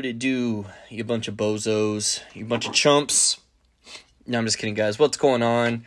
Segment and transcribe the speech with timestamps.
[0.00, 3.38] what it do, you bunch of bozos, you bunch of chumps.
[4.26, 4.98] No, I'm just kidding, guys.
[4.98, 5.84] What's going on?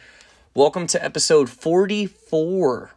[0.53, 2.91] Welcome to episode 44.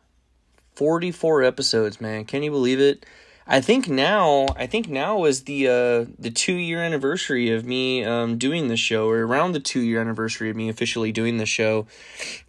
[0.75, 2.27] 44 episodes, man.
[2.27, 3.07] Can you believe it?
[3.47, 8.05] I think now, I think now is the uh the 2 year anniversary of me
[8.05, 11.47] um doing the show or around the 2 year anniversary of me officially doing the
[11.47, 11.87] show.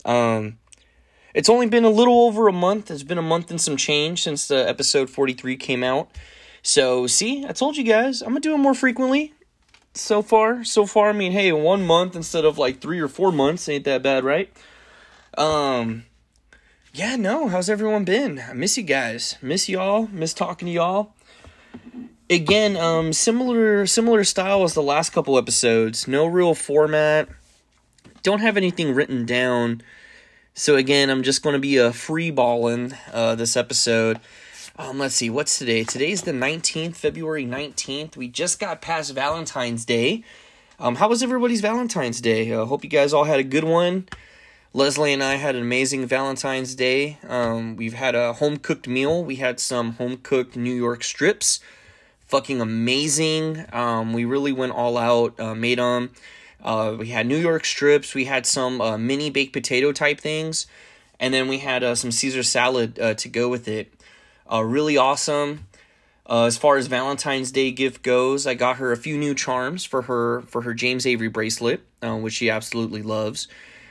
[0.04, 0.58] Um
[1.34, 2.92] it's only been a little over a month.
[2.92, 6.10] It's been a month and some change since the episode 43 came out.
[6.68, 9.34] So, see, I told you guys, I'm going to do it more frequently.
[9.94, 13.32] So far, so far, I mean, hey, one month instead of like 3 or 4
[13.32, 14.52] months ain't that bad, right?
[15.38, 16.04] Um
[16.92, 18.44] yeah, no, how's everyone been?
[18.50, 19.38] I miss you guys.
[19.42, 20.08] Miss y'all.
[20.12, 21.14] Miss talking to y'all.
[22.30, 26.06] Again, um similar similar style as the last couple episodes.
[26.06, 27.30] No real format.
[28.24, 29.82] Don't have anything written down.
[30.54, 34.20] So again, I'm just going to be a free balling uh this episode.
[34.80, 35.84] Um let's see, what's today?
[35.84, 38.16] Today's the 19th, February 19th.
[38.16, 40.24] We just got past Valentine's Day.
[40.80, 42.54] Um how was everybody's Valentine's Day?
[42.54, 44.08] I uh, hope you guys all had a good one.
[44.74, 47.18] Leslie and I had an amazing Valentine's Day.
[47.28, 49.24] Um, we've had a home cooked meal.
[49.24, 51.60] We had some home cooked New York strips.
[52.28, 53.66] Fucking amazing.
[53.74, 56.12] Um, we really went all out, uh, made them.
[56.64, 58.14] Uh, we had New York strips.
[58.14, 60.68] We had some uh, mini baked potato type things.
[61.20, 63.92] And then we had uh, some Caesar salad uh, to go with it.
[64.52, 65.68] Uh, really awesome.
[66.30, 69.86] Uh, as far as Valentine's Day gift goes, I got her a few new charms
[69.86, 73.48] for her for her James Avery bracelet, uh, which she absolutely loves.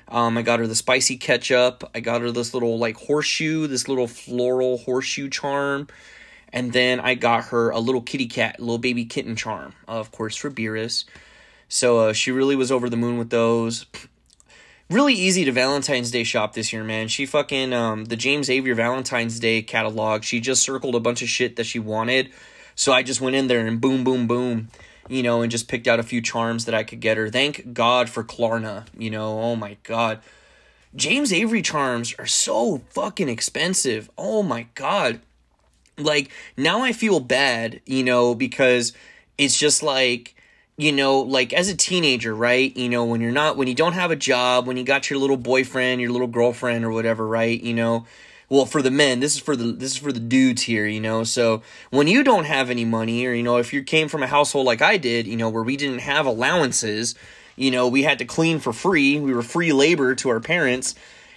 [0.08, 1.82] Um, I got her the spicy ketchup.
[1.94, 5.88] I got her this little like horseshoe, this little floral horseshoe charm.
[6.52, 10.12] And then I got her a little kitty cat, little baby kitten charm, uh, of
[10.12, 11.04] course, for Beerus.
[11.68, 13.86] So uh, she really was over the moon with those.
[14.88, 17.08] Really easy to Valentine's Day shop this year, man.
[17.08, 21.28] She fucking, um, the James Avery Valentine's Day catalog, she just circled a bunch of
[21.28, 22.30] shit that she wanted.
[22.74, 24.68] So I just went in there and boom, boom, boom
[25.08, 27.30] you know, and just picked out a few charms that I could get her.
[27.30, 30.20] Thank God for Klarna, you know, oh my God.
[30.94, 34.10] James Avery charms are so fucking expensive.
[34.16, 35.20] Oh my God.
[35.98, 38.92] Like, now I feel bad, you know, because
[39.38, 40.35] it's just like,
[40.76, 42.76] you know, like as a teenager, right?
[42.76, 45.18] You know, when you're not, when you don't have a job, when you got your
[45.18, 47.60] little boyfriend, your little girlfriend or whatever, right?
[47.60, 48.06] You know,
[48.48, 51.00] well for the men this is for the this is for the dudes here you
[51.00, 54.22] know so when you don't have any money or you know if you came from
[54.22, 57.14] a household like i did you know where we didn't have allowances
[57.56, 60.94] you know we had to clean for free we were free labor to our parents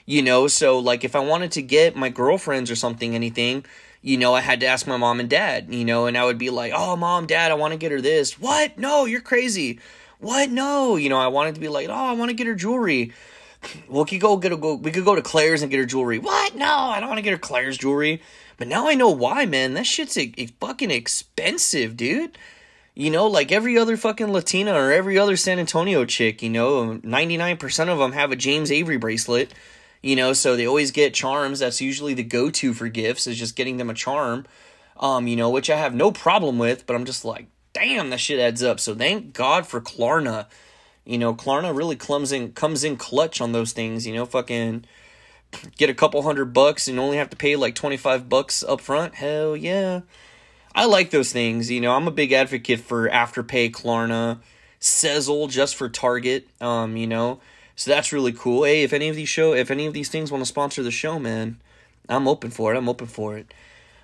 [0.09, 3.63] you know so like if i wanted to get my girlfriends or something anything
[4.01, 6.39] you know i had to ask my mom and dad you know and i would
[6.39, 9.79] be like oh mom dad i want to get her this what no you're crazy
[10.19, 12.55] what no you know i wanted to be like oh i want to get her
[12.55, 13.13] jewelry
[13.89, 14.75] well, we could go get a go.
[14.75, 16.19] We could go to Claire's and get her jewelry.
[16.19, 16.55] What?
[16.55, 18.21] No, I don't want to get her Claire's jewelry.
[18.57, 19.73] But now I know why, man.
[19.73, 22.37] That shit's a, a fucking expensive, dude.
[22.95, 26.99] You know, like every other fucking Latina or every other San Antonio chick, you know,
[27.03, 29.53] 99% of them have a James Avery bracelet,
[30.01, 31.59] you know, so they always get charms.
[31.59, 34.45] That's usually the go to for gifts, is just getting them a charm,
[34.97, 38.19] um, you know, which I have no problem with, but I'm just like, damn, that
[38.19, 38.79] shit adds up.
[38.79, 40.47] So thank God for Klarna
[41.09, 44.05] you know, Klarna really comes in comes in clutch on those things.
[44.05, 44.85] You know, fucking
[45.75, 48.79] get a couple hundred bucks and only have to pay like twenty five bucks up
[48.79, 49.15] front.
[49.15, 50.01] Hell yeah,
[50.75, 51.71] I like those things.
[51.71, 54.39] You know, I'm a big advocate for Afterpay, Klarna,
[54.79, 56.47] Sezzle just for Target.
[56.61, 57.39] Um, you know,
[57.79, 58.65] so that's really cool.
[58.65, 60.91] Hey, if any of these show, if any of these things want to sponsor the
[60.91, 61.61] show, man,
[62.09, 62.77] I'm open for it.
[62.77, 63.53] I'm open for it.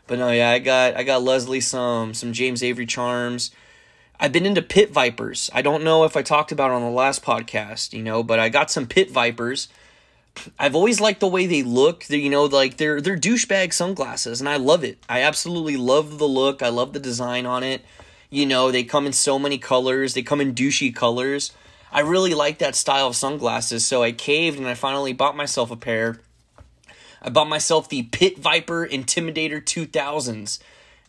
[0.07, 3.51] But no, yeah, I got I got Leslie some some James Avery charms.
[4.17, 5.49] I've been into pit vipers.
[5.53, 8.47] I don't know if I talked about on the last podcast, you know, but I
[8.47, 9.67] got some pit vipers.
[10.57, 12.05] I've always liked the way they look.
[12.05, 14.99] They're, you know, like they're they're douchebag sunglasses, and I love it.
[15.09, 16.63] I absolutely love the look.
[16.63, 17.83] I love the design on it.
[18.29, 20.13] You know, they come in so many colors.
[20.13, 21.51] They come in douchey colors.
[21.95, 25.71] I really like that style of sunglasses, so I caved and I finally bought myself
[25.71, 26.19] a pair.
[27.21, 30.59] I bought myself the Pit Viper Intimidator 2000s.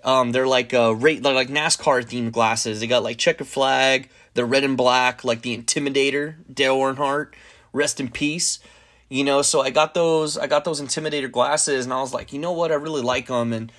[0.05, 2.79] Um, they're like uh, rate they're like NASCAR themed glasses.
[2.79, 7.33] They got like checker flag, the red and black, like the Intimidator, Dale Earnhardt,
[7.73, 8.61] rest in peace.
[9.09, 12.33] You know, so I got those I got those Intimidator glasses, and I was like,
[12.33, 13.53] you know what, I really like them.
[13.53, 13.73] And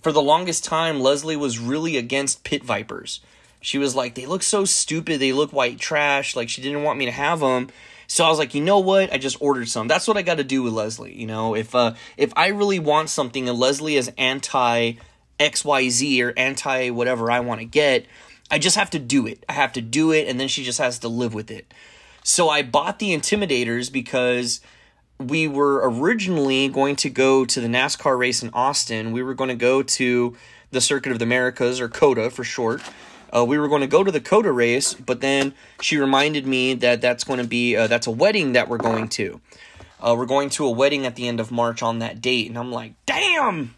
[0.00, 3.20] for the longest time, Leslie was really against pit vipers.
[3.60, 5.20] She was like, they look so stupid.
[5.20, 6.34] They look white trash.
[6.34, 7.68] Like she didn't want me to have them.
[8.06, 9.12] So I was like, you know what?
[9.12, 9.86] I just ordered some.
[9.86, 11.14] That's what I got to do with Leslie.
[11.14, 14.94] You know, if uh, if I really want something and Leslie is anti
[15.40, 18.06] XYZ or anti whatever I want to get.
[18.50, 19.44] I just have to do it.
[19.48, 21.72] I have to do it, and then she just has to live with it.
[22.22, 24.60] So I bought the Intimidators because
[25.18, 29.12] we were originally going to go to the NASCAR race in Austin.
[29.12, 30.36] We were going to go to
[30.70, 32.82] the Circuit of the Americas, or COTA for short.
[33.34, 36.74] Uh, we were going to go to the COTA race, but then she reminded me
[36.74, 39.40] that that's going to be uh, that's a wedding that we're going to.
[40.00, 42.58] Uh, we're going to a wedding at the end of March on that date, and
[42.58, 43.74] I'm like, damn,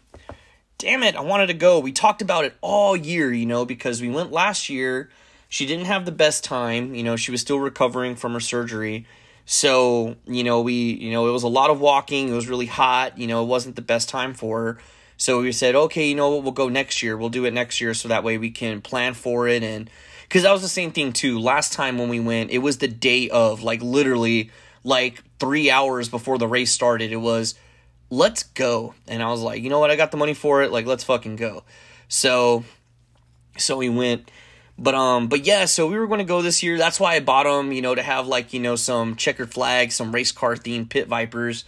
[0.77, 1.79] damn it, I wanted to go.
[1.79, 5.09] We talked about it all year, you know, because we went last year.
[5.49, 9.05] She didn't have the best time, you know, she was still recovering from her surgery.
[9.45, 12.29] So, you know, we, you know, it was a lot of walking.
[12.29, 13.17] It was really hot.
[13.17, 14.77] You know, it wasn't the best time for her.
[15.17, 17.15] So we said, okay, you know what, we'll go next year.
[17.17, 19.63] We'll do it next year so that way we can plan for it.
[19.63, 19.89] And
[20.23, 21.39] because that was the same thing too.
[21.39, 24.51] Last time when we went, it was the day of, like literally,
[24.83, 27.11] like three hours before the race started.
[27.11, 27.55] It was,
[28.09, 28.95] let's go.
[29.07, 30.71] And I was like, you know what, I got the money for it.
[30.71, 31.63] Like, let's fucking go.
[32.07, 32.63] So,
[33.57, 34.29] so we went.
[34.77, 36.77] But um, but yeah, so we were going to go this year.
[36.77, 39.95] That's why I bought them, you know, to have like you know some checkered flags,
[39.95, 41.63] some race car themed pit vipers.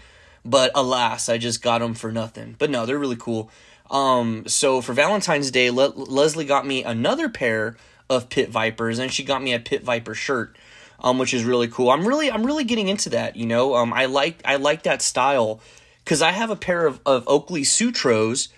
[0.45, 2.55] But alas, I just got them for nothing.
[2.57, 3.49] But no, they're really cool.
[3.89, 7.77] Um, so for Valentine's Day, Le- Leslie got me another pair
[8.09, 10.55] of pit vipers, and she got me a pit viper shirt,
[10.99, 11.89] um, which is really cool.
[11.89, 13.35] I'm really, I'm really getting into that.
[13.35, 15.59] You know, um, I like, I like that style
[16.03, 18.49] because I have a pair of of Oakley Sutros.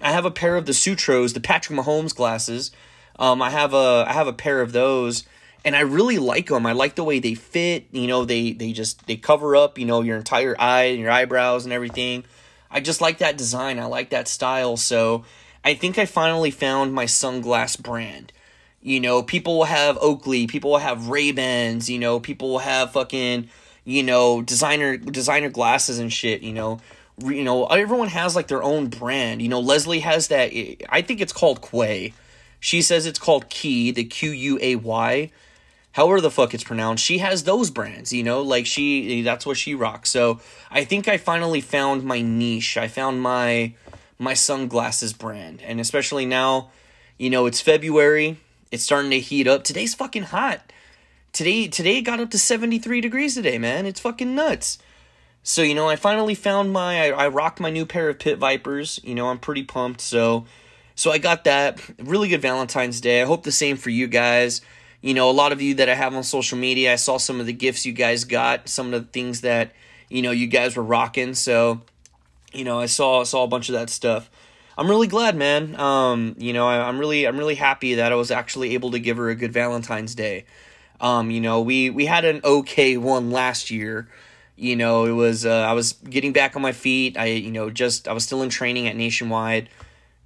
[0.00, 2.70] I have a pair of the Sutros, the Patrick Mahomes glasses
[3.18, 5.24] um, I have a I have a pair of those,
[5.66, 6.64] and I really like them.
[6.64, 7.86] I like the way they fit.
[7.90, 9.78] You know, they they just they cover up.
[9.78, 12.24] You know, your entire eye and your eyebrows and everything.
[12.70, 13.80] I just like that design.
[13.80, 14.76] I like that style.
[14.76, 15.24] So
[15.64, 18.32] I think I finally found my sunglass brand.
[18.80, 21.90] You know, people will have Oakley, people will have Ray Bans.
[21.90, 23.50] You know, people will have fucking
[23.84, 26.42] you know designer designer glasses and shit.
[26.42, 26.80] You know.
[27.18, 29.40] You know, everyone has like their own brand.
[29.40, 30.52] You know, Leslie has that.
[30.90, 32.12] I think it's called Quay
[32.60, 35.30] she says it's called Key, the Q U A Y.
[35.96, 39.56] However the fuck it's pronounced, she has those brands, you know, like she that's what
[39.56, 40.10] she rocks.
[40.10, 40.40] So
[40.70, 42.76] I think I finally found my niche.
[42.76, 43.72] I found my
[44.18, 45.62] my sunglasses brand.
[45.62, 46.68] And especially now,
[47.16, 48.36] you know, it's February.
[48.70, 49.64] It's starting to heat up.
[49.64, 50.70] Today's fucking hot.
[51.32, 53.86] Today today got up to 73 degrees today, man.
[53.86, 54.76] It's fucking nuts.
[55.42, 58.36] So, you know, I finally found my I, I rocked my new pair of pit
[58.36, 59.00] vipers.
[59.02, 60.02] You know, I'm pretty pumped.
[60.02, 60.44] So
[60.94, 61.80] so I got that.
[61.98, 63.22] Really good Valentine's Day.
[63.22, 64.60] I hope the same for you guys.
[65.06, 67.38] You know, a lot of you that I have on social media, I saw some
[67.38, 69.70] of the gifts you guys got, some of the things that,
[70.08, 71.34] you know, you guys were rocking.
[71.34, 71.82] So,
[72.52, 74.28] you know, I saw saw a bunch of that stuff.
[74.76, 75.78] I'm really glad, man.
[75.78, 78.98] Um, you know, I, am really I'm really happy that I was actually able to
[78.98, 80.44] give her a good Valentine's Day.
[81.00, 84.08] Um, you know, we we had an okay one last year.
[84.56, 87.16] You know, it was uh, I was getting back on my feet.
[87.16, 89.68] I you know just I was still in training at Nationwide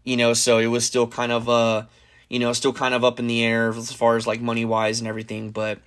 [0.04, 1.84] you know, so it was still kind of uh,
[2.30, 5.00] you know, still kind of up in the air as far as like money wise
[5.00, 5.80] and everything, but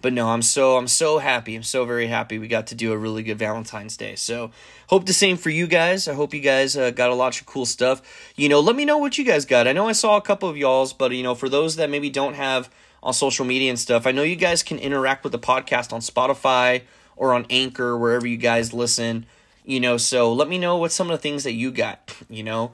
[0.00, 1.56] but no, I'm so I'm so happy.
[1.56, 4.14] I'm so very happy we got to do a really good Valentine's Day.
[4.14, 4.52] So
[4.86, 6.06] hope the same for you guys.
[6.06, 8.32] I hope you guys uh, got a lot of cool stuff.
[8.36, 9.66] You know, let me know what you guys got.
[9.66, 12.10] I know I saw a couple of y'all's, but you know, for those that maybe
[12.10, 12.70] don't have
[13.02, 16.00] on social media and stuff, I know you guys can interact with the podcast on
[16.00, 16.82] Spotify
[17.16, 19.26] or on Anchor, wherever you guys listen.
[19.64, 22.14] You know, so let me know what some of the things that you got.
[22.30, 22.72] You know,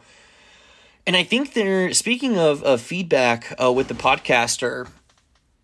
[1.07, 4.89] and I think they're speaking of, of feedback uh, with the podcaster.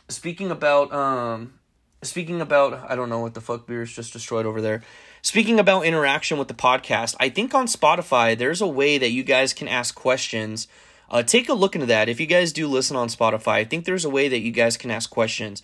[0.09, 1.55] Speaking about um,
[2.03, 4.83] speaking about I don't know what the fuck Beerus just destroyed over there.
[5.23, 9.23] Speaking about interaction with the podcast, I think on Spotify there's a way that you
[9.23, 10.67] guys can ask questions.
[11.11, 12.09] Uh, take a look into that.
[12.09, 14.77] If you guys do listen on Spotify, I think there's a way that you guys
[14.77, 15.63] can ask questions.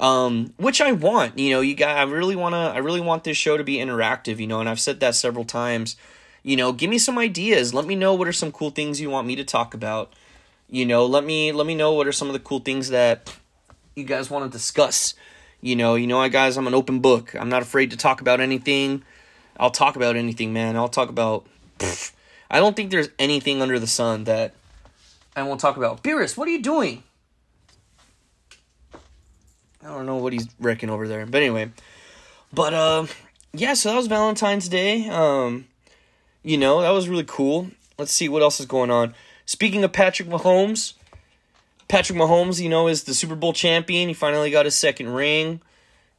[0.00, 1.38] Um, which I want.
[1.38, 4.38] You know, you guys, I really wanna, I really want this show to be interactive.
[4.38, 5.96] You know, and I've said that several times
[6.42, 7.74] you know give me some ideas.
[7.74, 10.12] Let me know what are some cool things you want me to talk about.
[10.68, 13.34] You know let me let me know what are some of the cool things that
[13.94, 15.14] you guys want to discuss.
[15.60, 17.34] You know you know I guys i'm an open book.
[17.34, 19.02] I'm not afraid to talk about anything.
[19.58, 20.76] I'll talk about anything man.
[20.76, 21.46] I'll talk about
[21.78, 22.12] pff,
[22.50, 24.54] i don't think there's anything under the sun that
[25.36, 26.02] i won't talk about.
[26.02, 27.02] Beerus what are you doing?
[29.82, 31.24] I don't know what he's wrecking over there.
[31.24, 31.70] But anyway.
[32.52, 33.06] But uh
[33.52, 35.08] yeah so that was valentine's day.
[35.08, 35.66] Um
[36.48, 37.70] you know, that was really cool.
[37.98, 39.14] Let's see what else is going on.
[39.44, 40.94] Speaking of Patrick Mahomes,
[41.88, 44.08] Patrick Mahomes, you know, is the Super Bowl champion.
[44.08, 45.60] He finally got his second ring.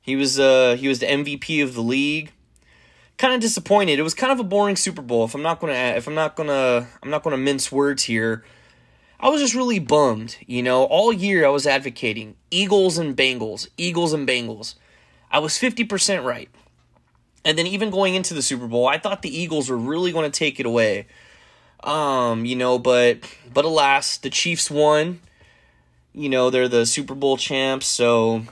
[0.03, 2.31] He was uh he was the MVP of the league.
[3.17, 3.97] Kind of disappointed.
[3.97, 5.25] It was kind of a boring Super Bowl.
[5.25, 8.43] If I'm not gonna if I'm not gonna I'm not gonna mince words here.
[9.19, 10.37] I was just really bummed.
[10.45, 14.75] You know, all year I was advocating Eagles and Bengals, Eagles and Bengals.
[15.31, 16.49] I was 50% right.
[17.45, 20.29] And then even going into the Super Bowl, I thought the Eagles were really going
[20.29, 21.07] to take it away.
[21.83, 23.19] Um, you know, but
[23.53, 25.21] but alas, the Chiefs won.
[26.13, 28.43] You know, they're the Super Bowl champs, so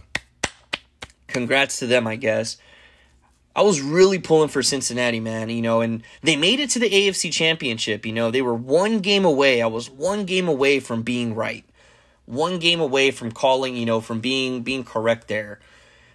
[1.27, 2.57] congrats to them, I guess.
[3.55, 6.89] I was really pulling for Cincinnati, man, you know, and they made it to the
[6.89, 8.29] AFC Championship, you know.
[8.29, 9.61] They were one game away.
[9.61, 11.65] I was one game away from being right.
[12.25, 15.59] one game away from calling, you know, from being being correct there.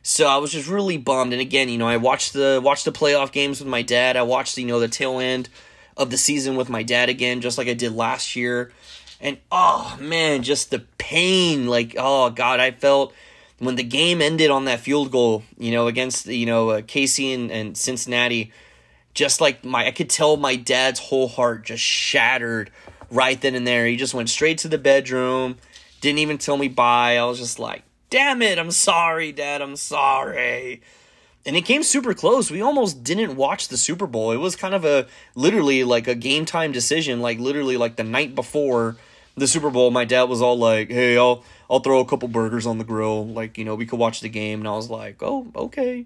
[0.03, 1.33] So I was just really bummed.
[1.33, 4.17] And again, you know, I watched the watched the playoff games with my dad.
[4.17, 5.49] I watched, you know, the tail end
[5.97, 8.73] of the season with my dad again, just like I did last year.
[9.21, 11.69] And oh man, just the pain.
[11.69, 13.15] Like, oh God, I felt
[13.59, 17.33] when the game ended on that field goal, you know, against you know uh, KC
[17.35, 18.53] and, and Cincinnati,
[19.15, 22.71] just like my I could tell my dad's whole heart just shattered
[23.09, 23.87] right then and there.
[23.87, 25.59] He just went straight to the bedroom,
[26.01, 27.19] didn't even tell me bye.
[27.19, 30.83] I was just like, damn it, I'm sorry, Dad, I'm sorry.
[31.47, 32.51] And it came super close.
[32.51, 34.33] We almost didn't watch the Super Bowl.
[34.33, 38.05] It was kind of a literally like a game time decision, like literally like the
[38.05, 38.97] night before
[39.35, 42.67] the Super Bowl, my dad was all like, "Hey, I'll I'll throw a couple burgers
[42.67, 43.27] on the grill.
[43.27, 46.05] Like, you know, we could watch the game." And I was like, "Oh, okay."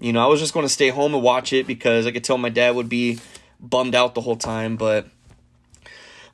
[0.00, 2.24] You know, I was just going to stay home and watch it because I could
[2.24, 3.20] tell my dad would be
[3.60, 5.06] bummed out the whole time, but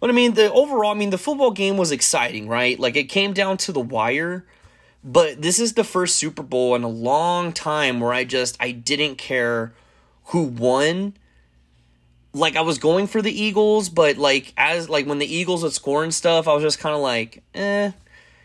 [0.00, 2.81] but I mean, the overall, I mean, the football game was exciting, right?
[2.81, 4.47] Like it came down to the wire.
[5.04, 8.71] But this is the first Super Bowl in a long time where I just I
[8.71, 9.73] didn't care
[10.26, 11.14] who won
[12.35, 15.73] like I was going for the Eagles, but like as like when the Eagles would
[15.73, 17.92] score and stuff, I was just kind of like, eh,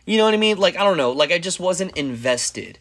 [0.06, 0.58] you know what I mean?
[0.58, 2.80] Like I don't know, like I just wasn't invested.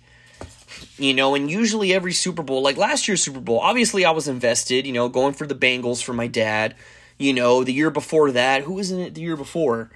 [0.99, 4.29] You know, and usually every Super Bowl, like last year's Super Bowl, obviously I was
[4.29, 4.87] invested.
[4.87, 6.75] You know, going for the Bengals for my dad.
[7.19, 9.91] You know, the year before that, who was in it the year before?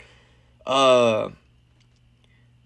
[0.67, 1.31] Uh,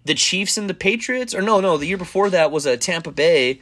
[0.05, 3.11] the Chiefs and the Patriots, or no, no, the year before that was a Tampa
[3.11, 3.61] Bay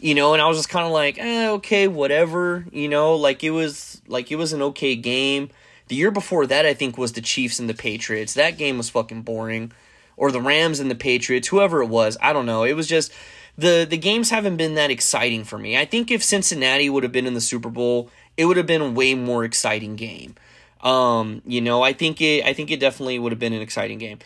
[0.00, 3.44] you know, and I was just kind of like, eh, okay, whatever, you know, like
[3.44, 5.50] it was like it was an okay game.
[5.88, 8.34] The year before that, I think, was the Chiefs and the Patriots.
[8.34, 9.72] That game was fucking boring,
[10.16, 12.16] or the Rams and the Patriots, whoever it was.
[12.20, 12.64] I don't know.
[12.64, 13.12] It was just
[13.58, 15.76] the the games haven't been that exciting for me.
[15.76, 18.82] I think if Cincinnati would have been in the Super Bowl, it would have been
[18.82, 20.34] a way more exciting game.
[20.82, 23.98] Um, you know, I think it I think it definitely would have been an exciting
[23.98, 24.18] game.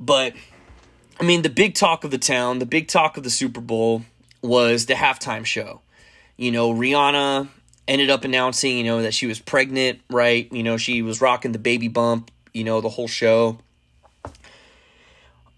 [0.00, 0.32] But
[1.20, 4.02] I mean, the big talk of the town, the big talk of the Super Bowl
[4.40, 5.82] was the halftime show.
[6.38, 7.48] You know, Rihanna
[7.86, 10.50] ended up announcing, you know, that she was pregnant, right?
[10.50, 13.58] You know, she was rocking the baby bump, you know, the whole show.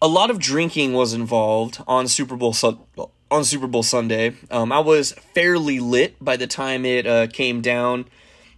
[0.00, 2.56] A lot of drinking was involved on Super Bowl
[3.30, 4.34] on Super Bowl Sunday.
[4.50, 8.06] Um, I was fairly lit by the time it uh, came down.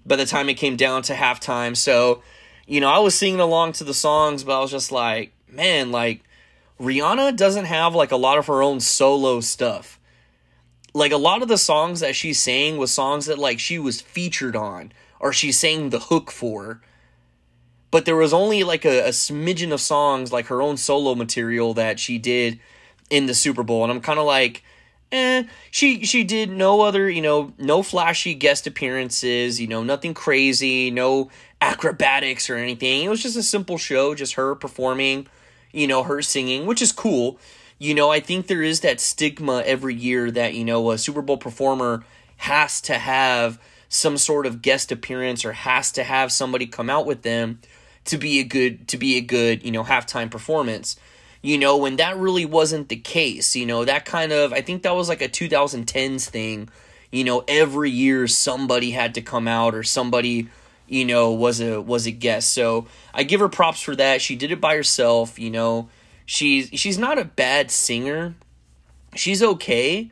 [0.06, 2.22] By the time it came down to halftime, so
[2.66, 5.90] you know, I was singing along to the songs, but I was just like, man,
[5.90, 6.23] like
[6.80, 10.00] Rihanna doesn't have like a lot of her own solo stuff.
[10.92, 14.00] Like a lot of the songs that she's saying was songs that like she was
[14.00, 16.80] featured on or she sang the hook for.
[17.90, 21.74] But there was only like a, a smidgen of songs like her own solo material
[21.74, 22.58] that she did
[23.10, 23.84] in the super bowl.
[23.84, 24.64] And i'm kind of like
[25.12, 30.14] eh she she did no other you know no flashy guest appearances you know nothing
[30.14, 33.04] crazy no acrobatics or anything.
[33.04, 35.26] It was just a simple show just her performing
[35.74, 37.38] you know her singing which is cool
[37.78, 41.22] you know, I think there is that stigma every year that, you know, a Super
[41.22, 42.04] Bowl performer
[42.38, 47.06] has to have some sort of guest appearance or has to have somebody come out
[47.06, 47.60] with them
[48.06, 50.96] to be a good to be a good, you know, halftime performance.
[51.42, 54.82] You know, when that really wasn't the case, you know, that kind of I think
[54.82, 56.68] that was like a 2010s thing.
[57.10, 60.48] You know, every year somebody had to come out or somebody
[60.86, 62.52] you know was a was a guest.
[62.52, 64.20] So, I give her props for that.
[64.20, 65.88] She did it by herself, you know
[66.26, 68.34] She's she's not a bad singer.
[69.14, 70.10] She's okay.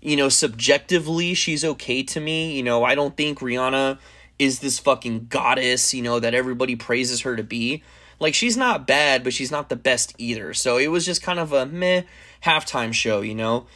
[0.00, 2.56] You know, subjectively, she's okay to me.
[2.56, 3.98] You know, I don't think Rihanna
[4.38, 7.82] is this fucking goddess, you know, that everybody praises her to be.
[8.20, 10.52] Like, she's not bad, but she's not the best either.
[10.52, 12.02] So it was just kind of a meh
[12.44, 13.66] halftime show, you know?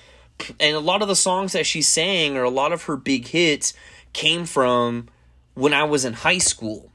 [0.61, 3.27] And a lot of the songs that she sang, or a lot of her big
[3.29, 3.73] hits,
[4.13, 5.09] came from
[5.59, 6.93] when I was in high school.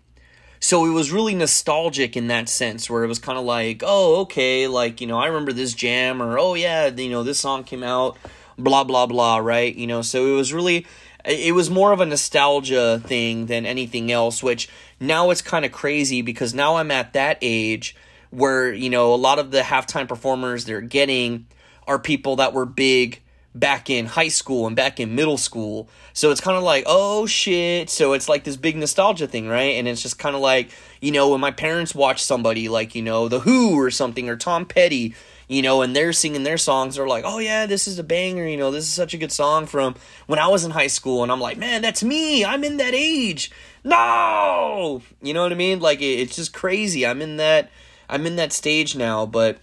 [0.62, 4.22] So it was really nostalgic in that sense, where it was kind of like, oh,
[4.22, 7.66] okay, like, you know, I remember this jam, or oh, yeah, you know, this song
[7.66, 8.18] came out,
[8.58, 9.76] blah, blah, blah, right?
[9.76, 10.88] You know, so it was really,
[11.26, 15.74] it was more of a nostalgia thing than anything else, which now it's kind of
[15.74, 17.98] crazy because now I'm at that age
[18.30, 21.48] where, you know, a lot of the halftime performers they're getting
[21.86, 23.23] are people that were big
[23.56, 25.88] back in high school and back in middle school.
[26.14, 27.90] So it's kind of like, oh shit.
[27.90, 29.76] So it's like this big nostalgia thing, right?
[29.78, 33.02] And it's just kind of like, you know, when my parents watch somebody like, you
[33.02, 35.14] know, The Who or something or Tom Petty,
[35.48, 38.48] you know, and they're singing their songs, they're like, oh yeah, this is a banger,
[38.48, 39.96] you know, this is such a good song from
[40.26, 41.22] when I was in high school.
[41.22, 42.44] And I'm like, man, that's me.
[42.44, 43.52] I'm in that age.
[43.84, 45.02] No!
[45.22, 45.80] You know what I mean?
[45.80, 47.06] Like, it's just crazy.
[47.06, 47.70] I'm in that,
[48.10, 49.60] I'm in that stage now, but,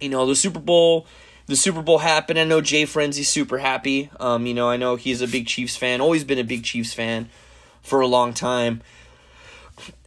[0.00, 1.06] you know, the Super Bowl
[1.46, 2.38] the Super Bowl happened.
[2.38, 4.10] I know Jay Frenzy's super happy.
[4.18, 6.94] Um, you know, I know he's a big Chiefs fan, always been a big Chiefs
[6.94, 7.28] fan
[7.82, 8.82] for a long time.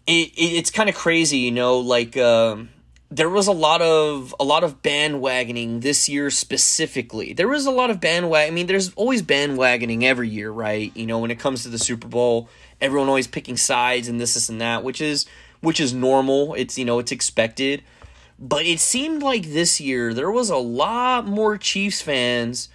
[0.06, 2.70] It, it it's kind of crazy, you know, like um,
[3.10, 7.34] there was a lot of a lot of bandwagoning this year specifically.
[7.34, 8.52] There was a lot of bandwagon.
[8.52, 10.96] I mean, there's always bandwagoning every year, right?
[10.96, 12.50] You know, when it comes to the Super Bowl,
[12.82, 15.26] everyone always picking sides and this, this, and that, which is
[15.62, 16.54] which is normal.
[16.56, 17.84] It's you know it's expected.
[18.40, 22.70] But it seemed like this year there was a lot more Chiefs fans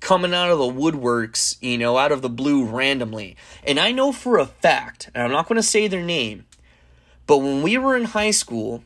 [0.00, 3.36] coming out of the woodworks, you know, out of the blue randomly.
[3.64, 6.46] And I know for a fact, and I'm not going to say their name,
[7.26, 8.82] but when we were in high school,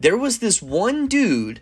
[0.00, 1.60] there was this one dude.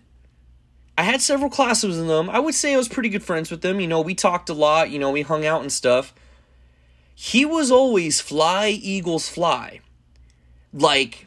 [0.97, 2.31] I had several classes with them.
[2.31, 3.81] I would say I was pretty good friends with them.
[3.81, 6.15] You know, we talked a lot, you know, we hung out and stuff.
[7.15, 9.81] He was always fly, Eagles, fly.
[10.73, 11.27] Like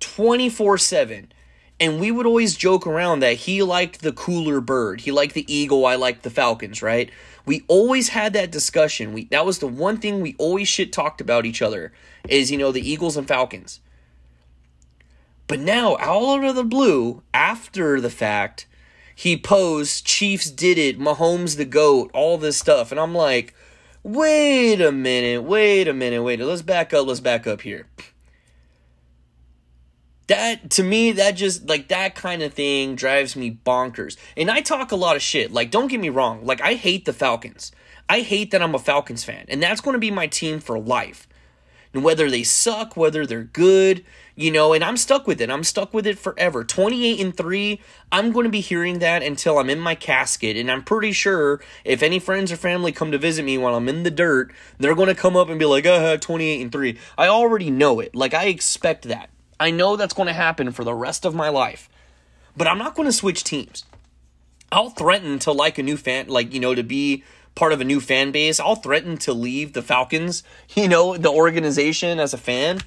[0.00, 1.32] 24 7.
[1.80, 5.02] And we would always joke around that he liked the cooler bird.
[5.02, 7.10] He liked the eagle, I liked the falcons, right?
[7.46, 9.12] We always had that discussion.
[9.12, 11.92] We that was the one thing we always shit talked about each other
[12.28, 13.80] is, you know, the Eagles and Falcons.
[15.46, 18.66] But now, out of the blue, after the fact,
[19.14, 22.92] he posed Chiefs did it, Mahomes the GOAT, all this stuff.
[22.92, 23.54] And I'm like,
[24.02, 26.38] wait a minute, wait a minute, wait.
[26.38, 27.86] Let's back up, let's back up here.
[30.28, 34.16] That, to me, that just, like, that kind of thing drives me bonkers.
[34.36, 35.52] And I talk a lot of shit.
[35.52, 36.44] Like, don't get me wrong.
[36.44, 37.72] Like, I hate the Falcons.
[38.08, 39.46] I hate that I'm a Falcons fan.
[39.48, 41.26] And that's going to be my team for life.
[41.94, 44.04] And whether they suck, whether they're good,
[44.36, 45.50] you know, and I'm stuck with it.
[45.50, 46.62] I'm stuck with it forever.
[46.62, 47.80] 28 and 3,
[48.12, 50.56] I'm going to be hearing that until I'm in my casket.
[50.56, 53.88] And I'm pretty sure if any friends or family come to visit me while I'm
[53.88, 56.98] in the dirt, they're going to come up and be like, uh, 28 and 3.
[57.16, 58.14] I already know it.
[58.14, 59.30] Like, I expect that.
[59.60, 61.88] I know that's going to happen for the rest of my life.
[62.56, 63.84] But I'm not going to switch teams.
[64.70, 67.84] I'll threaten to like a new fan, like, you know, to be part of a
[67.84, 68.60] new fan base.
[68.60, 70.42] I'll threaten to leave the Falcons,
[70.74, 72.80] you know, the organization as a fan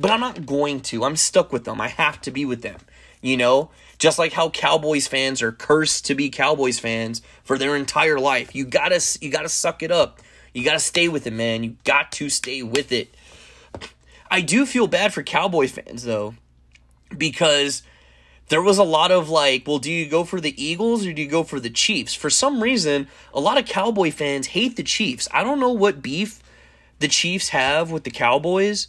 [0.00, 1.04] but I'm not going to.
[1.04, 1.80] I'm stuck with them.
[1.80, 2.78] I have to be with them.
[3.20, 7.76] You know, just like how Cowboys fans are cursed to be Cowboys fans for their
[7.76, 8.54] entire life.
[8.54, 10.20] You gotta, you gotta suck it up.
[10.54, 11.62] You gotta stay with it, man.
[11.62, 13.14] You got to stay with it.
[14.30, 16.34] I do feel bad for Cowboy fans though,
[17.16, 17.82] because
[18.48, 21.22] there was a lot of like, well, do you go for the Eagles or do
[21.22, 22.14] you go for the Chiefs?
[22.14, 25.28] For some reason, a lot of Cowboy fans hate the Chiefs.
[25.32, 26.42] I don't know what beef
[26.98, 28.88] the Chiefs have with the Cowboys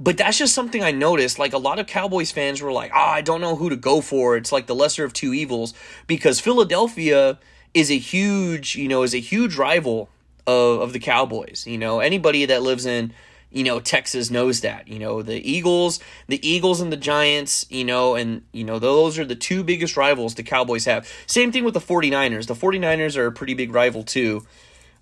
[0.00, 1.38] but that's just something I noticed.
[1.38, 3.76] Like a lot of Cowboys fans were like, "Ah, oh, I don't know who to
[3.76, 4.36] go for.
[4.36, 5.72] It's like the lesser of two evils."
[6.06, 7.38] Because Philadelphia
[7.72, 10.08] is a huge, you know, is a huge rival
[10.46, 11.64] of of the Cowboys.
[11.66, 13.12] You know, anybody that lives in
[13.54, 17.84] you know Texas knows that you know the Eagles the Eagles and the Giants you
[17.84, 21.64] know and you know those are the two biggest rivals the Cowboys have same thing
[21.64, 24.44] with the 49ers the 49ers are a pretty big rival too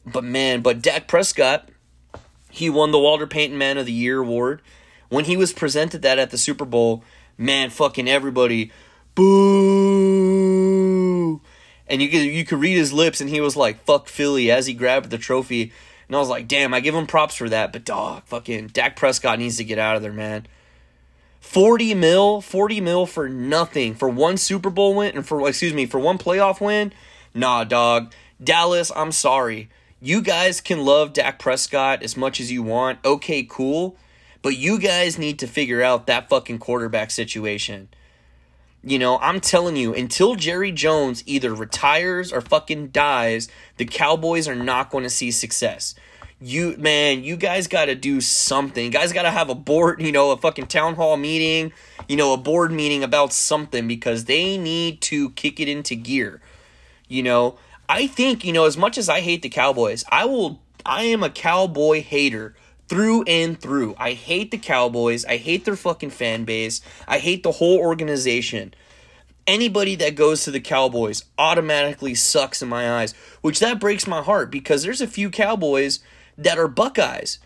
[0.06, 1.68] but man but Dak Prescott
[2.52, 4.60] he won the Walter Payton Man of the Year award
[5.08, 7.02] when he was presented that at the Super Bowl,
[7.38, 8.70] man, fucking everybody,
[9.14, 10.42] boo.
[11.86, 14.66] And you could you could read his lips, and he was like, "Fuck Philly" as
[14.66, 15.72] he grabbed the trophy.
[16.12, 18.96] And I was like, "Damn, I give him props for that." But dog, fucking Dak
[18.96, 20.46] Prescott needs to get out of there, man.
[21.40, 23.94] 40 mil, 40 mil for nothing.
[23.94, 26.92] For one Super Bowl win and for excuse me, for one playoff win?
[27.32, 28.12] Nah, dog.
[28.44, 29.70] Dallas, I'm sorry.
[30.02, 32.98] You guys can love Dak Prescott as much as you want.
[33.06, 33.96] Okay, cool.
[34.42, 37.88] But you guys need to figure out that fucking quarterback situation.
[38.84, 44.48] You know, I'm telling you, until Jerry Jones either retires or fucking dies, the Cowboys
[44.48, 45.94] are not going to see success.
[46.40, 48.84] You man, you guys got to do something.
[48.84, 51.72] You guys got to have a board, you know, a fucking town hall meeting,
[52.08, 56.40] you know, a board meeting about something because they need to kick it into gear.
[57.06, 60.60] You know, I think, you know, as much as I hate the Cowboys, I will
[60.84, 62.56] I am a cowboy hater
[62.92, 63.94] through and through.
[63.96, 65.24] I hate the Cowboys.
[65.24, 66.82] I hate their fucking fan base.
[67.08, 68.74] I hate the whole organization.
[69.46, 74.20] Anybody that goes to the Cowboys automatically sucks in my eyes, which that breaks my
[74.20, 76.00] heart because there's a few Cowboys
[76.36, 77.38] that are Buckeyes.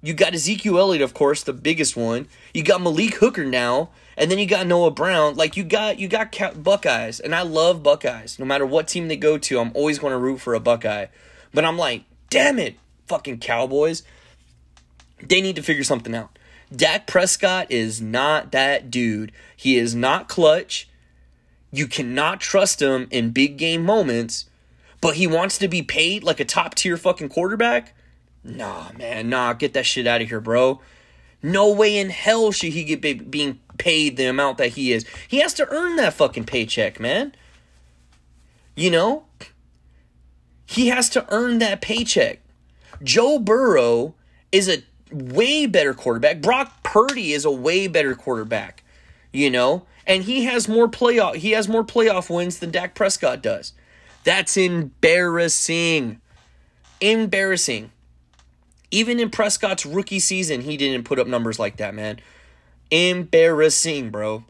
[0.00, 2.26] You got Ezekiel Elliott, of course, the biggest one.
[2.54, 5.36] You got Malik Hooker now, and then you got Noah Brown.
[5.36, 8.38] Like you got you got Buckeyes, and I love Buckeyes.
[8.38, 11.08] No matter what team they go to, I'm always going to root for a Buckeye.
[11.52, 12.76] But I'm like, damn it,
[13.08, 14.02] fucking Cowboys.
[15.22, 16.38] They need to figure something out.
[16.74, 19.32] Dak Prescott is not that dude.
[19.56, 20.88] He is not clutch.
[21.70, 24.46] You cannot trust him in big game moments,
[25.00, 27.94] but he wants to be paid like a top tier fucking quarterback?
[28.42, 30.80] Nah, man, nah, get that shit out of here, bro.
[31.42, 35.04] No way in hell should he get be- being paid the amount that he is.
[35.28, 37.34] He has to earn that fucking paycheck, man.
[38.74, 39.24] You know?
[40.64, 42.40] He has to earn that paycheck.
[43.02, 44.14] Joe Burrow
[44.50, 44.82] is a
[45.16, 46.40] way better quarterback.
[46.40, 48.82] Brock Purdy is a way better quarterback.
[49.32, 49.86] You know?
[50.06, 53.72] And he has more playoff he has more playoff wins than Dak Prescott does.
[54.24, 56.20] That's embarrassing.
[57.00, 57.90] Embarrassing.
[58.90, 62.20] Even in Prescott's rookie season, he didn't put up numbers like that, man.
[62.90, 64.44] Embarrassing, bro.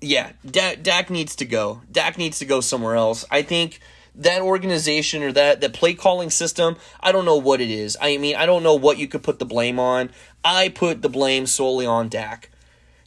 [0.00, 1.82] Yeah, Dak, Dak needs to go.
[1.90, 3.24] Dak needs to go somewhere else.
[3.30, 3.80] I think
[4.14, 7.96] that organization or that that play calling system, I don't know what it is.
[8.00, 10.10] I mean, I don't know what you could put the blame on.
[10.44, 12.50] I put the blame solely on Dak.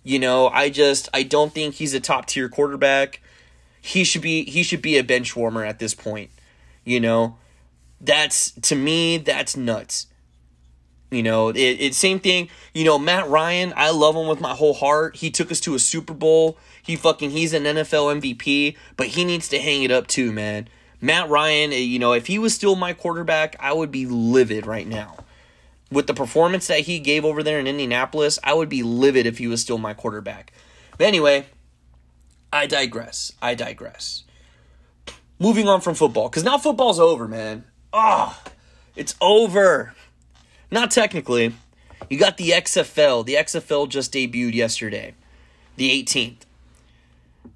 [0.04, 3.22] You know, I just I don't think he's a top tier quarterback.
[3.82, 6.30] He should be he should be a bench warmer at this point.
[6.84, 7.38] You know,
[8.02, 10.08] that's to me that's nuts.
[11.10, 12.50] You know, it, it same thing.
[12.74, 15.18] You know, Matt Ryan, I love him with my whole heart.
[15.18, 16.58] He took us to a Super Bowl.
[16.84, 20.68] He fucking he's an NFL MVP, but he needs to hang it up too, man.
[21.00, 24.66] Matt Ryan, eh, you know, if he was still my quarterback, I would be livid
[24.66, 25.18] right now
[25.92, 29.38] with the performance that he gave over there in Indianapolis, I would be livid if
[29.38, 30.52] he was still my quarterback.
[30.98, 31.46] But anyway,
[32.52, 33.32] I digress.
[33.42, 34.24] I digress.
[35.40, 37.64] Moving on from football, because now football's over, man.
[37.94, 38.38] Oh,
[38.96, 39.94] it's over.
[40.72, 41.54] Not technically.
[42.10, 43.26] You got the XFL.
[43.26, 45.14] The XFL just debuted yesterday,
[45.76, 46.47] the 18th.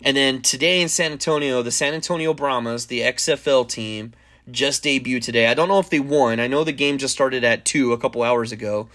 [0.04, 4.14] And then today in San Antonio, the San Antonio Brahmas, the XFL team,
[4.50, 5.48] just debuted today.
[5.48, 6.40] I don't know if they won.
[6.40, 8.90] I know the game just started at 2 a couple hours ago.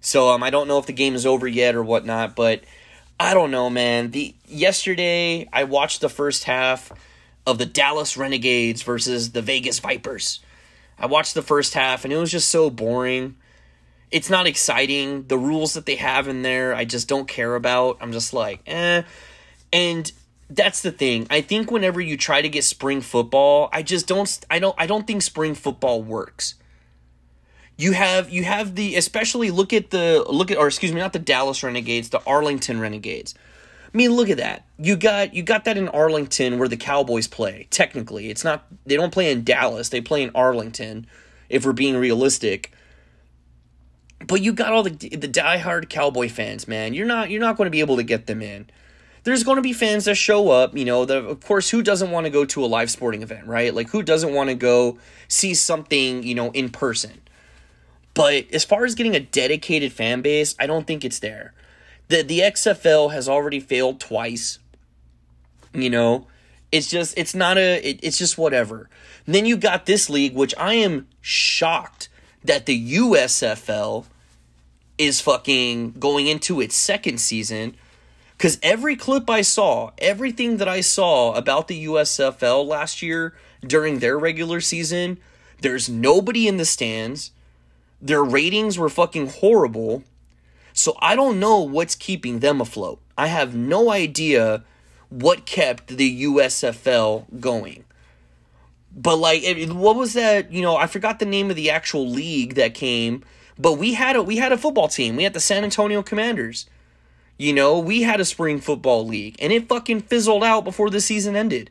[0.00, 2.62] So um, I don't know if the game is over yet or whatnot, but
[3.18, 4.10] I don't know, man.
[4.10, 6.92] The yesterday I watched the first half
[7.46, 10.40] of the Dallas Renegades versus the Vegas Vipers.
[10.98, 13.36] I watched the first half and it was just so boring.
[14.10, 15.26] It's not exciting.
[15.26, 17.98] The rules that they have in there, I just don't care about.
[18.00, 19.02] I'm just like, eh.
[19.72, 20.10] And
[20.50, 21.26] that's the thing.
[21.30, 24.86] I think whenever you try to get spring football, I just don't I don't I
[24.86, 26.54] don't think spring football works.
[27.76, 31.12] You have you have the especially look at the look at or excuse me, not
[31.12, 33.34] the Dallas Renegades, the Arlington Renegades.
[33.92, 34.66] I mean, look at that.
[34.78, 37.68] You got you got that in Arlington where the Cowboys play.
[37.70, 41.06] Technically, it's not they don't play in Dallas, they play in Arlington
[41.48, 42.72] if we're being realistic.
[44.26, 46.92] But you got all the the diehard Cowboy fans, man.
[46.92, 48.68] You're not you're not going to be able to get them in
[49.24, 52.10] there's going to be fans that show up, you know, the, of course, who doesn't
[52.10, 53.74] want to go to a live sporting event, right?
[53.74, 57.20] Like, who doesn't want to go see something, you know, in person?
[58.14, 61.52] But as far as getting a dedicated fan base, I don't think it's there.
[62.08, 64.58] The, the XFL has already failed twice.
[65.72, 66.26] You know,
[66.72, 68.88] it's just, it's not a, it, it's just whatever.
[69.26, 72.08] And then you got this league, which I am shocked
[72.42, 74.06] that the USFL
[74.98, 77.76] is fucking going into its second season
[78.40, 83.98] because every clip I saw, everything that I saw about the USFL last year during
[83.98, 85.18] their regular season,
[85.60, 87.32] there's nobody in the stands.
[88.00, 90.04] Their ratings were fucking horrible.
[90.72, 92.98] So I don't know what's keeping them afloat.
[93.18, 94.64] I have no idea
[95.10, 97.84] what kept the USFL going.
[98.96, 102.54] But like what was that, you know, I forgot the name of the actual league
[102.54, 103.22] that came,
[103.58, 105.16] but we had a we had a football team.
[105.16, 106.64] We had the San Antonio Commanders
[107.40, 111.00] you know, we had a spring football league and it fucking fizzled out before the
[111.00, 111.70] season ended.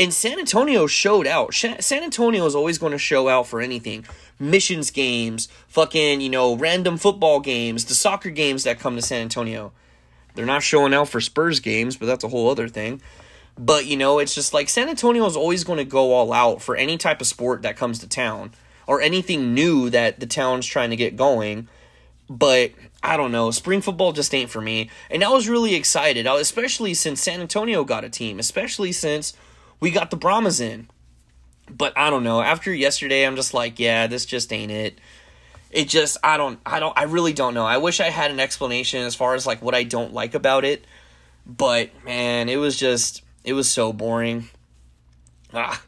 [0.00, 1.52] And San Antonio showed out.
[1.52, 4.06] San Antonio is always going to show out for anything.
[4.38, 9.20] Missions games, fucking, you know, random football games, the soccer games that come to San
[9.20, 9.72] Antonio.
[10.34, 13.02] They're not showing out for Spurs games, but that's a whole other thing.
[13.58, 16.62] But, you know, it's just like San Antonio is always going to go all out
[16.62, 18.52] for any type of sport that comes to town
[18.86, 21.68] or anything new that the town's trying to get going.
[22.28, 22.72] But
[23.04, 23.50] I don't know.
[23.50, 24.88] Spring football just ain't for me.
[25.10, 29.34] And I was really excited, especially since San Antonio got a team, especially since
[29.78, 30.88] we got the Brahmas in.
[31.70, 32.40] But I don't know.
[32.40, 34.98] After yesterday, I'm just like, yeah, this just ain't it.
[35.70, 37.66] It just I don't I don't I really don't know.
[37.66, 40.64] I wish I had an explanation as far as like what I don't like about
[40.64, 40.86] it.
[41.46, 44.48] But man, it was just it was so boring.
[45.52, 45.82] Ah.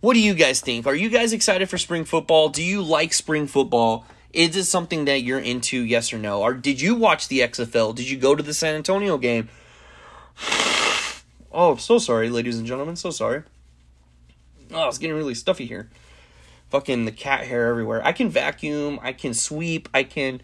[0.00, 0.86] What do you guys think?
[0.86, 2.48] Are you guys excited for spring football?
[2.48, 4.06] Do you like spring football?
[4.36, 5.82] Is it something that you're into?
[5.82, 6.42] Yes or no?
[6.42, 7.94] Or did you watch the XFL?
[7.94, 9.48] Did you go to the San Antonio game?
[11.58, 12.96] Oh, so sorry, ladies and gentlemen.
[12.96, 13.42] So sorry.
[14.74, 15.88] Oh, it's getting really stuffy here.
[16.68, 18.04] Fucking the cat hair everywhere.
[18.04, 19.00] I can vacuum.
[19.00, 19.88] I can sweep.
[19.94, 20.42] I can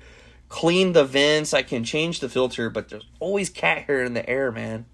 [0.49, 1.53] clean the vents.
[1.53, 4.87] I can change the filter, but there's always cat hair in the air, man.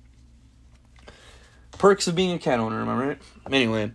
[1.78, 3.18] Perks of being a cat owner, am I right?
[3.52, 3.92] Anyway,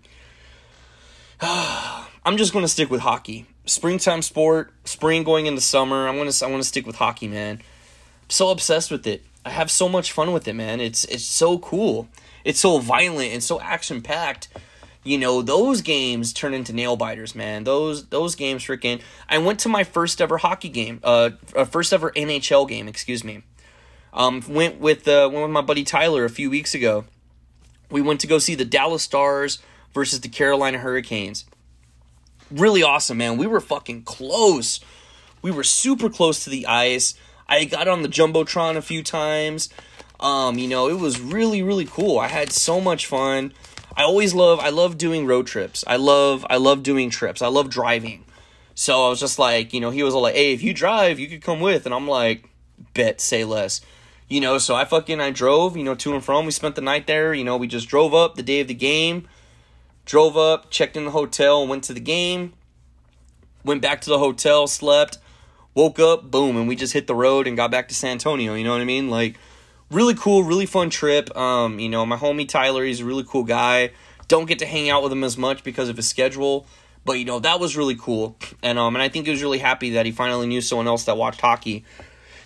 [1.41, 6.07] I'm just going to stick with hockey springtime sport, spring going into summer.
[6.07, 7.57] I'm gonna I want to stick with hockey, man.
[7.57, 9.23] I'm so obsessed with it.
[9.45, 10.79] I have so much fun with it, man.
[10.81, 12.07] It's it's so cool.
[12.43, 14.49] It's so violent and so action packed.
[15.03, 19.59] you know those games turn into nail biters man those those games freaking i went
[19.59, 21.31] to my first ever hockey game uh
[21.69, 23.43] first ever nhl game excuse me
[24.13, 27.03] um went with uh went with my buddy tyler a few weeks ago
[27.91, 29.59] we went to go see the dallas stars
[29.93, 31.45] versus the carolina hurricanes
[32.51, 34.79] really awesome man we were fucking close
[35.41, 37.15] we were super close to the ice
[37.47, 39.69] i got on the jumbotron a few times
[40.19, 43.51] um you know it was really really cool i had so much fun
[43.95, 45.83] I always love I love doing road trips.
[45.85, 47.41] I love I love doing trips.
[47.41, 48.23] I love driving.
[48.75, 51.19] So I was just like, you know, he was all like, "Hey, if you drive,
[51.19, 52.49] you could come with." And I'm like,
[52.95, 53.81] "Bet, say less."
[54.27, 56.45] You know, so I fucking I drove, you know, to and from.
[56.45, 57.35] We spent the night there.
[57.35, 59.27] You know, we just drove up the day of the game.
[60.05, 62.53] Drove up, checked in the hotel, went to the game.
[63.63, 65.17] Went back to the hotel, slept,
[65.73, 68.55] woke up, boom, and we just hit the road and got back to San Antonio.
[68.55, 69.09] You know what I mean?
[69.09, 69.37] Like
[69.89, 71.35] really cool, really fun trip.
[71.37, 73.91] Um, you know, my homie Tyler, he's a really cool guy.
[74.27, 76.65] Don't get to hang out with him as much because of his schedule,
[77.05, 78.35] but you know that was really cool.
[78.61, 81.05] And um, and I think he was really happy that he finally knew someone else
[81.05, 81.85] that watched hockey.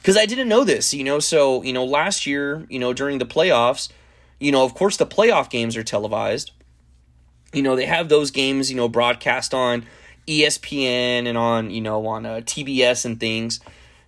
[0.01, 1.19] Because I didn't know this, you know.
[1.19, 3.89] So you know, last year, you know, during the playoffs,
[4.39, 6.51] you know, of course, the playoff games are televised.
[7.57, 9.85] You know, they have those games, you know, broadcast on
[10.27, 13.59] ESPN and on you know on uh, TBS and things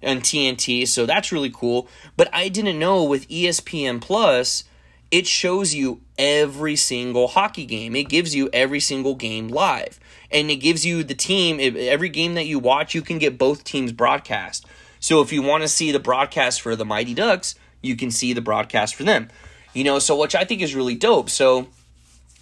[0.02, 1.88] and TNT, so that's really cool.
[2.16, 4.64] But I didn't know with ESPN Plus,
[5.12, 7.96] it shows you every single hockey game.
[7.96, 10.00] It gives you every single game live.
[10.32, 13.64] And it gives you the team, every game that you watch, you can get both
[13.64, 14.66] teams broadcast.
[15.00, 18.32] So if you want to see the broadcast for the Mighty Ducks, you can see
[18.34, 19.30] the broadcast for them.
[19.74, 21.30] You know, so which I think is really dope.
[21.30, 21.68] So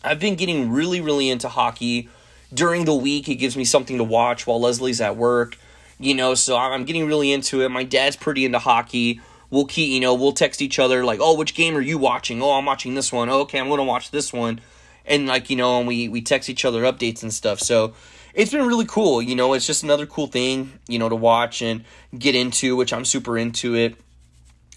[0.04, 2.10] I've been getting really, really into hockey.
[2.54, 5.58] During the week, it gives me something to watch while Leslie's at work
[6.00, 7.70] you know, so I'm getting really into it.
[7.70, 9.20] My dad's pretty into hockey.
[9.50, 12.42] We'll keep, you know, we'll text each other like, "Oh, which game are you watching?"
[12.42, 14.60] "Oh, I'm watching this one." Oh, "Okay, I'm going to watch this one."
[15.06, 17.60] And like, you know, and we we text each other updates and stuff.
[17.60, 17.94] So,
[18.34, 21.62] it's been really cool, you know, it's just another cool thing, you know, to watch
[21.62, 21.84] and
[22.18, 23.96] get into, which I'm super into it.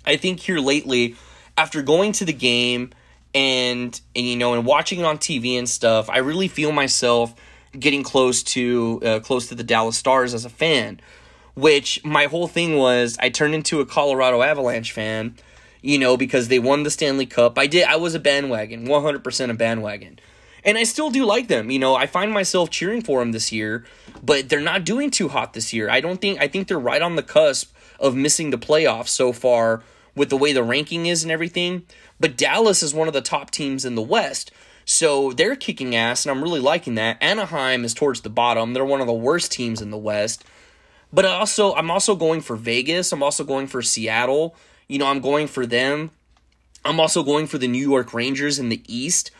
[0.06, 1.16] I think here lately
[1.59, 2.90] after going to the game
[3.34, 7.34] and, and you know, and watching it on TV and stuff, I really feel myself
[7.78, 11.00] getting close to uh, close to the Dallas Stars as a fan.
[11.54, 15.34] Which my whole thing was, I turned into a Colorado Avalanche fan,
[15.82, 17.58] you know, because they won the Stanley Cup.
[17.58, 17.84] I did.
[17.84, 20.18] I was a bandwagon, one hundred percent a bandwagon,
[20.64, 21.70] and I still do like them.
[21.70, 23.84] You know, I find myself cheering for them this year,
[24.22, 25.90] but they're not doing too hot this year.
[25.90, 26.40] I don't think.
[26.40, 29.82] I think they're right on the cusp of missing the playoffs so far
[30.14, 31.84] with the way the ranking is and everything.
[32.18, 34.50] But Dallas is one of the top teams in the West.
[34.84, 37.22] So they're kicking ass, and I'm really liking that.
[37.22, 38.72] Anaheim is towards the bottom.
[38.72, 40.44] They're one of the worst teams in the West.
[41.12, 43.12] But also, I'm also going for Vegas.
[43.12, 44.54] I'm also going for Seattle.
[44.88, 46.10] You know, I'm going for them.
[46.84, 49.30] I'm also going for the New York Rangers in the East.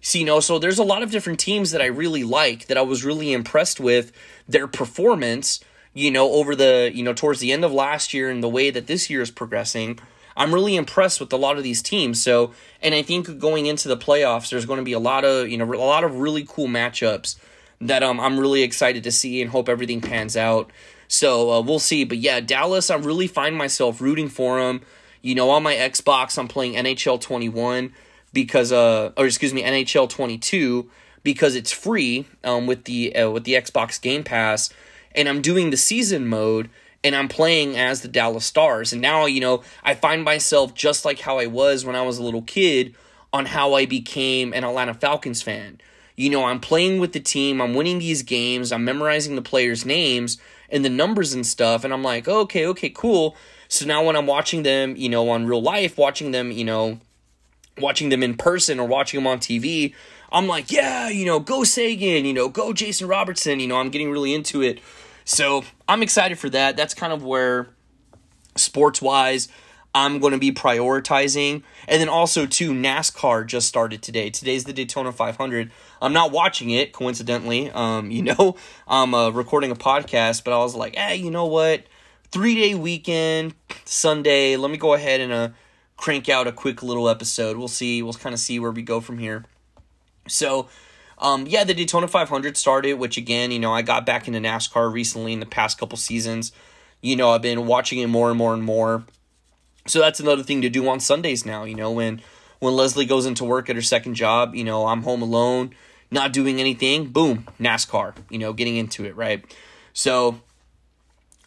[0.00, 2.76] So, you know, so there's a lot of different teams that I really like that
[2.76, 4.12] I was really impressed with
[4.46, 5.60] their performance,
[5.94, 8.70] you know, over the, you know, towards the end of last year and the way
[8.70, 9.98] that this year is progressing.
[10.36, 12.22] I'm really impressed with a lot of these teams.
[12.22, 15.48] So, and I think going into the playoffs, there's going to be a lot of
[15.48, 17.36] you know a lot of really cool matchups
[17.80, 20.70] that um, I'm really excited to see and hope everything pans out.
[21.08, 22.04] So uh, we'll see.
[22.04, 24.82] But yeah, Dallas, I really find myself rooting for them.
[25.22, 27.92] You know, on my Xbox, I'm playing NHL 21
[28.32, 30.90] because uh, or excuse me, NHL 22
[31.22, 34.70] because it's free um with the uh, with the Xbox Game Pass,
[35.14, 36.68] and I'm doing the season mode
[37.04, 38.92] and I'm playing as the Dallas Stars.
[38.92, 42.18] And now, you know, I find myself just like how I was when I was
[42.18, 42.96] a little kid
[43.32, 45.80] on how I became an Atlanta Falcons fan.
[46.16, 49.84] You know, I'm playing with the team, I'm winning these games, I'm memorizing the players'
[49.84, 50.38] names
[50.70, 53.36] and the numbers and stuff, and I'm like, okay, okay, cool.
[53.68, 57.00] So now when I'm watching them, you know, on real life, watching them, you know,
[57.78, 59.92] watching them in person or watching them on TV,
[60.30, 63.90] I'm like, yeah, you know, go Seguin, you know, go Jason Robertson, you know, I'm
[63.90, 64.80] getting really into it.
[65.24, 66.76] So I'm excited for that.
[66.76, 67.68] That's kind of where
[68.56, 69.48] sports wise
[69.94, 71.62] I'm going to be prioritizing.
[71.86, 74.28] And then also, too, NASCAR just started today.
[74.28, 75.70] Today's the Daytona 500.
[76.02, 77.70] I'm not watching it, coincidentally.
[77.70, 78.56] Um, you know,
[78.88, 81.84] I'm uh, recording a podcast, but I was like, hey, you know what?
[82.32, 84.56] Three day weekend, Sunday.
[84.56, 85.48] Let me go ahead and uh,
[85.96, 87.56] crank out a quick little episode.
[87.56, 88.02] We'll see.
[88.02, 89.44] We'll kind of see where we go from here.
[90.26, 90.68] So,
[91.18, 94.92] um, yeah, the Daytona 500 started, which again, you know, I got back into NASCAR
[94.92, 96.52] recently in the past couple seasons.
[97.00, 99.04] You know, I've been watching it more and more and more.
[99.86, 101.64] So that's another thing to do on Sundays now.
[101.64, 102.22] You know, when
[102.58, 105.74] when Leslie goes into work at her second job, you know, I'm home alone,
[106.10, 107.08] not doing anything.
[107.08, 108.14] Boom, NASCAR.
[108.30, 109.44] You know, getting into it right.
[109.92, 110.40] So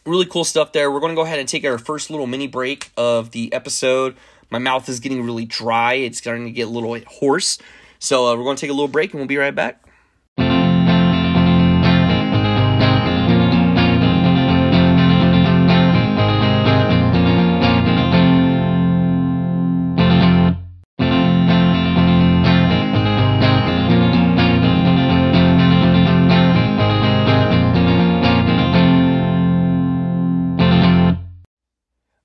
[0.05, 0.91] really cool stuff there.
[0.91, 4.15] We're going to go ahead and take our first little mini break of the episode.
[4.49, 5.95] My mouth is getting really dry.
[5.95, 7.57] It's starting to get a little hoarse.
[7.99, 9.83] So uh, we're going to take a little break and we'll be right back.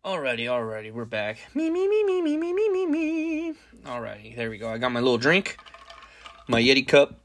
[0.05, 1.39] Alrighty, alrighty, we're back.
[1.55, 3.55] Me, me, me, me, me, me, me, me, me.
[3.85, 4.69] Alrighty, there we go.
[4.71, 5.57] I got my little drink,
[6.47, 7.19] my Yeti cup.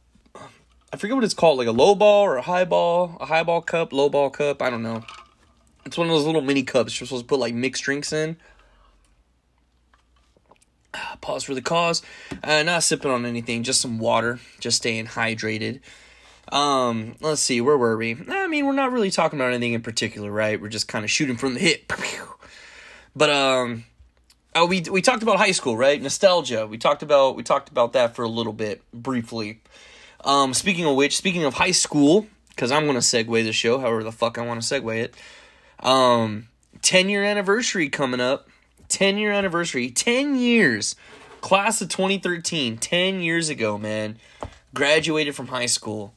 [0.91, 3.43] I forget what it's called, like a low ball or a high ball, a high
[3.43, 4.61] ball cup, low ball cup.
[4.61, 5.03] I don't know.
[5.85, 8.37] It's one of those little mini cups you're supposed to put like mixed drinks in.
[11.21, 12.01] Pause for the cause.
[12.43, 15.81] Uh, not sipping on anything, just some water, just staying hydrated.
[16.51, 18.17] Um, let's see, where were we?
[18.29, 20.59] I mean, we're not really talking about anything in particular, right?
[20.59, 21.93] We're just kind of shooting from the hip.
[23.15, 23.85] But um,
[24.57, 26.01] oh, we we talked about high school, right?
[26.01, 26.67] Nostalgia.
[26.67, 29.61] We talked about we talked about that for a little bit briefly.
[30.25, 34.03] Um, speaking of which, speaking of high school, because I'm gonna segue the show, however
[34.03, 35.15] the fuck I want to segue it.
[35.79, 36.47] Um,
[36.81, 38.49] ten year anniversary coming up.
[38.89, 39.89] Ten year anniversary.
[39.89, 40.95] Ten years.
[41.41, 42.77] Class of 2013.
[42.77, 44.17] Ten years ago, man.
[44.73, 46.13] Graduated from high school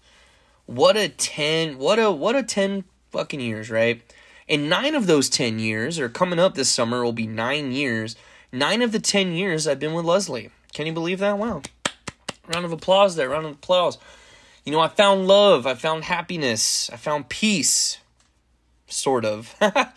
[0.71, 4.03] what a 10 what a what a 10 fucking years right
[4.49, 8.15] and nine of those 10 years or coming up this summer will be nine years
[8.53, 10.51] nine of the 10 years i've been with leslie.
[10.73, 11.39] Can you believe that?
[11.39, 11.63] Wow.
[12.47, 13.99] Round of applause there round of applause.
[14.65, 17.99] You know i found love i found happiness i found peace
[18.87, 19.55] sort of.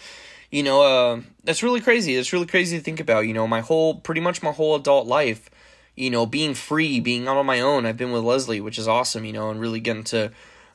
[0.53, 2.13] You know uh, that's really crazy.
[2.13, 5.07] It's really crazy to think about you know my whole pretty much my whole adult
[5.07, 5.49] life
[5.95, 7.87] you know being free being out on my own.
[7.87, 10.31] I've been with leslie which is awesome you know and really getting to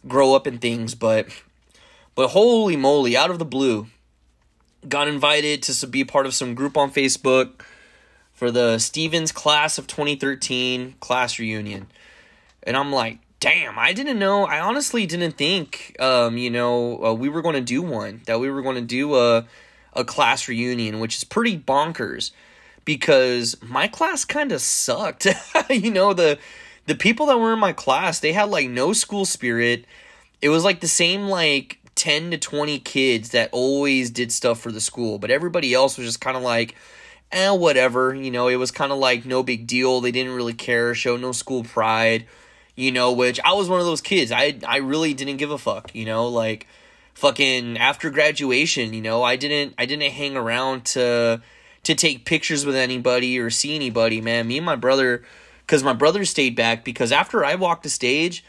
[0.09, 1.29] grow up in things, but
[2.17, 3.87] but holy moly, out of the blue,
[4.87, 7.63] got invited to be part of some group on Facebook
[8.33, 11.89] for the Stevens class of 2013 class reunion.
[12.63, 14.45] And I'm like, damn, I didn't know.
[14.45, 18.41] I honestly didn't think, um, you know, uh, we were going to do one, that
[18.41, 19.47] we were going to do a,
[19.95, 22.31] a class reunion, which is pretty bonkers
[22.85, 25.27] because my class kind of sucked.
[25.71, 26.39] you know, the
[26.87, 29.85] the people that were in my class, they had like no school spirit.
[30.41, 34.73] It was like the same like 10 to 20 kids that always did stuff for
[34.73, 36.75] the school, but everybody else was just kind of like,
[37.33, 38.15] eh, whatever.
[38.15, 40.01] You know, it was kind of like no big deal.
[40.01, 42.25] They didn't really care, show no school pride,
[42.77, 44.33] you know, which I was one of those kids.
[44.33, 46.67] I, I really didn't give a fuck, you know, like
[47.15, 51.43] fucking after graduation, you know, I didn't, I didn't hang around to,
[51.83, 54.47] to take pictures with anybody or see anybody, man.
[54.47, 55.25] Me and my brother,
[55.67, 58.45] because my brother stayed back because after I walked the stage,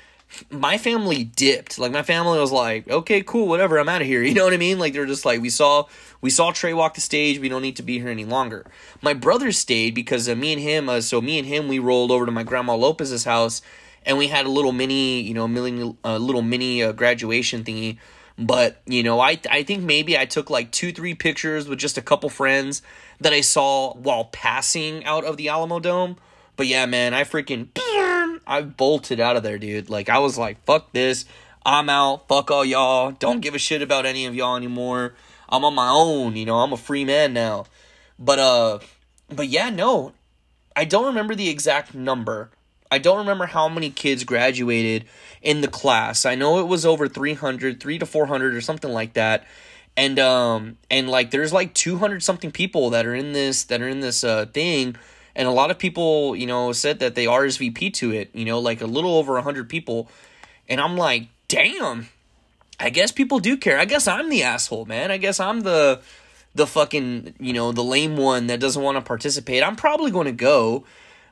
[0.52, 1.80] my family dipped.
[1.80, 4.24] Like my family was like, okay, cool, whatever, I'm out of here.
[4.30, 4.78] You know what I mean?
[4.78, 5.86] Like they're just like, we saw
[6.22, 7.40] we saw Trey walk the stage.
[7.40, 8.66] We don't need to be here any longer.
[9.02, 10.88] My brother stayed because uh, me and him.
[10.88, 13.62] Uh, so me and him, we rolled over to my grandma Lopez's house,
[14.06, 17.98] and we had a little mini, you know, mini, uh, little mini uh, graduation thingy.
[18.38, 21.98] But you know, I I think maybe I took like two three pictures with just
[21.98, 22.82] a couple friends
[23.20, 26.18] that I saw while passing out of the Alamodome
[26.60, 27.70] but yeah, man, I freaking
[28.46, 29.90] I bolted out of there, dude.
[29.90, 31.24] Like I was like, fuck this.
[31.66, 32.28] I'm out.
[32.28, 33.12] Fuck all y'all.
[33.12, 35.14] Don't give a shit about any of y'all anymore.
[35.48, 36.58] I'm on my own, you know.
[36.58, 37.66] I'm a free man now.
[38.20, 38.80] But uh
[39.30, 40.12] but yeah, no.
[40.76, 42.50] I don't remember the exact number.
[42.92, 45.06] I don't remember how many kids graduated
[45.42, 46.26] in the class.
[46.26, 49.48] I know it was over 300, 3 to 400 or something like that.
[49.96, 53.88] And um and like there's like 200 something people that are in this that are
[53.88, 54.98] in this uh thing
[55.40, 58.60] and a lot of people, you know, said that they RSVP to it, you know,
[58.60, 60.10] like a little over 100 people.
[60.68, 62.10] And I'm like, damn,
[62.78, 63.80] I guess people do care.
[63.80, 65.12] I guess I'm the asshole, man.
[65.12, 66.02] I guess I'm the
[66.56, 69.64] the fucking, you know, the lame one that doesn't want to participate.
[69.64, 70.84] I'm probably going to go.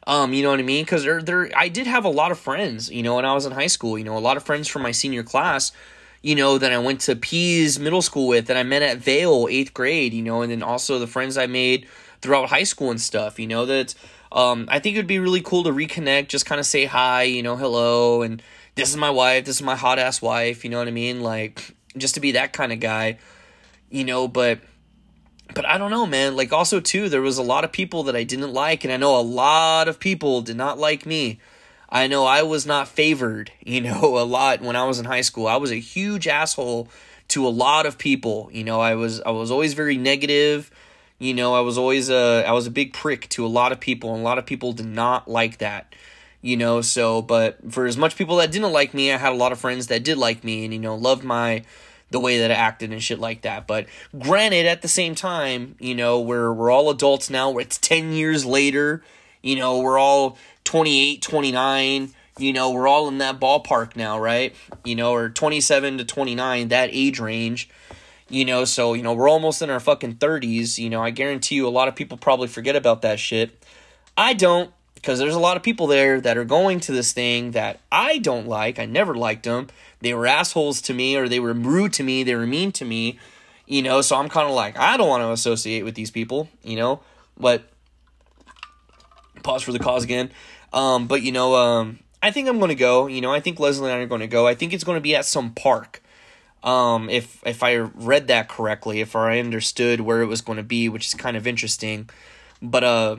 [0.05, 0.85] Um, you know what I mean?
[0.85, 3.45] Cuz there there I did have a lot of friends, you know, when I was
[3.45, 5.73] in high school, you know, a lot of friends from my senior class,
[6.21, 9.47] you know, that I went to Pease Middle School with that I met at Vale
[9.47, 11.87] 8th grade, you know, and then also the friends I made
[12.21, 13.39] throughout high school and stuff.
[13.39, 13.93] You know that
[14.31, 17.23] um, I think it would be really cool to reconnect, just kind of say hi,
[17.23, 18.41] you know, hello, and
[18.75, 20.63] this is my wife, this is my hot ass wife.
[20.63, 21.21] You know what I mean?
[21.21, 23.17] Like just to be that kind of guy,
[23.89, 24.27] you know.
[24.27, 24.59] But
[25.53, 26.35] but I don't know, man.
[26.35, 28.97] Like also too, there was a lot of people that I didn't like, and I
[28.97, 31.39] know a lot of people did not like me.
[31.89, 35.21] I know I was not favored, you know, a lot when I was in high
[35.21, 35.47] school.
[35.47, 36.89] I was a huge asshole
[37.29, 38.49] to a lot of people.
[38.51, 40.71] You know, I was I was always very negative.
[41.19, 43.79] You know, I was always a I was a big prick to a lot of
[43.79, 45.93] people, and a lot of people did not like that.
[46.41, 49.35] You know, so but for as much people that didn't like me, I had a
[49.35, 51.63] lot of friends that did like me and you know loved my
[52.09, 53.67] the way that I acted and shit like that.
[53.67, 53.87] But
[54.17, 57.57] granted, at the same time, you know, we're we're all adults now.
[57.57, 59.03] It's 10 years later.
[59.41, 62.13] You know, we're all 28, 29.
[62.39, 64.55] You know, we're all in that ballpark now, right?
[64.85, 67.69] You know, or 27 to 29, that age range.
[68.29, 70.77] You know, so, you know, we're almost in our fucking 30s.
[70.77, 73.63] You know, I guarantee you a lot of people probably forget about that shit.
[74.17, 77.51] I don't, because there's a lot of people there that are going to this thing
[77.51, 78.79] that I don't like.
[78.79, 79.67] I never liked them.
[80.01, 82.23] They were assholes to me or they were rude to me.
[82.23, 83.17] They were mean to me.
[83.65, 86.49] You know, so I'm kind of like, I don't want to associate with these people,
[86.63, 87.01] you know,
[87.37, 87.63] but
[89.43, 90.31] pause for the cause again.
[90.73, 93.07] Um, but you know, um, I think I'm going to go.
[93.07, 94.47] You know, I think Leslie and I are going to go.
[94.47, 96.01] I think it's going to be at some park.
[96.63, 100.63] Um, if if I read that correctly, if I understood where it was going to
[100.63, 102.09] be, which is kind of interesting.
[102.61, 103.17] But uh,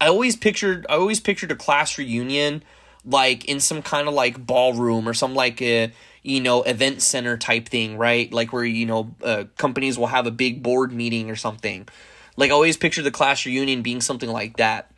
[0.00, 2.62] I always pictured I always pictured a class reunion
[3.04, 7.36] like in some kind of like ballroom or some like a you know event center
[7.36, 8.32] type thing, right?
[8.32, 11.88] Like where you know uh, companies will have a big board meeting or something.
[12.36, 14.90] Like I always picture the class reunion being something like that,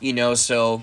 [0.00, 0.34] you know.
[0.34, 0.82] So,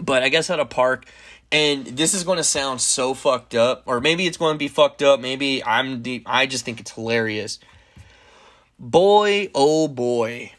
[0.00, 1.06] but I guess at a park,
[1.52, 4.68] and this is going to sound so fucked up, or maybe it's going to be
[4.68, 5.20] fucked up.
[5.20, 7.58] Maybe I'm the I just think it's hilarious.
[8.78, 10.52] Boy, oh boy,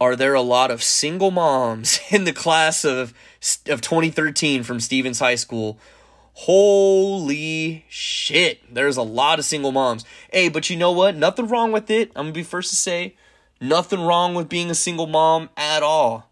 [0.00, 3.14] are there a lot of single moms in the class of
[3.68, 5.78] of 2013 from Stevens High School.
[6.32, 8.74] Holy shit.
[8.74, 10.04] There's a lot of single moms.
[10.30, 11.16] Hey, but you know what?
[11.16, 12.12] Nothing wrong with it.
[12.14, 13.14] I'm to be first to say
[13.60, 16.28] nothing wrong with being a single mom at all.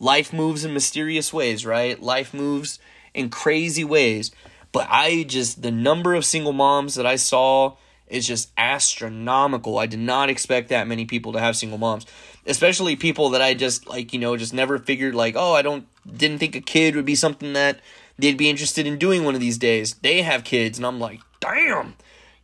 [0.00, 2.00] Life moves in mysterious ways, right?
[2.00, 2.78] Life moves
[3.14, 4.30] in crazy ways.
[4.70, 7.76] But I just, the number of single moms that I saw
[8.06, 9.78] is just astronomical.
[9.78, 12.06] I did not expect that many people to have single moms,
[12.46, 15.86] especially people that I just, like, you know, just never figured, like, oh, I don't,
[16.06, 17.80] didn't think a kid would be something that
[18.18, 19.94] they'd be interested in doing one of these days.
[19.94, 21.94] They have kids, and I'm like, damn.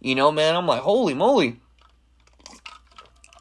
[0.01, 1.61] You know, man, I'm like, holy moly.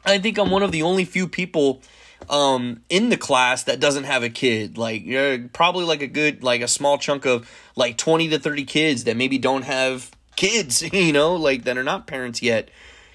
[0.06, 1.82] I think I'm one of the only few people
[2.30, 4.78] um in the class that doesn't have a kid.
[4.78, 8.64] Like you're probably like a good like a small chunk of like 20 to 30
[8.64, 12.70] kids that maybe don't have kids you know like that are not parents yet.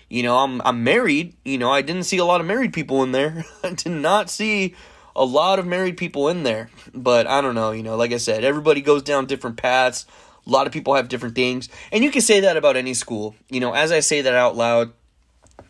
[0.09, 1.35] You know i'm i'm married.
[1.43, 3.45] You know i didn't see a lot of married people in there.
[3.63, 4.75] I did not see
[5.15, 6.69] a lot of married people in there.
[6.93, 10.05] But i don't know you know like i said everybody goes down different paths.
[10.47, 11.69] A lot of people have different things.
[11.91, 13.35] And you can say that about any school.
[13.49, 14.93] You know as i say that out loud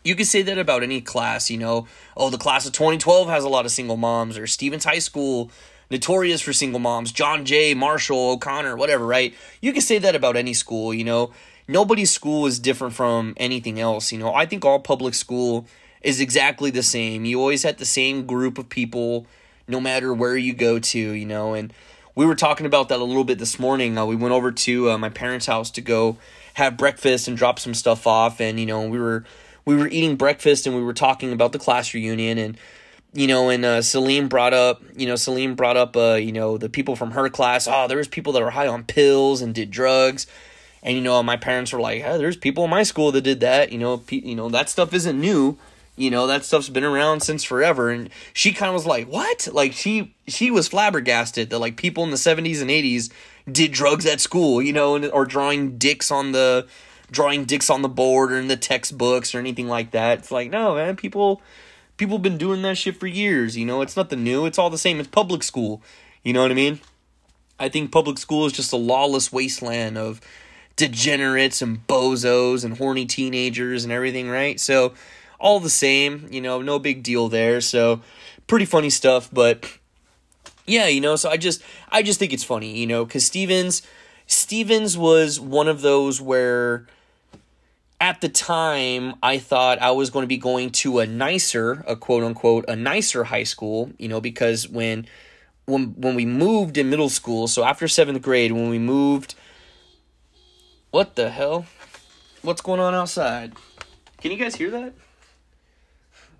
[0.04, 1.86] you can say that about any class, you know.
[2.16, 5.50] Oh, the class of 2012 has a lot of single moms, or Stevens High School,
[5.90, 9.34] notorious for single moms, John Jay, Marshall, O'Connor, whatever, right?
[9.60, 11.32] You can say that about any school, you know.
[11.68, 14.34] Nobody's school is different from anything else, you know.
[14.34, 15.66] I think all public school
[16.02, 17.24] is exactly the same.
[17.24, 19.26] You always had the same group of people,
[19.68, 21.54] no matter where you go to, you know.
[21.54, 21.72] And
[22.14, 23.96] we were talking about that a little bit this morning.
[23.98, 26.16] Uh, we went over to uh, my parents' house to go
[26.54, 29.24] have breakfast and drop some stuff off, and, you know, we were
[29.70, 32.58] we were eating breakfast and we were talking about the class reunion and
[33.12, 36.56] you know, and uh, Celine brought up, you know, Celine brought up, uh, you know,
[36.58, 37.66] the people from her class.
[37.66, 40.28] Oh, there was people that were high on pills and did drugs,
[40.82, 43.40] and you know, my parents were like, hey, there's people in my school that did
[43.40, 43.72] that.
[43.72, 45.58] You know, pe- you know that stuff isn't new.
[45.96, 47.90] You know, that stuff's been around since forever.
[47.90, 49.48] And she kind of was like, what?
[49.52, 53.10] Like she she was flabbergasted that like people in the seventies and eighties
[53.50, 54.62] did drugs at school.
[54.62, 56.68] You know, and, or drawing dicks on the
[57.10, 60.18] drawing dicks on the board or in the textbooks or anything like that.
[60.18, 61.42] It's like, no, man, people
[61.96, 63.82] people have been doing that shit for years, you know?
[63.82, 64.46] It's nothing new.
[64.46, 65.00] It's all the same.
[65.00, 65.82] It's public school.
[66.24, 66.80] You know what I mean?
[67.58, 70.20] I think public school is just a lawless wasteland of
[70.76, 74.58] degenerates and bozos and horny teenagers and everything, right?
[74.58, 74.94] So,
[75.38, 77.60] all the same, you know, no big deal there.
[77.60, 78.00] So,
[78.46, 79.78] pretty funny stuff, but
[80.66, 83.82] yeah, you know, so I just I just think it's funny, you know, cuz Stevens
[84.26, 86.86] Stevens was one of those where
[88.00, 91.94] at the time, I thought I was going to be going to a nicer, a
[91.94, 95.06] quote unquote, a nicer high school, you know, because when
[95.66, 99.34] when when we moved in middle school, so after seventh grade, when we moved,
[100.90, 101.66] what the hell?
[102.42, 103.52] What's going on outside?
[104.22, 104.94] Can you guys hear that?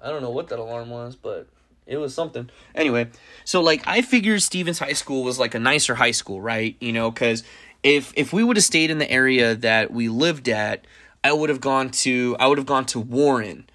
[0.03, 1.47] I don't know what that alarm was, but
[1.87, 2.49] it was something.
[2.75, 3.09] Anyway,
[3.45, 6.75] so like I figured Stevens High School was like a nicer high school, right?
[6.81, 7.43] You know, because
[7.83, 10.87] if if we would have stayed in the area that we lived at
[11.23, 13.68] I would have gone to I would have gone to Warren.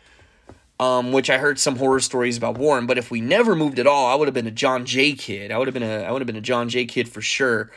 [0.77, 3.87] Um, which I heard some horror stories about Warren, but if we never moved at
[3.87, 5.49] all, I would have been a John Jay kid.
[5.49, 7.71] I would have been a I would have been a John Jay kid for sure.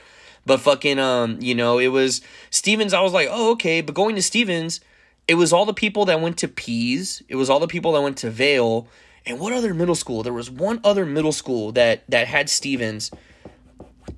[0.45, 4.17] But fucking um, you know, it was Stevens, I was like, "Oh, okay." But going
[4.17, 4.81] to Stevens,
[5.29, 8.01] it was all the people that went to Pease, it was all the people that
[8.01, 8.89] went to Vale,
[9.27, 10.23] and what other middle school?
[10.25, 13.13] There was one other middle school that that had Stevens.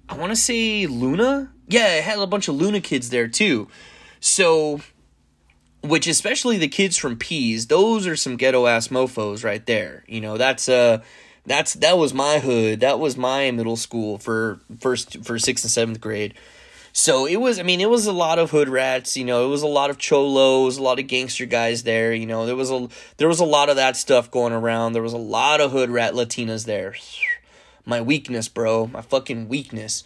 [0.08, 1.52] I want to say Luna.
[1.68, 3.68] Yeah, it had a bunch of Luna kids there too.
[4.20, 4.80] So
[5.82, 10.04] which especially the kids from Pease, those are some ghetto ass mofos right there.
[10.06, 11.02] You know, that's uh
[11.46, 12.80] that's that was my hood.
[12.80, 16.34] That was my middle school for first for sixth and seventh grade.
[16.92, 19.48] So it was I mean, it was a lot of hood rats, you know, it
[19.48, 22.70] was a lot of cholos, a lot of gangster guys there, you know, there was
[22.70, 24.92] a there was a lot of that stuff going around.
[24.92, 26.94] There was a lot of hood rat Latinas there.
[27.86, 28.86] My weakness, bro.
[28.86, 30.04] My fucking weakness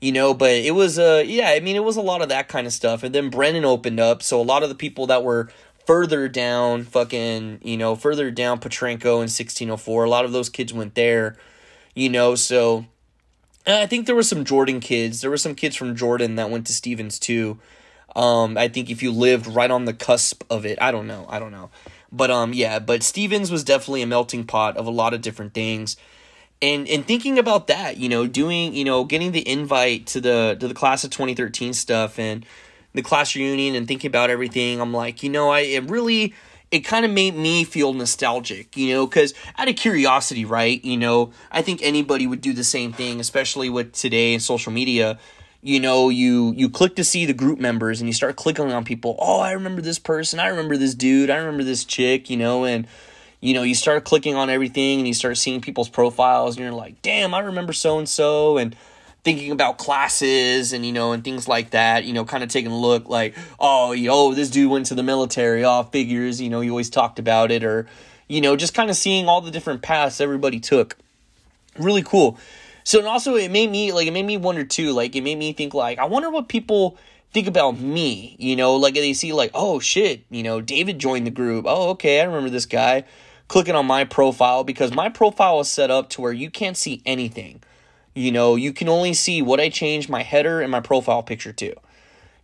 [0.00, 2.48] you know but it was uh yeah i mean it was a lot of that
[2.48, 5.24] kind of stuff and then brennan opened up so a lot of the people that
[5.24, 5.48] were
[5.88, 10.04] further down, fucking, you know, further down Potranco in 1604.
[10.04, 11.34] A lot of those kids went there,
[11.94, 12.84] you know, so
[13.66, 15.22] I think there were some Jordan kids.
[15.22, 17.58] There were some kids from Jordan that went to Stevens too.
[18.14, 21.24] Um, I think if you lived right on the cusp of it, I don't know,
[21.30, 21.70] I don't know.
[22.12, 25.54] But um, yeah, but Stevens was definitely a melting pot of a lot of different
[25.54, 25.96] things.
[26.60, 30.56] And and thinking about that, you know, doing, you know, getting the invite to the
[30.58, 32.44] to the class of 2013 stuff and
[32.94, 36.34] the class reunion and thinking about everything, I'm like, you know, I it really
[36.70, 40.84] it kind of made me feel nostalgic, you know, because out of curiosity, right?
[40.84, 44.72] You know, I think anybody would do the same thing, especially with today and social
[44.72, 45.18] media.
[45.62, 48.84] You know, you you click to see the group members and you start clicking on
[48.84, 49.16] people.
[49.18, 50.38] Oh, I remember this person.
[50.38, 51.30] I remember this dude.
[51.30, 52.30] I remember this chick.
[52.30, 52.86] You know, and
[53.40, 56.72] you know, you start clicking on everything and you start seeing people's profiles and you're
[56.72, 58.74] like, damn, I remember so and so and
[59.24, 62.70] thinking about classes and you know and things like that you know kind of taking
[62.70, 65.64] a look like oh yo this dude went to the military.
[65.64, 67.86] Oh, figures you know you always talked about it or
[68.26, 70.96] you know just kind of seeing all the different paths everybody took.
[71.78, 72.38] Really cool.
[72.84, 75.36] So and also it made me like it made me wonder too like it made
[75.36, 76.96] me think like i wonder what people
[77.32, 81.26] think about me you know like they see like oh shit you know david joined
[81.26, 81.66] the group.
[81.68, 83.04] Oh okay i remember this guy
[83.48, 87.02] clicking on my profile because my profile is set up to where you can't see
[87.04, 87.60] anything
[88.18, 91.52] you know, you can only see what I changed my header and my profile picture
[91.52, 91.76] to.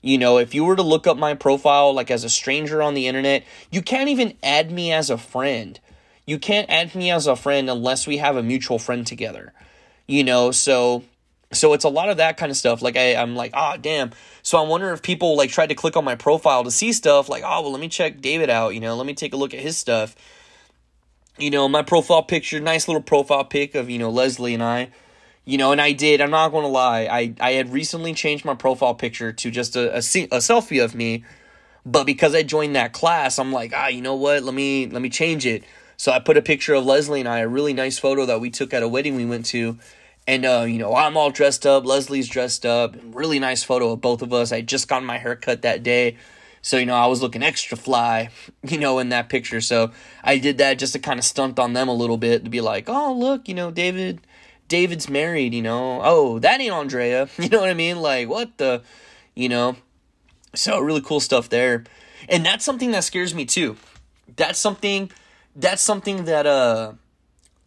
[0.02, 2.94] You know, if you were to look up my profile like as a stranger on
[2.94, 5.80] the internet, you can't even add me as a friend.
[6.26, 9.52] You can't add me as a friend unless we have a mutual friend together.
[10.06, 11.02] You know, so
[11.52, 12.80] so it's a lot of that kind of stuff.
[12.80, 14.12] Like I, I'm like, ah, oh, damn.
[14.42, 17.28] So I wonder if people like tried to click on my profile to see stuff.
[17.28, 18.74] Like, oh, well, let me check David out.
[18.74, 20.14] You know, let me take a look at his stuff.
[21.38, 24.90] You know, my profile picture, nice little profile pic of you know Leslie and I.
[25.44, 26.20] You know, and I did.
[26.22, 27.02] I'm not going to lie.
[27.10, 30.94] I, I had recently changed my profile picture to just a, a, a selfie of
[30.94, 31.22] me,
[31.84, 34.42] but because I joined that class, I'm like, ah, you know what?
[34.42, 35.64] Let me let me change it.
[35.96, 38.50] So I put a picture of Leslie and I, a really nice photo that we
[38.50, 39.78] took at a wedding we went to,
[40.26, 41.84] and uh, you know, I'm all dressed up.
[41.84, 42.96] Leslie's dressed up.
[43.12, 44.50] Really nice photo of both of us.
[44.52, 46.16] I just got my haircut that day.
[46.64, 48.30] So, you know, I was looking extra fly,
[48.62, 49.60] you know, in that picture.
[49.60, 49.92] So
[50.24, 52.62] I did that just to kind of stunt on them a little bit to be
[52.62, 54.26] like, oh, look, you know, David,
[54.66, 56.00] David's married, you know.
[56.02, 57.28] Oh, that ain't Andrea.
[57.38, 58.00] You know what I mean?
[58.00, 58.82] Like, what the,
[59.34, 59.76] you know?
[60.54, 61.84] So, really cool stuff there.
[62.30, 63.76] And that's something that scares me too.
[64.34, 65.10] That's something,
[65.54, 66.94] that's something that, uh,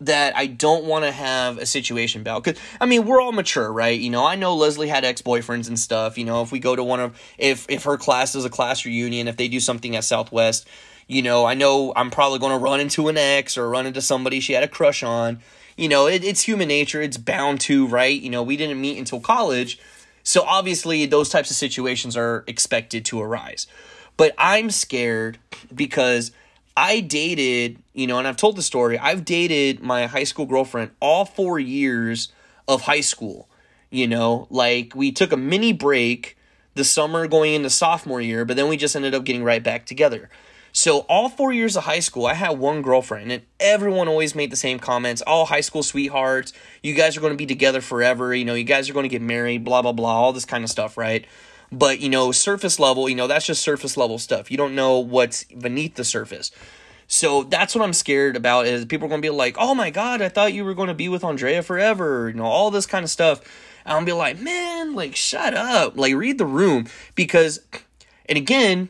[0.01, 2.43] that I don't want to have a situation about.
[2.43, 3.99] Because, I mean, we're all mature, right?
[3.99, 6.17] You know, I know Leslie had ex boyfriends and stuff.
[6.17, 8.85] You know, if we go to one of, if, if her class is a class
[8.85, 10.67] reunion, if they do something at Southwest,
[11.07, 14.01] you know, I know I'm probably going to run into an ex or run into
[14.01, 15.39] somebody she had a crush on
[15.77, 17.01] you know, it, it's human nature.
[17.01, 18.19] It's bound to, right?
[18.19, 19.79] You know, we didn't meet until college.
[20.23, 23.67] So obviously, those types of situations are expected to arise.
[24.17, 25.37] But I'm scared
[25.73, 26.31] because
[26.77, 30.91] I dated, you know, and I've told the story, I've dated my high school girlfriend
[30.99, 32.31] all four years
[32.67, 33.49] of high school.
[33.89, 36.37] You know, like we took a mini break
[36.75, 39.87] the summer going into sophomore year, but then we just ended up getting right back
[39.87, 40.29] together.
[40.71, 44.51] So all four years of high school, I had one girlfriend, and everyone always made
[44.51, 45.23] the same comments.
[45.23, 46.53] All high school sweethearts,
[46.83, 48.35] you guys are going to be together forever.
[48.35, 50.63] You know, you guys are going to get married, blah blah blah, all this kind
[50.63, 51.25] of stuff, right?
[51.71, 54.49] But you know, surface level, you know, that's just surface level stuff.
[54.49, 56.51] You don't know what's beneath the surface.
[57.07, 59.89] So that's what I'm scared about is people are going to be like, "Oh my
[59.89, 62.85] god, I thought you were going to be with Andrea forever." You know, all this
[62.85, 63.41] kind of stuff.
[63.85, 65.97] I'll be like, "Man, like shut up.
[65.97, 67.61] Like read the room because
[68.27, 68.89] and again,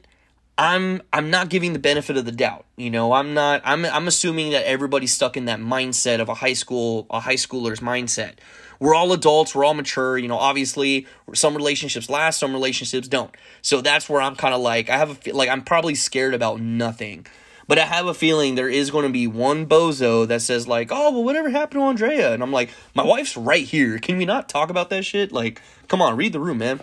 [0.57, 2.65] I'm I'm not giving the benefit of the doubt.
[2.75, 6.34] You know, I'm not I'm I'm assuming that everybody's stuck in that mindset of a
[6.34, 8.34] high school a high schooler's mindset.
[8.80, 13.34] We're all adults, we're all mature, you know, obviously some relationships last, some relationships don't.
[13.61, 16.59] So that's where I'm kind of like I have a like I'm probably scared about
[16.59, 17.25] nothing.
[17.67, 20.89] But I have a feeling there is going to be one bozo that says like,
[20.89, 23.99] "Oh, well whatever happened to Andrea?" And I'm like, "My wife's right here.
[23.99, 25.34] Can we not talk about that shit?
[25.34, 26.80] Like, come on, read the room, man."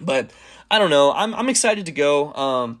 [0.00, 0.32] But
[0.70, 1.12] I don't know.
[1.12, 2.32] I'm I'm excited to go.
[2.34, 2.80] Um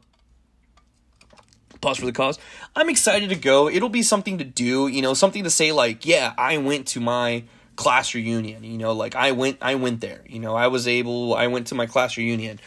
[1.80, 2.38] pause for the cause.
[2.76, 3.68] I'm excited to go.
[3.68, 7.00] It'll be something to do, you know, something to say like, yeah, I went to
[7.00, 7.44] my
[7.80, 10.20] class reunion, you know, like I went I went there.
[10.28, 12.60] You know, I was able I went to my class reunion.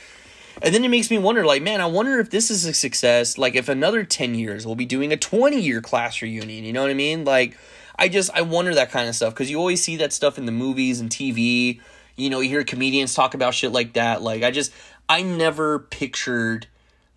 [0.63, 3.37] And then it makes me wonder like, man, I wonder if this is a success,
[3.37, 6.81] like if another 10 years we'll be doing a 20 year class reunion, you know
[6.81, 7.25] what I mean?
[7.25, 7.55] Like
[7.95, 10.47] I just I wonder that kind of stuff cuz you always see that stuff in
[10.47, 11.79] the movies and TV.
[12.15, 14.23] You know, you hear comedians talk about shit like that.
[14.23, 14.71] Like I just
[15.07, 16.65] I never pictured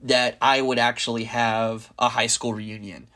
[0.03, 3.07] that I would actually have a high school reunion.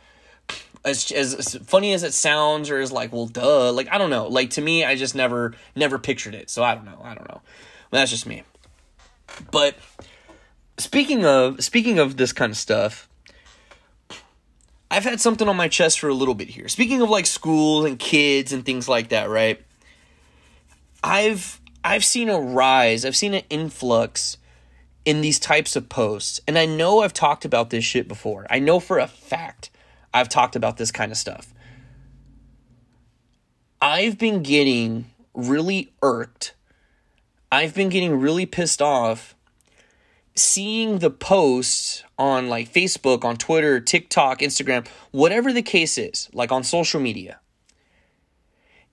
[0.85, 4.27] As, as funny as it sounds, or as like, well, duh, like I don't know.
[4.29, 6.49] Like to me, I just never never pictured it.
[6.49, 7.01] So I don't know.
[7.03, 7.43] I don't know.
[7.91, 8.45] That's just me.
[9.51, 9.77] But
[10.79, 13.09] speaking of speaking of this kind of stuff,
[14.91, 16.69] I've had something on my chest for a little bit here.
[16.69, 19.61] Speaking of like schools and kids and things like that, right?
[21.03, 24.37] I've I've seen a rise, I've seen an influx
[25.05, 26.41] in these types of posts.
[26.47, 28.47] And I know I've talked about this shit before.
[28.51, 29.71] I know for a fact
[30.13, 31.53] I've talked about this kind of stuff.
[33.81, 36.55] I've been getting really irked.
[37.51, 39.35] I've been getting really pissed off
[40.35, 46.53] seeing the posts on like Facebook, on Twitter, TikTok, Instagram, whatever the case is, like
[46.53, 47.41] on social media.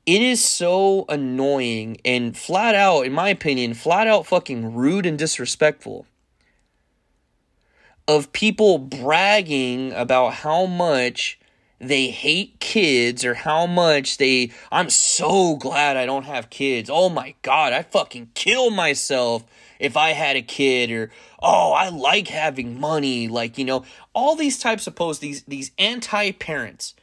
[0.05, 5.18] It is so annoying and flat out, in my opinion, flat out fucking rude and
[5.18, 6.05] disrespectful
[8.08, 11.39] of people bragging about how much
[11.80, 16.89] they hate kids or how much they I'm so glad I don't have kids.
[16.91, 19.43] Oh my god, I fucking kill myself
[19.80, 24.36] if I had a kid or oh, I like having money, like, you know, all
[24.36, 26.95] these types of posts, these these anti-parents,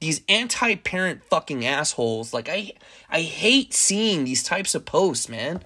[0.00, 2.32] these anti-parent fucking assholes.
[2.32, 2.72] Like I
[3.10, 5.62] I hate seeing these types of posts, man.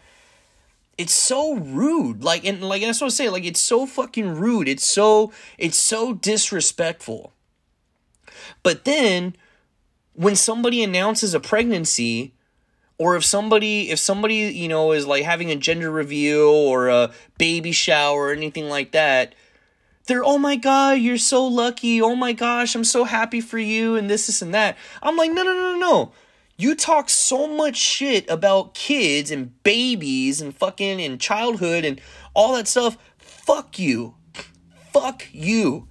[1.00, 2.22] It's so rude.
[2.22, 4.68] Like and like that's what I say, like it's so fucking rude.
[4.68, 7.32] It's so it's so disrespectful.
[8.62, 9.34] But then
[10.12, 12.34] when somebody announces a pregnancy,
[12.98, 17.10] or if somebody if somebody you know is like having a gender reveal or a
[17.38, 19.34] baby shower or anything like that
[20.06, 23.96] they're oh my god you're so lucky oh my gosh i'm so happy for you
[23.96, 26.12] and this this and that i'm like no no no no no
[26.60, 32.00] you talk so much shit about kids and babies and fucking and childhood and
[32.34, 32.98] all that stuff.
[33.18, 34.14] Fuck you.
[34.92, 35.88] Fuck you.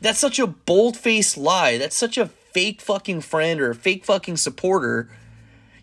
[0.00, 1.78] That's such a bold-faced lie.
[1.78, 5.10] That's such a fake fucking friend or a fake fucking supporter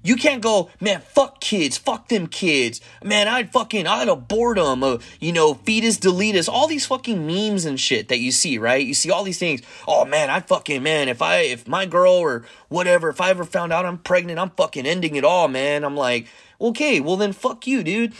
[0.03, 2.81] you can't go, man, fuck kids, fuck them kids.
[3.01, 7.25] Man, I'd fucking, I'd abort them, uh, you know, fetus, delete us, all these fucking
[7.25, 8.85] memes and shit that you see, right?
[8.85, 9.61] You see all these things.
[9.87, 13.45] Oh man, I'd fucking, man, if I, if my girl or whatever, if I ever
[13.45, 15.85] found out I'm pregnant, I'm fucking ending it all, man.
[15.85, 16.27] I'm like,
[16.59, 18.13] okay, well then fuck you, dude.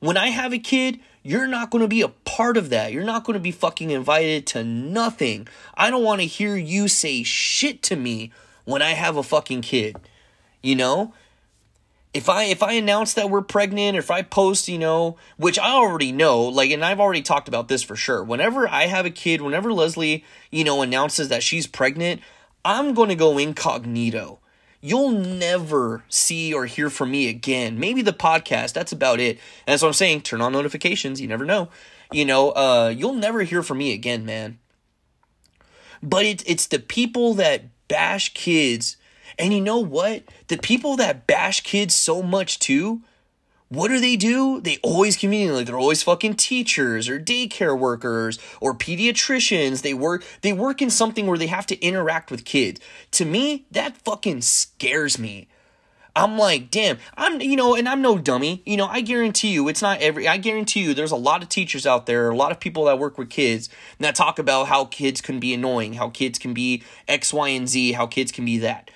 [0.00, 2.92] When I have a kid, you're not going to be a part of that.
[2.92, 5.48] You're not going to be fucking invited to nothing.
[5.74, 8.30] I don't want to hear you say shit to me
[8.64, 9.96] when I have a fucking kid
[10.62, 11.12] you know?
[12.14, 15.58] If i if i announce that we're pregnant or if i post you know which
[15.58, 18.22] i already know like and i've already talked about this for sure.
[18.22, 22.20] Whenever i have a kid whenever leslie you know announces that she's pregnant
[22.64, 24.40] i'm going to go incognito.
[24.84, 27.78] You'll never see or hear from me again.
[27.78, 29.38] Maybe the podcast that's about it.
[29.66, 31.70] And that's what i'm saying turn on notifications you never know.
[32.12, 34.58] You know uh you'll never hear from me again man.
[36.02, 38.98] But it's it's the people that bash kids
[39.38, 40.24] and you know what?
[40.48, 43.02] The people that bash kids so much too,
[43.68, 44.60] what do they do?
[44.60, 49.80] They always conveniently like they're always fucking teachers or daycare workers or pediatricians.
[49.80, 52.80] They work they work in something where they have to interact with kids.
[53.12, 55.48] To me, that fucking scares me.
[56.14, 58.62] I'm like, damn, I'm, you know, and I'm no dummy.
[58.66, 61.48] You know, I guarantee you, it's not every, I guarantee you, there's a lot of
[61.48, 64.84] teachers out there, a lot of people that work with kids that talk about how
[64.84, 68.44] kids can be annoying, how kids can be X, Y, and Z, how kids can
[68.44, 68.90] be that.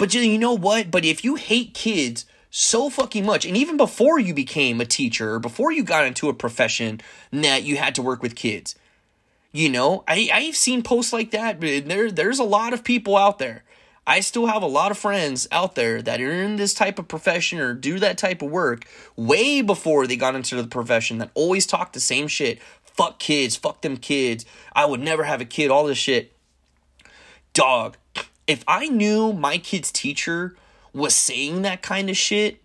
[0.00, 0.90] But you know what?
[0.90, 5.38] But if you hate kids so fucking much, and even before you became a teacher,
[5.38, 8.76] before you got into a profession that you had to work with kids,
[9.52, 11.60] you know, I, I've seen posts like that.
[11.60, 13.62] There, there's a lot of people out there.
[14.06, 17.06] I still have a lot of friends out there that are in this type of
[17.06, 18.86] profession or do that type of work
[19.16, 22.58] way before they got into the profession that always talk the same shit.
[22.82, 24.46] Fuck kids, fuck them kids.
[24.72, 26.32] I would never have a kid, all this shit.
[27.52, 27.98] Dog,
[28.50, 30.56] if I knew my kid's teacher
[30.92, 32.60] was saying that kind of shit,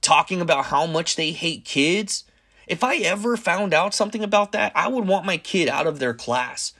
[0.00, 2.22] talking about how much they hate kids,
[2.68, 5.98] if I ever found out something about that, I would want my kid out of
[5.98, 6.74] their class.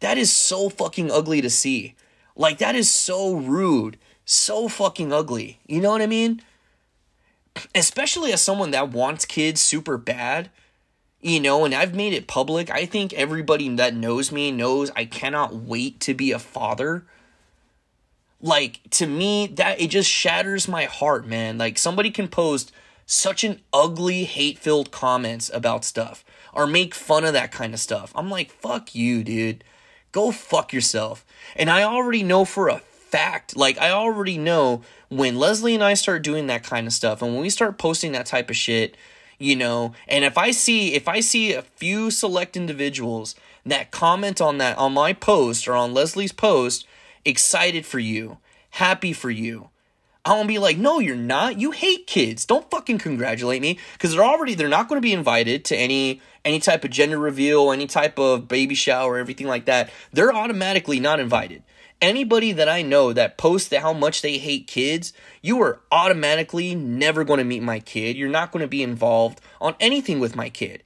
[0.00, 1.94] That is so fucking ugly to see.
[2.36, 3.96] Like, that is so rude.
[4.26, 5.60] So fucking ugly.
[5.66, 6.42] You know what I mean?
[7.74, 10.50] Especially as someone that wants kids super bad,
[11.22, 12.70] you know, and I've made it public.
[12.70, 17.06] I think everybody that knows me knows I cannot wait to be a father
[18.40, 21.58] like to me that it just shatters my heart man.
[21.58, 22.72] Like somebody can post
[23.06, 28.12] such an ugly hate-filled comments about stuff or make fun of that kind of stuff.
[28.14, 29.64] I'm like fuck you dude.
[30.12, 31.24] Go fuck yourself.
[31.56, 35.94] And i already know for a fact like i already know when leslie and i
[35.94, 38.96] start doing that kind of stuff and when we start posting that type of shit
[39.36, 43.34] you know and if i see if i see a few select individuals
[43.66, 46.86] that comment on that on my post or on leslie's post
[47.24, 48.38] excited for you,
[48.70, 49.70] happy for you.
[50.24, 51.58] I won't be like, no, you're not.
[51.58, 52.44] You hate kids.
[52.44, 56.20] Don't fucking congratulate me because they're already they're not going to be invited to any
[56.44, 59.90] any type of gender reveal, any type of baby shower, everything like that.
[60.12, 61.62] They're automatically not invited.
[62.02, 65.12] Anybody that I know that posts how much they hate kids,
[65.42, 68.16] you are automatically never going to meet my kid.
[68.16, 70.82] You're not going to be involved on anything with my kid.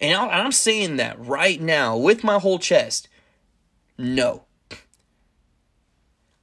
[0.00, 3.08] And I'm saying that right now with my whole chest.
[3.98, 4.45] No.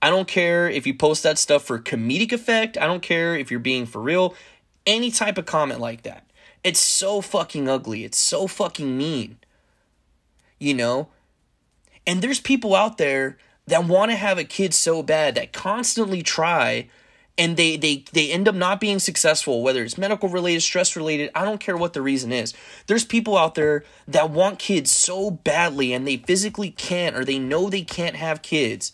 [0.04, 2.78] I don't care if you post that stuff for comedic effect.
[2.78, 4.36] I don't care if you're being for real.
[4.86, 6.30] Any type of comment like that.
[6.62, 8.04] It's so fucking ugly.
[8.04, 9.38] It's so fucking mean.
[10.60, 11.08] You know?
[12.06, 13.38] And there's people out there
[13.68, 16.89] that want to have a kid so bad that constantly try
[17.38, 21.32] and they they they end up not being successful whether it's medical related stress related
[21.34, 22.54] i don't care what the reason is
[22.86, 27.39] there's people out there that want kids so badly and they physically can't or they
[27.39, 28.91] know they can't have kids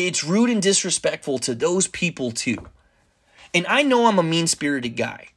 [0.00, 2.58] it's rude and disrespectful to those people too
[3.54, 5.28] and i know i'm a mean spirited guy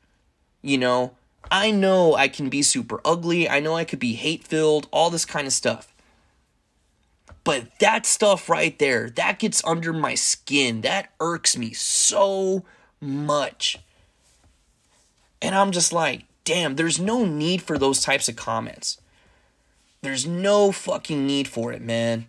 [0.62, 1.12] you know
[1.52, 5.10] i know i can be super ugly i know i could be hate filled all
[5.10, 5.96] this kind of stuff
[7.46, 10.82] but that stuff right there, that gets under my skin.
[10.82, 12.66] That irks me so
[13.00, 13.78] much.
[15.44, 19.00] And I'm just like, damn, there's no need for those types of comments.
[20.02, 22.26] There's no fucking need for it, man.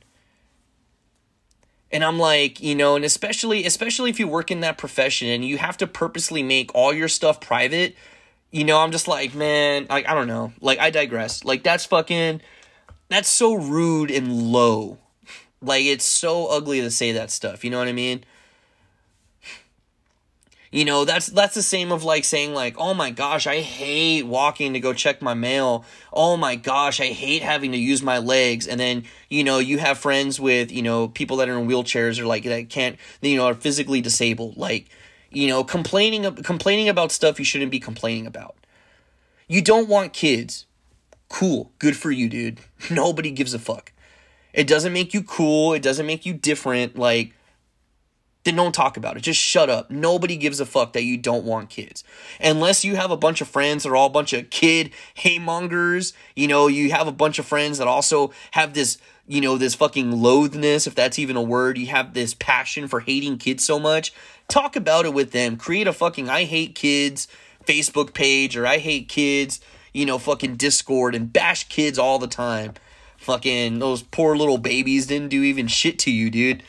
[1.97, 5.43] And I'm like, you know, and especially especially if you work in that profession and
[5.43, 7.97] you have to purposely make all your stuff private,
[8.51, 10.53] you know, I'm just like, man, like I don't know.
[10.61, 11.43] Like I digress.
[11.43, 12.43] Like that's fucking
[13.09, 14.99] that's so rude and low.
[15.63, 17.65] Like it's so ugly to say that stuff.
[17.65, 18.25] You know what I mean?
[20.71, 24.25] You know, that's that's the same of like saying like, "Oh my gosh, I hate
[24.25, 25.85] walking to go check my mail.
[26.13, 29.79] Oh my gosh, I hate having to use my legs." And then, you know, you
[29.79, 33.37] have friends with, you know, people that are in wheelchairs or like that can't, you
[33.37, 34.57] know, are physically disabled.
[34.57, 34.89] Like,
[35.31, 38.57] you know, complaining complaining about stuff you shouldn't be complaining about.
[39.49, 40.67] You don't want kids.
[41.29, 41.71] Cool.
[41.79, 42.61] Good for you, dude.
[42.91, 43.93] Nobody gives a fuck.
[44.53, 45.75] It doesn't make you cool.
[45.75, 46.97] It doesn't make you different.
[46.97, 47.35] Like,
[48.47, 49.21] then don't talk about it.
[49.21, 49.91] Just shut up.
[49.91, 52.05] Nobody gives a fuck that you don't want kids.
[52.41, 56.15] Unless you have a bunch of friends that are all a bunch of kid haymongers.
[56.35, 59.75] You know, you have a bunch of friends that also have this, you know, this
[59.75, 61.77] fucking loathness, if that's even a word.
[61.77, 64.13] You have this passion for hating kids so much.
[64.49, 65.57] Talk about it with them.
[65.57, 67.29] Create a fucking I hate kids
[67.67, 69.61] Facebook page or I hate kids,
[69.93, 72.75] you know, fucking Discord and bash kids all the time.
[73.27, 76.63] Fucking those poor little babies didn't do even shit to you, dude.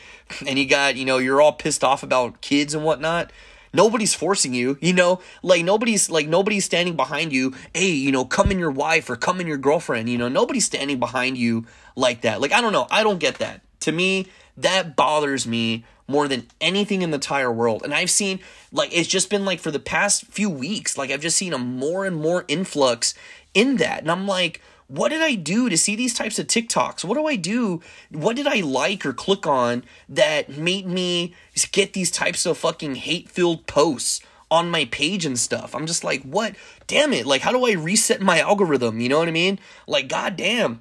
[0.44, 3.30] And you got, you know, you're all pissed off about kids and whatnot.
[3.72, 7.54] Nobody's forcing you, you know, like nobody's like nobody's standing behind you.
[7.72, 10.08] Hey, you know, come in your wife or come in your girlfriend.
[10.08, 12.40] You know, nobody's standing behind you like that.
[12.40, 13.60] Like I don't know, I don't get that.
[13.82, 17.84] To me, that bothers me more than anything in the entire world.
[17.84, 18.40] And I've seen
[18.72, 21.58] like it's just been like for the past few weeks, like I've just seen a
[21.58, 23.14] more and more influx
[23.54, 24.00] in that.
[24.00, 27.04] And I'm like, what did I do to see these types of TikToks?
[27.04, 27.82] What do I do?
[28.10, 31.34] What did I like or click on that made me
[31.72, 34.20] get these types of fucking hate filled posts
[34.50, 35.74] on my page and stuff?
[35.74, 36.56] I'm just like, what?
[36.86, 37.26] Damn it.
[37.26, 38.98] Like, how do I reset my algorithm?
[38.98, 39.58] You know what I mean?
[39.86, 40.80] Like, goddamn.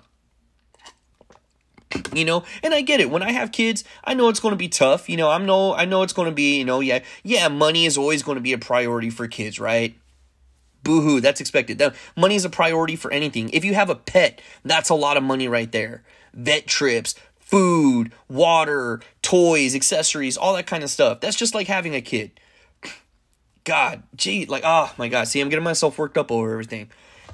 [2.14, 3.10] You know, and I get it.
[3.10, 5.10] When I have kids, I know it's going to be tough.
[5.10, 7.86] You know, I'm no, I know it's going to be, you know, yeah, yeah, money
[7.86, 9.96] is always going to be a priority for kids, right?
[10.88, 11.80] Boohoo, that's expected.
[11.80, 13.50] That money is a priority for anything.
[13.50, 16.02] If you have a pet, that's a lot of money right there.
[16.34, 21.20] Vet trips, food, water, toys, accessories, all that kind of stuff.
[21.20, 22.40] That's just like having a kid.
[23.66, 25.28] God, gee, like, oh my God.
[25.28, 26.90] See, I'm getting myself worked up over everything.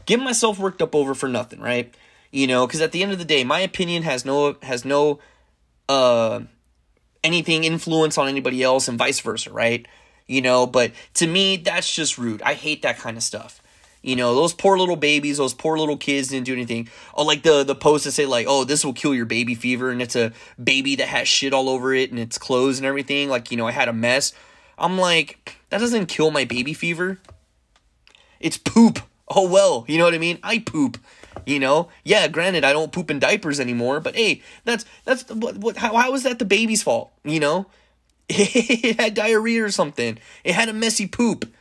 [0.08, 1.94] Getting myself worked up over for nothing, right?
[2.32, 5.20] You know, because at the end of the day, my opinion has no has no
[5.88, 6.40] uh
[7.24, 9.88] anything influence on anybody else, and vice versa, right?
[10.28, 12.42] You know, but to me, that's just rude.
[12.42, 13.62] I hate that kind of stuff.
[14.04, 16.90] You know, those poor little babies, those poor little kids didn't do anything.
[17.16, 19.92] Oh, like the the post that say like, "Oh, this will kill your baby fever,"
[19.92, 23.30] and it's a baby that has shit all over it and its clothes and everything.
[23.30, 24.34] Like, you know, I had a mess.
[24.78, 27.20] I'm like, that doesn't kill my baby fever.
[28.42, 29.00] It's poop.
[29.30, 30.38] Oh well, you know what I mean?
[30.44, 30.98] I poop.
[31.46, 32.28] You know, yeah.
[32.28, 36.14] Granted, I don't poop in diapers anymore, but hey, that's that's what, what how, how
[36.14, 37.14] is that the baby's fault?
[37.24, 37.68] You know,
[38.30, 40.18] it had diarrhea or something.
[40.44, 41.52] It had a messy poop.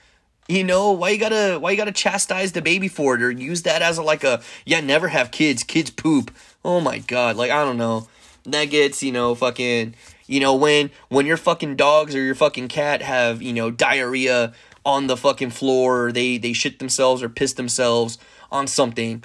[0.49, 3.63] You know, why you gotta why you gotta chastise the baby for it or use
[3.63, 6.33] that as a like a yeah, never have kids, kids poop.
[6.65, 8.09] Oh my god, like I don't know.
[8.45, 9.95] That gets, you know, fucking
[10.27, 14.53] you know, when when your fucking dogs or your fucking cat have, you know, diarrhea
[14.85, 18.19] on the fucking floor or they they shit themselves or piss themselves
[18.51, 19.23] on something.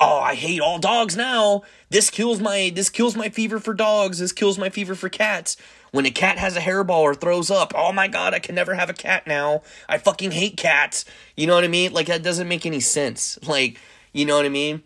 [0.00, 1.62] Oh, I hate all dogs now.
[1.90, 4.20] This kills my this kills my fever for dogs.
[4.20, 5.56] This kills my fever for cats
[5.90, 8.74] When a cat has a hairball or throws up, oh my god, I can never
[8.74, 9.62] have a cat now.
[9.88, 11.04] I fucking hate cats.
[11.36, 11.92] You know what I mean?
[11.92, 13.38] Like that doesn't make any sense.
[13.48, 13.80] Like,
[14.12, 14.82] you know what I mean?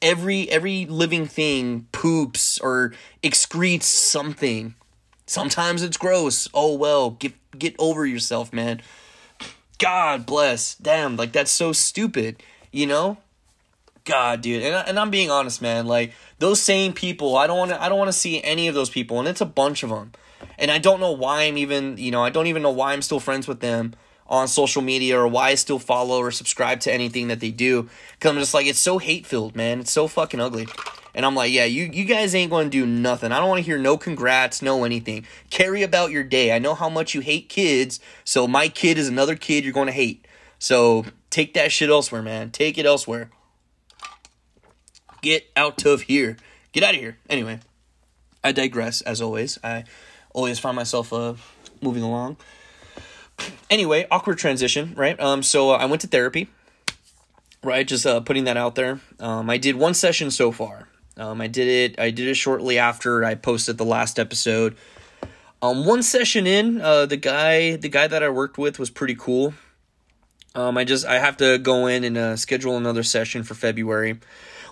[0.00, 2.92] Every every living thing poops or
[3.22, 4.74] excretes something.
[5.26, 6.48] Sometimes it's gross.
[6.54, 8.82] Oh well, get get over yourself, man.
[9.78, 10.76] God bless.
[10.76, 13.18] Damn, like that's so stupid, you know?
[14.04, 14.62] God, dude.
[14.62, 15.86] And, and I'm being honest, man.
[15.86, 18.74] Like those same people, I don't want to I don't want to see any of
[18.74, 20.12] those people and it's a bunch of them.
[20.58, 23.02] And I don't know why I'm even, you know, I don't even know why I'm
[23.02, 23.94] still friends with them
[24.26, 27.88] on social media or why I still follow or subscribe to anything that they do.
[28.20, 29.80] Cuz I'm just like it's so hate-filled, man.
[29.80, 30.66] It's so fucking ugly.
[31.14, 33.30] And I'm like, yeah, you, you guys ain't to do nothing.
[33.30, 35.24] I don't want to hear no congrats, no anything.
[35.48, 36.52] Carry about your day.
[36.52, 39.92] I know how much you hate kids, so my kid is another kid you're to
[39.92, 40.26] hate.
[40.58, 42.50] So take that shit elsewhere, man.
[42.50, 43.30] Take it elsewhere.
[45.22, 46.36] Get out of here.
[46.72, 47.18] Get out of here.
[47.30, 47.60] Anyway,
[48.42, 49.58] I digress, as always.
[49.62, 49.84] I
[50.34, 51.32] always find myself uh,
[51.80, 52.36] moving along.
[53.70, 55.18] Anyway, awkward transition, right?
[55.18, 56.48] Um, so uh, I went to therapy
[57.62, 61.40] right just uh, putting that out there um, i did one session so far um,
[61.40, 62.00] I did it.
[62.00, 64.76] I did it shortly after I posted the last episode.
[65.62, 69.14] Um, one session in, uh, the guy, the guy that I worked with was pretty
[69.14, 69.54] cool.
[70.54, 74.20] Um, I just I have to go in and uh, schedule another session for February.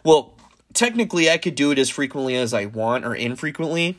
[0.05, 0.35] Well,
[0.75, 3.99] technically, I could do it as frequently as I want or infrequently.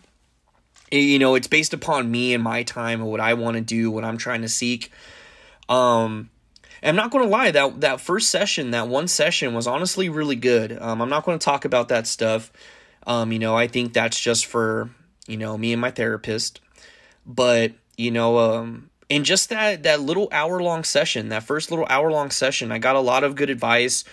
[1.00, 3.90] You know, it's based upon me and my time and what I want to do,
[3.90, 4.92] what I'm trying to seek.
[5.68, 6.30] Um,
[6.84, 10.36] I'm not going to lie that that first session, that one session, was honestly really
[10.36, 10.78] good.
[10.80, 12.52] Um, I'm not going to talk about that stuff.
[13.08, 14.90] Um, you know, I think that's just for
[15.28, 16.60] you know me and my therapist.
[17.26, 21.88] But you know, um, in just that that little hour long session, that first little
[21.90, 24.04] hour long session, I got a lot of good advice.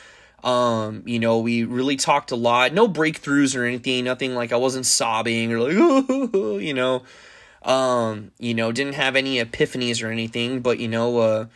[0.43, 2.73] Um, you know, we really talked a lot.
[2.73, 4.05] No breakthroughs or anything.
[4.05, 7.03] Nothing like I wasn't sobbing or like, you know,
[7.63, 10.61] um, you know, didn't have any epiphanies or anything.
[10.61, 11.47] But you know, uh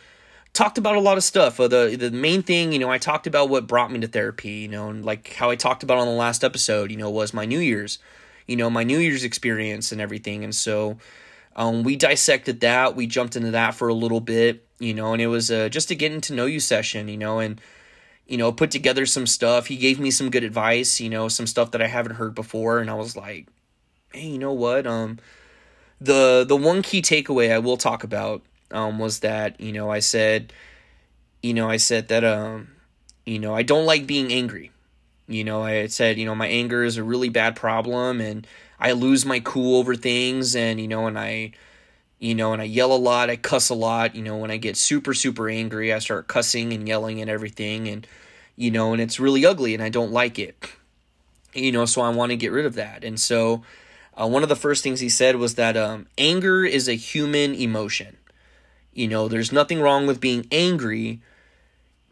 [0.55, 1.59] talked about a lot of stuff.
[1.59, 4.49] Uh, the the main thing, you know, I talked about what brought me to therapy,
[4.49, 7.33] you know, and like how I talked about on the last episode, you know, was
[7.33, 7.99] my New Year's,
[8.47, 10.43] you know, my New Year's experience and everything.
[10.43, 10.97] And so
[11.55, 12.95] um, we dissected that.
[12.95, 15.91] We jumped into that for a little bit, you know, and it was uh, just
[15.91, 17.59] a getting to know you session, you know, and
[18.27, 19.67] you know, put together some stuff.
[19.67, 22.79] He gave me some good advice, you know, some stuff that I haven't heard before,
[22.79, 23.47] and I was like,
[24.11, 24.87] hey, you know what?
[24.87, 25.19] Um,
[26.01, 29.99] the the one key takeaway I will talk about um, was that you know I
[29.99, 30.53] said,
[31.41, 32.69] you know I said that um,
[33.25, 34.71] you know I don't like being angry.
[35.27, 38.45] You know I said you know my anger is a really bad problem and
[38.79, 41.53] I lose my cool over things and you know and I
[42.19, 44.15] you know and I yell a lot, I cuss a lot.
[44.15, 47.87] You know when I get super super angry, I start cussing and yelling and everything
[47.87, 48.07] and
[48.55, 50.55] you know and it's really ugly and I don't like it.
[51.53, 53.63] You know so I want to get rid of that and so.
[54.17, 57.53] Uh, one of the first things he said was that um, anger is a human
[57.53, 58.15] emotion.
[58.93, 61.19] You know, there's nothing wrong with being angry,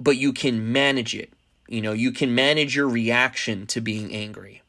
[0.01, 1.31] but you can manage it.
[1.69, 4.62] You know, you can manage your reaction to being angry.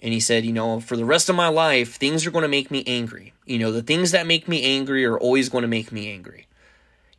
[0.00, 2.48] And he said, you know, for the rest of my life, things are going to
[2.48, 3.34] make me angry.
[3.44, 6.46] You know, the things that make me angry are always going to make me angry.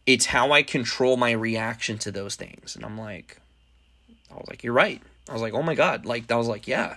[0.07, 2.75] It's how I control my reaction to those things.
[2.75, 3.39] And I'm like,
[4.31, 5.01] I was like, you're right.
[5.29, 6.05] I was like, oh my God.
[6.05, 6.95] Like, I was like, yeah.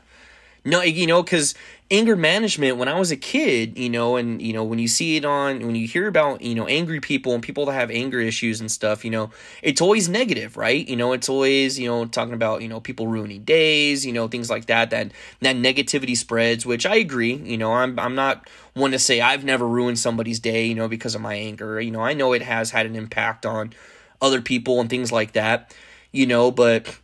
[0.66, 1.54] No, you know, because
[1.90, 5.16] anger management, when I was a kid, you know, and, you know, when you see
[5.16, 8.18] it on, when you hear about, you know, angry people and people that have anger
[8.18, 9.28] issues and stuff, you know,
[9.62, 10.88] it's always negative, right?
[10.88, 14.26] You know, it's always, you know, talking about, you know, people ruining days, you know,
[14.26, 18.48] things like that, that, that negativity spreads, which I agree, you know, I'm, I'm not
[18.72, 21.78] one to say I've never ruined somebody's day, you know, because of my anger.
[21.78, 23.74] You know, I know it has had an impact on
[24.22, 25.74] other people and things like that,
[26.10, 26.98] you know, but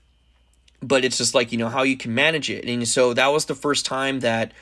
[0.83, 2.64] but it's just like you know how you can manage it.
[2.64, 4.53] And so that was the first time that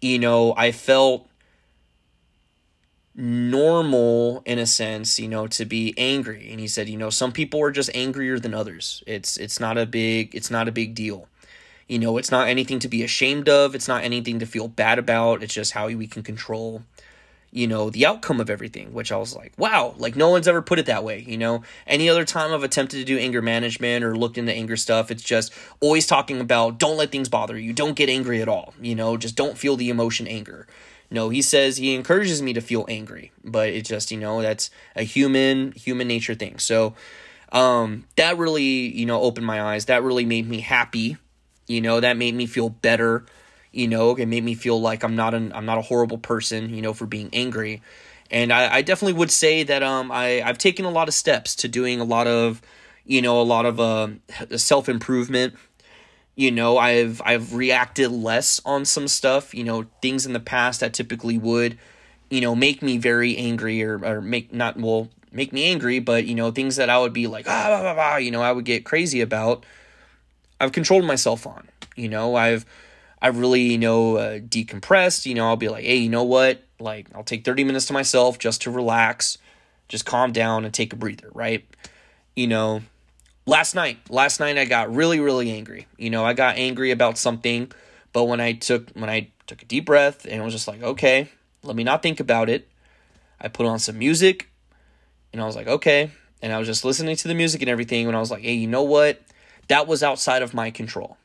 [0.00, 1.28] you know i felt
[3.16, 6.50] normal in a sense you know to be angry.
[6.50, 9.02] And he said you know some people are just angrier than others.
[9.06, 11.28] It's it's not a big it's not a big deal.
[11.88, 13.74] You know it's not anything to be ashamed of.
[13.74, 15.42] It's not anything to feel bad about.
[15.42, 16.82] It's just how we can control
[17.54, 20.60] you know, the outcome of everything, which I was like, wow, like no one's ever
[20.60, 21.62] put it that way, you know.
[21.86, 25.22] Any other time I've attempted to do anger management or looked into anger stuff, it's
[25.22, 28.96] just always talking about don't let things bother you, don't get angry at all, you
[28.96, 30.66] know, just don't feel the emotion anger.
[31.12, 34.68] No, he says he encourages me to feel angry, but it's just, you know, that's
[34.96, 36.58] a human human nature thing.
[36.58, 36.94] So,
[37.52, 39.84] um that really, you know, opened my eyes.
[39.84, 41.18] That really made me happy.
[41.68, 43.26] You know, that made me feel better
[43.74, 46.72] you know it made me feel like i'm not an i'm not a horrible person
[46.74, 47.82] you know for being angry
[48.30, 51.54] and i, I definitely would say that um i i've taken a lot of steps
[51.56, 52.62] to doing a lot of
[53.04, 54.08] you know a lot of uh,
[54.56, 55.54] self improvement
[56.34, 60.80] you know i've i've reacted less on some stuff you know things in the past
[60.80, 61.78] that typically would
[62.34, 66.26] you know, make me very angry or, or make not, well, make me angry, but,
[66.26, 68.50] you know, things that I would be like, ah, blah, blah, blah, you know, I
[68.52, 69.64] would get crazy about,
[70.60, 71.68] I've controlled myself on.
[71.96, 72.66] You know, I've,
[73.24, 75.24] I've really, you know, uh, decompressed.
[75.24, 76.62] You know, I'll be like, hey, you know what?
[76.78, 79.38] Like, I'll take 30 minutes to myself just to relax,
[79.88, 81.64] just calm down and take a breather, right?
[82.36, 82.82] You know,
[83.46, 85.86] last night, last night I got really, really angry.
[85.96, 87.72] You know, I got angry about something,
[88.12, 91.30] but when I took, when I took a deep breath and was just like, okay,
[91.62, 92.68] let me not think about it.
[93.40, 94.50] I put on some music
[95.32, 96.10] and I was like, okay.
[96.42, 98.06] And I was just listening to the music and everything.
[98.06, 99.22] And I was like, hey, you know what?
[99.68, 101.16] That was outside of my control.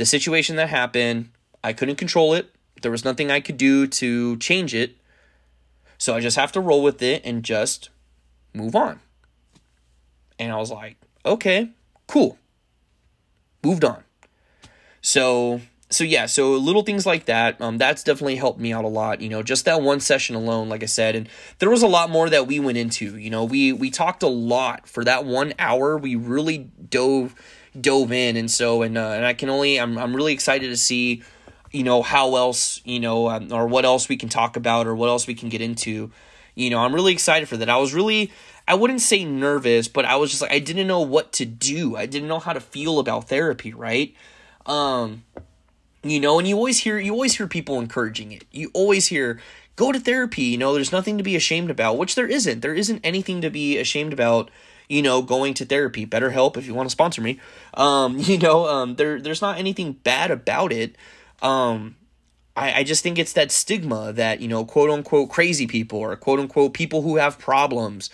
[0.00, 1.28] The situation that happened,
[1.62, 2.54] I couldn't control it.
[2.80, 4.96] There was nothing I could do to change it.
[5.98, 7.90] So I just have to roll with it and just
[8.54, 9.00] move on.
[10.38, 10.96] And I was like,
[11.26, 11.72] okay,
[12.06, 12.38] cool.
[13.62, 14.02] Moved on.
[15.02, 18.88] So so yeah, so little things like that, um, that's definitely helped me out a
[18.88, 19.20] lot.
[19.20, 21.28] You know, just that one session alone, like I said, and
[21.58, 23.18] there was a lot more that we went into.
[23.18, 25.98] You know, we we talked a lot for that one hour.
[25.98, 27.34] We really dove
[27.78, 30.76] dove in, and so and uh, and I can only I'm I'm really excited to
[30.76, 31.22] see,
[31.72, 34.94] you know, how else you know um, or what else we can talk about or
[34.94, 36.10] what else we can get into.
[36.54, 37.68] You know, I'm really excited for that.
[37.68, 38.32] I was really
[38.66, 41.96] I wouldn't say nervous, but I was just like I didn't know what to do.
[41.96, 44.14] I didn't know how to feel about therapy, right?
[44.66, 45.24] Um
[46.02, 49.38] you know and you always hear you always hear people encouraging it you always hear
[49.76, 52.74] go to therapy you know there's nothing to be ashamed about which there isn't there
[52.74, 54.50] isn't anything to be ashamed about
[54.90, 56.04] you know going to therapy.
[56.06, 57.40] BetterHelp if you want to sponsor me.
[57.74, 60.96] Um you know um there there's not anything bad about it.
[61.40, 61.96] Um
[62.56, 66.14] I, I just think it's that stigma that you know quote unquote crazy people or
[66.16, 68.10] quote unquote people who have problems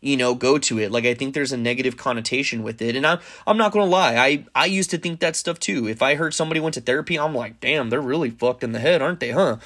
[0.00, 0.92] you know go to it.
[0.92, 2.94] Like i think there's a negative connotation with it.
[2.94, 5.88] And i'm i'm not to lie i i used to think that stuff too.
[5.88, 8.80] If i heard somebody went to therapy i'm like damn they're really fucked in the
[8.80, 9.56] head aren't they huh?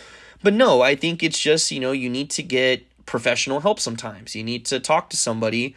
[0.43, 4.35] But no i think it's just you know you need to get professional help sometimes.
[4.35, 5.75] You need to talk to somebody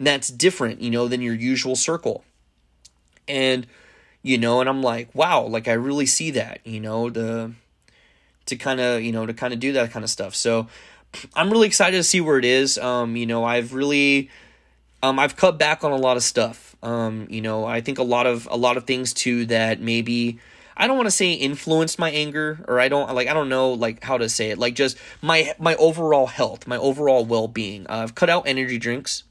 [0.00, 2.24] that's different you know than your usual circle
[3.28, 3.66] and
[4.22, 7.52] you know and i'm like wow like i really see that you know the
[8.46, 10.66] to kind of you know to kind of do that kind of stuff so
[11.34, 12.78] I'm really excited to see where it is.
[12.78, 14.30] Um, you know, I've really
[15.02, 16.76] um, I've cut back on a lot of stuff.
[16.82, 20.38] Um, you know, I think a lot of a lot of things too that maybe
[20.76, 23.72] I don't want to say influenced my anger or I don't like I don't know
[23.72, 24.58] like how to say it.
[24.58, 27.86] Like just my my overall health, my overall well-being.
[27.86, 29.24] Uh, I've cut out energy drinks.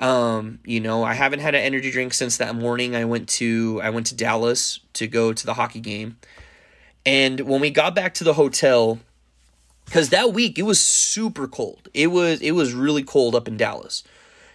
[0.00, 3.80] Um, you know, I haven't had an energy drink since that morning I went to
[3.82, 6.16] I went to Dallas to go to the hockey game.
[7.04, 8.98] And when we got back to the hotel,
[9.84, 11.88] because that week it was super cold.
[11.92, 14.02] It was it was really cold up in Dallas.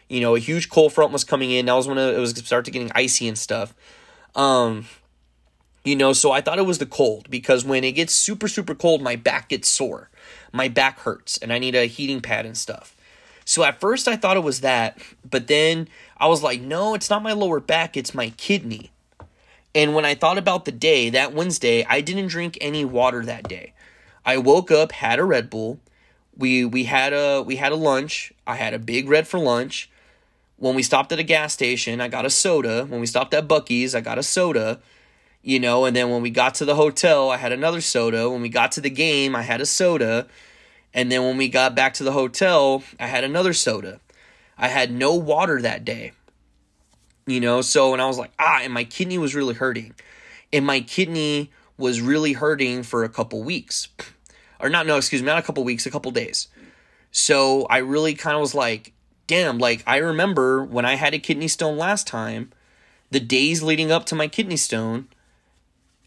[0.09, 1.67] You know, a huge cold front was coming in.
[1.67, 3.75] That was when it was started getting icy and stuff.
[4.35, 4.85] Um,
[5.83, 8.73] you know, so I thought it was the cold because when it gets super super
[8.73, 10.09] cold, my back gets sore,
[10.51, 12.94] my back hurts, and I need a heating pad and stuff.
[13.45, 14.97] So at first I thought it was that,
[15.29, 15.87] but then
[16.17, 18.91] I was like, no, it's not my lower back, it's my kidney.
[19.75, 23.47] And when I thought about the day, that Wednesday, I didn't drink any water that
[23.47, 23.73] day.
[24.25, 25.79] I woke up, had a Red Bull.
[26.37, 28.33] We we had a we had a lunch.
[28.47, 29.89] I had a big red for lunch.
[30.57, 32.85] When we stopped at a gas station, I got a soda.
[32.85, 34.79] When we stopped at Buc-ee's, I got a soda.
[35.43, 38.29] You know, and then when we got to the hotel, I had another soda.
[38.29, 40.27] When we got to the game, I had a soda.
[40.95, 43.99] And then when we got back to the hotel, I had another soda.
[44.57, 46.13] I had no water that day.
[47.27, 49.93] You know, so and I was like, ah, and my kidney was really hurting.
[50.51, 53.89] And my kidney was really hurting for a couple weeks
[54.59, 56.47] or not no excuse me not a couple weeks a couple days
[57.11, 58.93] so i really kind of was like
[59.27, 62.51] damn like i remember when i had a kidney stone last time
[63.11, 65.07] the days leading up to my kidney stone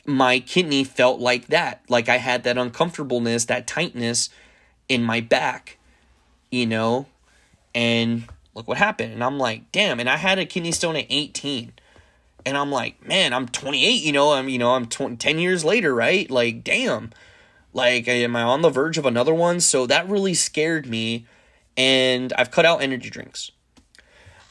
[0.05, 4.31] my kidney felt like that like i had that uncomfortableness that tightness
[4.89, 5.79] in my back
[6.51, 7.07] you know?
[7.75, 8.25] And
[8.55, 9.13] look what happened.
[9.13, 11.73] And i'm like damn and i had a kidney stone at 18
[12.47, 14.33] and i'm like man i'm 28 you know?
[14.33, 16.31] I'm you know i'm 20, 10 years later right?
[16.31, 17.11] Like damn.
[17.75, 19.61] Like, am I on the verge of another one?
[19.61, 21.27] So that really scared me,
[21.77, 23.51] and I've cut out energy drinks.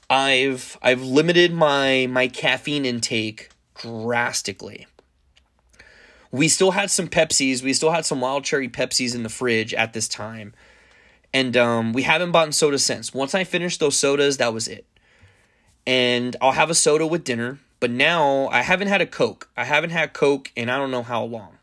[0.10, 4.88] I've I've limited my my caffeine intake drastically.
[6.32, 9.74] We still had some Pepsis, we still had some wild cherry Pepsis in the fridge
[9.74, 10.54] at this time.
[11.34, 13.14] And um, we haven't bought soda since.
[13.14, 14.86] Once I finished those sodas, that was it.
[15.86, 19.50] And I'll have a soda with dinner, but now I haven't had a Coke.
[19.56, 21.58] I haven't had Coke in I don't know how long.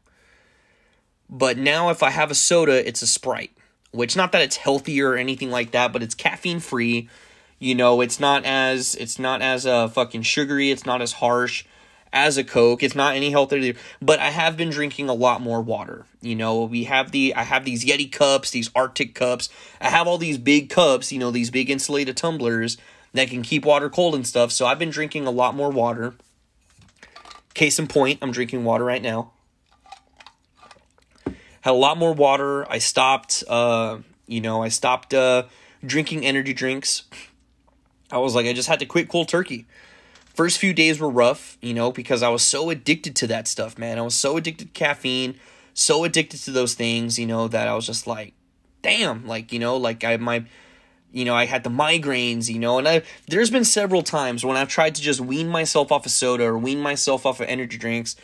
[1.29, 3.53] But now if I have a soda, it's a Sprite.
[3.91, 7.09] Which not that it's healthier or anything like that, but it's caffeine free.
[7.59, 11.65] You know, it's not as it's not as uh fucking sugary, it's not as harsh
[12.15, 12.83] as a Coke.
[12.83, 16.07] It's not any healthier, but I have been drinking a lot more water.
[16.23, 19.51] You know, we have the I have these Yeti cups, these RTIC cups.
[19.81, 22.79] I have all these big cups, you know, these big insulated tumblers
[23.13, 24.53] that can keep water cold and stuff.
[24.53, 26.15] So I've been drinking a lot more water.
[27.53, 29.33] Case in point, I'm drinking water right now.
[31.61, 32.71] Had a lot more water.
[32.71, 35.45] I stopped uh, you know, I stopped uh
[35.85, 37.03] drinking energy drinks.
[38.13, 39.67] I was like I just had to quit cold turkey
[40.35, 43.79] first few days were rough, you know, because I was so addicted to that stuff,
[43.79, 43.99] man.
[43.99, 45.37] I was so addicted to caffeine,
[45.73, 48.35] so addicted to those things, you know, that I was just like,
[48.83, 50.45] damn, like, you know, like I my
[51.13, 54.57] you know, I had the migraines, you know, and I there's been several times when
[54.57, 57.79] I've tried to just wean myself off of soda or wean myself off of energy
[57.79, 58.17] drinks,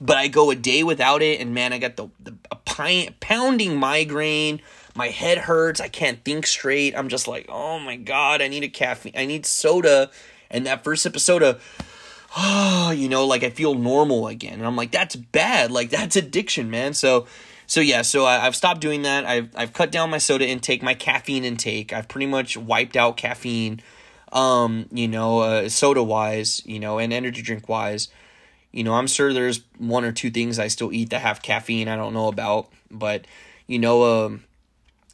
[0.00, 3.20] but I go a day without it and man, I got the, the a pint,
[3.20, 4.60] pounding migraine.
[4.94, 5.80] My head hurts.
[5.80, 6.96] I can't think straight.
[6.96, 9.14] I'm just like, oh my god, I need a caffeine.
[9.16, 10.10] I need soda
[10.50, 11.62] and that first episode of
[12.36, 14.54] oh, you know, like I feel normal again.
[14.54, 15.70] And I'm like, that's bad.
[15.70, 16.94] Like that's addiction, man.
[16.94, 17.26] So,
[17.66, 19.24] so yeah, so I, have stopped doing that.
[19.24, 21.92] I've I've cut down my soda intake, my caffeine intake.
[21.92, 23.80] I've pretty much wiped out caffeine.
[24.32, 28.08] Um, you know, uh, soda wise, you know, and energy drink wise.
[28.72, 31.88] You know, I'm sure there's one or two things I still eat that have caffeine
[31.88, 33.26] I don't know about, but
[33.66, 34.44] you know, um,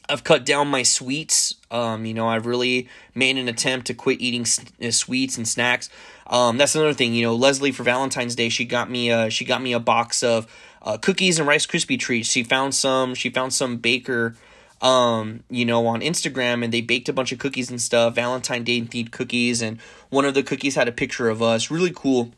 [0.09, 1.55] I've cut down my sweets.
[1.71, 4.47] Um, you know, I've really made an attempt to quit eating
[4.83, 5.89] uh, sweets and snacks.
[6.27, 7.15] Um, that's another thing.
[7.15, 10.23] You know, Leslie for Valentine's Day, she got me a she got me a box
[10.23, 10.47] of
[10.83, 12.29] uh, cookies and Rice Krispie treats.
[12.29, 13.15] She found some.
[13.15, 14.35] She found some baker.
[14.81, 18.17] Um, you know, on Instagram, and they baked a bunch of cookies and stuff.
[18.17, 19.81] Valentine Day themed cookies, and
[20.11, 21.71] one of the cookies had a picture of us.
[21.71, 22.33] Really cool.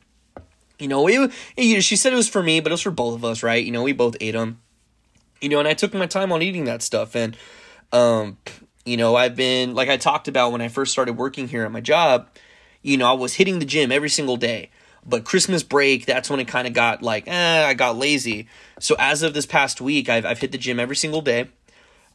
[0.78, 3.14] You know, it, it, she said it was for me, but it was for both
[3.14, 3.64] of us, right?
[3.64, 4.60] You know, we both ate them.
[5.40, 7.36] You know, and I took my time on eating that stuff, and
[7.92, 8.38] um,
[8.84, 11.72] you know, I've been, like I talked about when I first started working here at
[11.72, 12.28] my job,
[12.82, 14.70] you know, I was hitting the gym every single day.
[15.06, 18.48] But Christmas break, that's when it kind of got like, eh, I got lazy.
[18.78, 21.48] So as of this past week, I've, I've hit the gym every single day.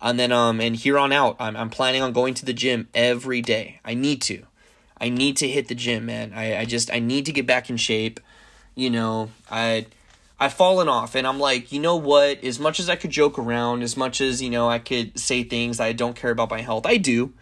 [0.01, 2.87] And then, um, and here on out, I'm, I'm planning on going to the gym
[2.93, 3.79] every day.
[3.83, 4.45] I need to.
[4.99, 6.33] I need to hit the gym, man.
[6.35, 8.19] I, I just, I need to get back in shape.
[8.75, 9.87] You know, I,
[10.39, 12.43] I've fallen off and I'm like, you know what?
[12.43, 15.43] As much as I could joke around, as much as, you know, I could say
[15.43, 17.33] things I don't care about my health, I do.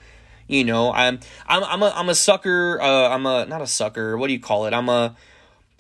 [0.48, 4.18] You know, I'm I'm I'm a I'm a sucker, uh I'm a not a sucker,
[4.18, 4.74] what do you call it?
[4.74, 5.16] I'm a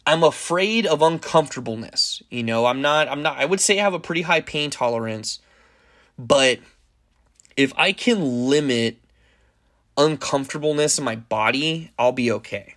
[0.05, 2.21] I'm afraid of uncomfortableness.
[2.29, 4.69] You know, I'm not I'm not I would say I have a pretty high pain
[4.69, 5.39] tolerance,
[6.19, 6.59] but
[7.55, 8.97] if I can limit
[9.95, 12.76] uncomfortableness in my body, I'll be okay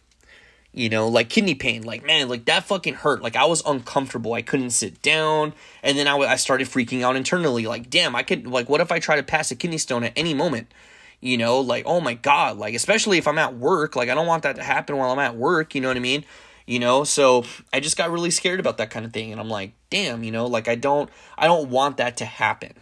[0.73, 3.23] you know like kidney pain like man like that fucking hurt.
[3.23, 4.35] Like i was uncomfortable.
[4.35, 5.53] I couldn't sit down.
[5.83, 7.66] And then I, w- I started freaking out internally.
[7.66, 10.12] Like damn i could like what if i try to pass a kidney stone at
[10.16, 10.73] any moment?
[11.21, 14.27] You know like oh my god like especially if i'm at work like i don't
[14.27, 16.24] want that to happen while i'm at work you know what i mean?
[16.66, 19.32] You know so i just got really scared about that kind of thing.
[19.32, 22.74] And i'm like damn you know like i don't i don't want that to happen.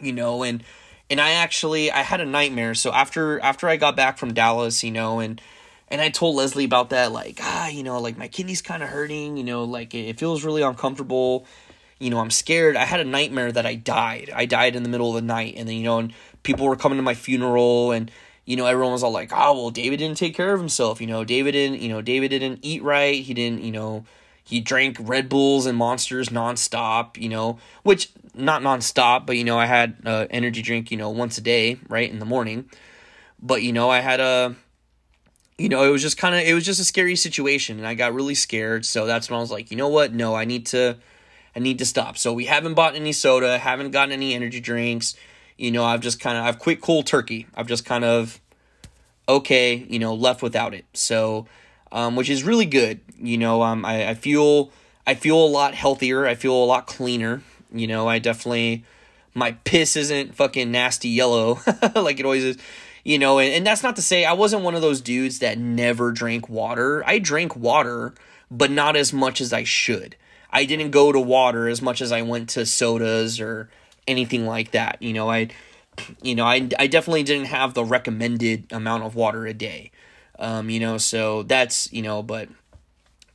[0.00, 0.64] You know and
[1.10, 2.74] and i actually i had a nightmare.
[2.74, 5.40] So after after i got back from dallas you know and
[5.88, 8.88] and I told Leslie about that, like, ah, you know, like my kidney's kind of
[8.88, 11.46] hurting, you know, like it, it feels really uncomfortable.
[11.98, 12.76] You know, I'm scared.
[12.76, 14.30] I had a nightmare that I died.
[14.34, 15.54] I died in the middle of the night.
[15.56, 18.10] And then, you know, and people were coming to my funeral and,
[18.44, 21.00] you know, everyone was all like, oh, well, David didn't take care of himself.
[21.00, 23.22] You know, David didn't, you know, David didn't eat right.
[23.22, 24.04] He didn't, you know,
[24.44, 29.58] he drank Red Bulls and Monsters nonstop, you know, which not nonstop, but, you know,
[29.58, 32.70] I had uh, energy drink, you know, once a day, right, in the morning.
[33.42, 34.54] But, you know, I had a,
[35.58, 37.94] you know, it was just kind of it was just a scary situation and I
[37.94, 38.84] got really scared.
[38.84, 40.12] So that's when I was like, you know what?
[40.12, 40.96] No, I need to
[41.54, 42.18] I need to stop.
[42.18, 45.14] So we haven't bought any soda, haven't gotten any energy drinks.
[45.56, 47.46] You know, I've just kind of I've quit cold turkey.
[47.54, 48.40] I've just kind of
[49.28, 50.84] okay, you know, left without it.
[50.92, 51.46] So
[51.90, 53.00] um, which is really good.
[53.18, 54.70] You know, um, I, I feel
[55.06, 56.26] I feel a lot healthier.
[56.26, 57.42] I feel a lot cleaner.
[57.72, 58.84] You know, I definitely
[59.32, 61.60] my piss isn't fucking nasty yellow
[61.94, 62.58] like it always is
[63.06, 65.58] you know, and, and that's not to say I wasn't one of those dudes that
[65.58, 67.04] never drank water.
[67.06, 68.14] I drank water,
[68.50, 70.16] but not as much as I should.
[70.50, 73.70] I didn't go to water as much as I went to sodas or
[74.08, 75.00] anything like that.
[75.00, 75.50] You know, I
[76.20, 79.92] you know, I I definitely didn't have the recommended amount of water a day.
[80.40, 82.48] Um, you know, so that's, you know, but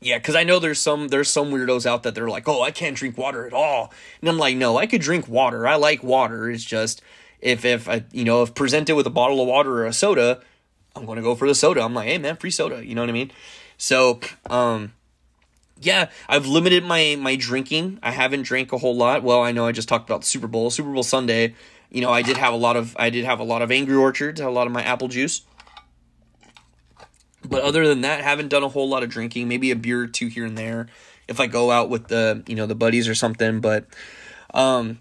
[0.02, 2.72] yeah, because I know there's some there's some weirdos out that they're like, oh, I
[2.72, 5.65] can't drink water at all, and I'm like, no, I could drink water.
[5.65, 6.49] I like water.
[6.49, 7.02] It's just
[7.41, 10.41] if if I, you know if presented with a bottle of water or a soda,
[10.95, 11.81] I'm gonna go for the soda.
[11.81, 12.85] I'm like, hey man, free soda.
[12.85, 13.31] You know what I mean?
[13.77, 14.19] So
[14.49, 14.93] um,
[15.81, 17.99] yeah, I've limited my my drinking.
[18.03, 19.23] I haven't drank a whole lot.
[19.23, 21.55] Well, I know I just talked about Super Bowl, Super Bowl Sunday.
[21.89, 23.95] You know, I did have a lot of I did have a lot of Angry
[23.95, 25.41] Orchards, a lot of my apple juice.
[27.43, 29.47] But other than that, haven't done a whole lot of drinking.
[29.47, 30.88] Maybe a beer or two here and there
[31.27, 33.61] if I go out with the you know the buddies or something.
[33.61, 33.88] But
[34.53, 34.99] um,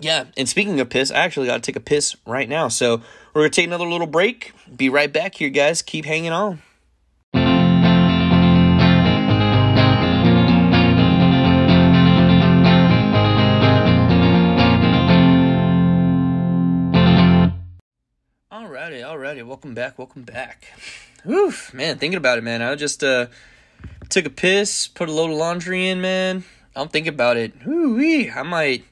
[0.00, 0.24] yeah.
[0.36, 2.68] And speaking of piss, I actually got to take a piss right now.
[2.68, 3.02] So
[3.34, 4.52] we're gonna take another little break.
[4.74, 5.82] Be right back here, guys.
[5.82, 6.62] Keep hanging on.
[18.52, 19.46] Alrighty, alrighty.
[19.46, 20.66] Welcome back, welcome back.
[21.28, 22.62] Oof, man, thinking about it, man.
[22.62, 23.26] I just uh
[24.08, 26.44] took a piss, put a load of laundry in, man.
[26.74, 27.52] I'm thinking about it.
[27.66, 27.98] Ooh
[28.34, 28.84] I might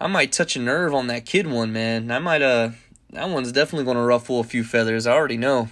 [0.00, 2.10] I might touch a nerve on that kid one, man.
[2.10, 2.70] I might uh
[3.10, 5.06] that one's definitely gonna ruffle a few feathers.
[5.06, 5.68] I already know.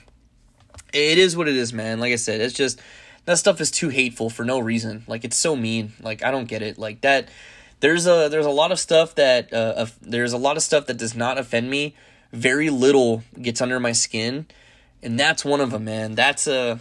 [0.92, 2.00] It is what it is, man.
[2.00, 2.80] Like I said, it's just
[3.24, 5.05] that stuff is too hateful for no reason.
[5.06, 5.92] Like it's so mean.
[6.00, 6.78] Like I don't get it.
[6.78, 7.28] Like that
[7.80, 10.96] there's a there's a lot of stuff that uh, there's a lot of stuff that
[10.96, 11.94] does not offend me
[12.32, 14.46] very little gets under my skin,
[15.02, 16.14] and that's one of them, man.
[16.14, 16.80] That's a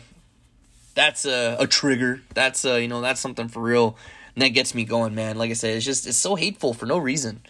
[0.95, 2.21] that's a, a trigger.
[2.33, 3.97] That's a you know that's something for real,
[4.37, 5.35] and that gets me going, man.
[5.35, 7.41] Like I said, it's just it's so hateful for no reason.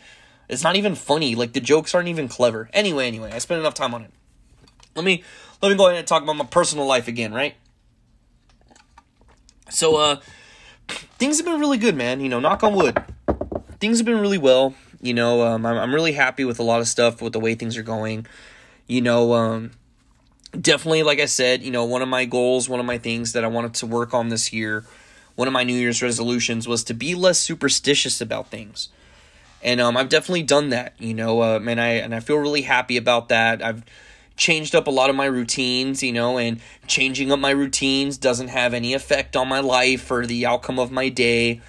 [0.48, 1.36] It's not even funny.
[1.36, 2.70] Like the jokes aren't even clever.
[2.72, 4.12] Anyway, anyway, I spent enough time on it.
[4.96, 5.22] Let me
[5.62, 7.56] let me go ahead and talk about my personal life again, right?
[9.70, 10.22] So uh
[11.20, 12.22] things have been really good, man.
[12.22, 12.98] You know, knock on wood.
[13.82, 14.74] Things have been really well.
[15.02, 17.54] You know, um, I'm, I'm really happy with a lot of stuff with the way
[17.54, 18.28] things are going.
[18.88, 19.72] You know, um,
[20.60, 23.44] definitely, like I said, you know, one of my goals, one of my things that
[23.44, 24.86] I wanted to work on this year,
[25.38, 28.90] one of my New Year's resolutions was to be less superstitious about things.
[29.62, 32.64] And um, I've definitely done that, you know, uh, and I and I feel really
[32.64, 33.64] happy about that.
[33.64, 33.84] I've
[34.36, 38.48] changed up a lot of my routines, you know, and changing up my routines doesn't
[38.48, 41.62] have any effect on my life or the outcome of my day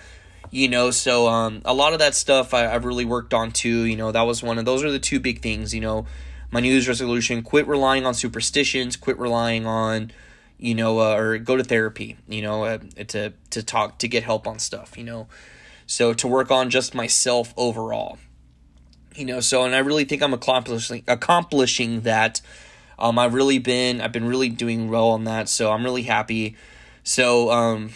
[0.50, 3.84] you know so um, a lot of that stuff I, have really worked on too
[3.84, 6.06] you know that was one of those are the two big things you know
[6.50, 10.10] my new year's resolution quit relying on superstitions quit relying on
[10.58, 14.22] you know uh, or go to therapy you know uh, to to talk to get
[14.22, 15.26] help on stuff you know
[15.86, 18.18] so to work on just myself overall
[19.14, 22.40] you know so and i really think i'm accomplishing accomplishing that
[22.98, 26.56] um i've really been i've been really doing well on that so i'm really happy
[27.02, 27.90] so um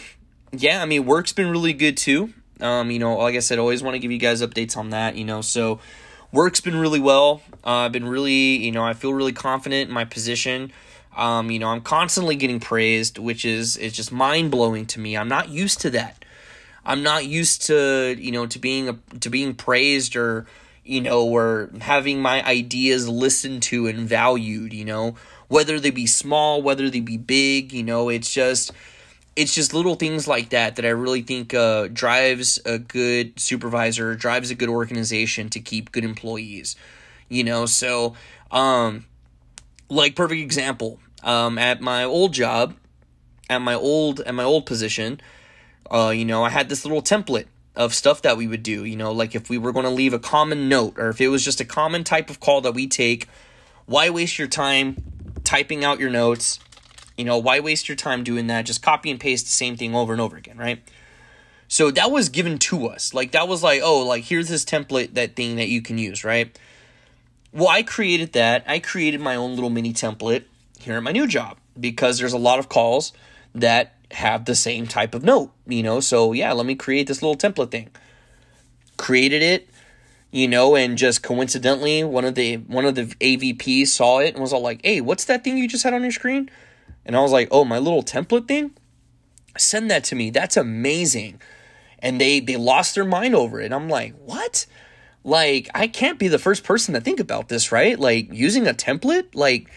[0.51, 2.33] yeah i mean work's been really good too
[2.63, 5.15] um, you know, like I said, always want to give you guys updates on that,
[5.15, 5.41] you know.
[5.41, 5.79] So
[6.31, 7.41] work's been really well.
[7.65, 10.71] Uh, I've been really, you know, I feel really confident in my position.
[11.15, 15.15] Um, you know, I'm constantly getting praised, which is is just mind blowing to me.
[15.15, 16.23] I'm not used to that.
[16.85, 20.45] I'm not used to, you know, to being a, to being praised or,
[20.83, 25.15] you know, or having my ideas listened to and valued, you know,
[25.47, 28.71] whether they be small, whether they be big, you know, it's just
[29.35, 34.13] it's just little things like that that I really think uh, drives a good supervisor,
[34.15, 36.75] drives a good organization to keep good employees.
[37.29, 38.15] You know, so
[38.51, 39.05] um,
[39.89, 42.75] like perfect example um, at my old job,
[43.49, 45.21] at my old at my old position,
[45.91, 48.83] uh, you know, I had this little template of stuff that we would do.
[48.83, 51.29] You know, like if we were going to leave a common note, or if it
[51.29, 53.27] was just a common type of call that we take,
[53.85, 54.97] why waste your time
[55.43, 56.59] typing out your notes?
[57.17, 58.65] You know, why waste your time doing that?
[58.65, 60.81] Just copy and paste the same thing over and over again, right?
[61.67, 63.13] So that was given to us.
[63.13, 66.23] Like that was like, oh, like here's this template, that thing that you can use,
[66.23, 66.57] right?
[67.53, 68.63] Well, I created that.
[68.67, 70.43] I created my own little mini template
[70.79, 73.13] here at my new job because there's a lot of calls
[73.55, 75.99] that have the same type of note, you know.
[75.99, 77.89] So yeah, let me create this little template thing.
[78.97, 79.69] Created it,
[80.31, 84.41] you know, and just coincidentally, one of the one of the AVPs saw it and
[84.41, 86.49] was all like, "Hey, what's that thing you just had on your screen?"
[87.05, 88.71] And I was like, oh, my little template thing?
[89.57, 90.29] Send that to me.
[90.29, 91.41] That's amazing.
[91.99, 93.71] And they they lost their mind over it.
[93.71, 94.65] I'm like, what?
[95.23, 97.97] Like, I can't be the first person to think about this, right?
[97.97, 99.69] Like using a template, like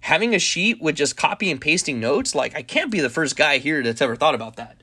[0.00, 3.36] having a sheet with just copy and pasting notes, like I can't be the first
[3.36, 4.76] guy here that's ever thought about that.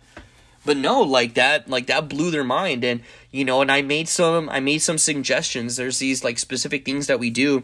[0.65, 2.84] But no, like that, like that blew their mind.
[2.84, 5.76] And you know, and I made some I made some suggestions.
[5.76, 7.64] There's these like specific things that we do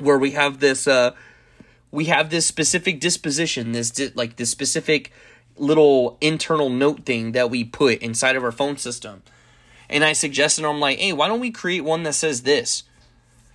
[0.00, 1.12] where we have this uh
[1.90, 5.12] we have this specific disposition, this di- like this specific
[5.56, 9.22] little internal note thing that we put inside of our phone system.
[9.88, 12.82] And I suggested, I'm like, hey, why don't we create one that says this?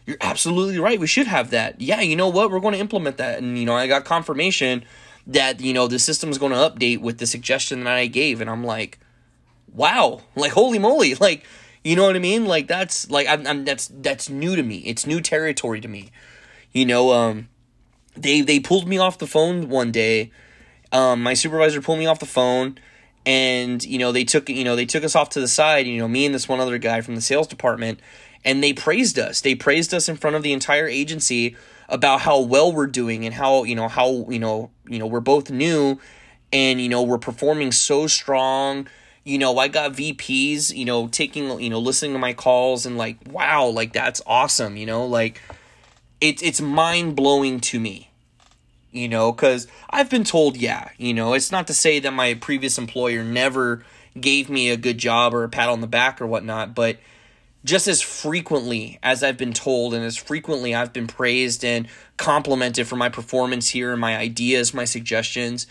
[0.06, 1.00] You're absolutely right.
[1.00, 1.80] We should have that.
[1.80, 2.52] Yeah, you know what?
[2.52, 3.40] We're going to implement that.
[3.40, 4.84] And, you know, I got confirmation
[5.28, 8.42] that, you know, the system's going to update with the suggestion that I gave.
[8.42, 9.00] And I'm like,
[9.74, 11.16] wow, like, holy moly.
[11.20, 11.46] Like,
[11.84, 12.46] you know what I mean?
[12.46, 14.78] Like, that's, like, I'm, I'm that's, that's new to me.
[14.78, 16.12] It's new territory to me.
[16.72, 17.50] You know, um,
[18.16, 20.32] they they pulled me off the phone one day.
[20.92, 22.78] Um, my supervisor pulled me off the phone,
[23.26, 25.88] and you know they took you know they took us off to the side.
[25.88, 28.00] You know me and this one other guy from the sales department,
[28.44, 29.42] and they praised us.
[29.42, 31.56] They praised us in front of the entire agency
[31.90, 35.20] about how well we're doing and how you know how you know you know we're
[35.20, 36.00] both new
[36.52, 38.88] and you know we're performing so strong
[39.24, 42.98] you know i got vps you know taking you know listening to my calls and
[42.98, 45.42] like wow like that's awesome you know like
[46.22, 48.10] it's it's mind blowing to me
[48.94, 52.34] you know because i've been told yeah you know it's not to say that my
[52.36, 53.84] previous employer never
[54.20, 56.98] gave me a good job or a pat on the back or whatnot but
[57.66, 61.88] just as frequently as I've been told and as frequently I've been praised and
[62.18, 65.66] complimented for my performance here and my ideas, my suggestions,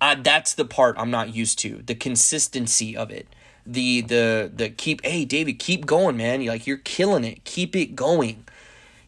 [0.00, 1.82] uh, that's the part I'm not used to.
[1.82, 3.28] The consistency of it.
[3.66, 6.40] The the the keep hey David, keep going, man.
[6.40, 7.44] You're like you're killing it.
[7.44, 8.44] Keep it going.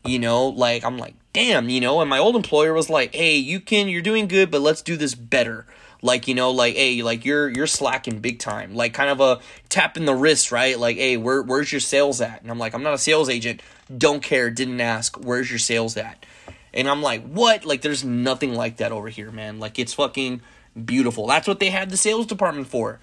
[0.04, 3.36] You know, like I'm like, damn, you know, and my old employer was like, hey,
[3.36, 5.66] you can you're doing good, but let's do this better.
[6.00, 8.74] Like you know like hey like you're you're slacking big time.
[8.74, 10.78] Like kind of a tap in the wrist right?
[10.78, 12.40] Like hey where where's your sales at?
[12.40, 13.62] And i'm like i'm not a sales agent.
[13.96, 14.48] Don't care.
[14.48, 15.16] Didn't ask.
[15.16, 16.24] Where's your sales at?
[16.72, 17.64] And i'm like what?
[17.64, 19.58] Like there's nothing like that over here man.
[19.58, 20.40] Like it's fucking
[20.84, 21.26] beautiful.
[21.26, 23.00] That's what they had the sales department for.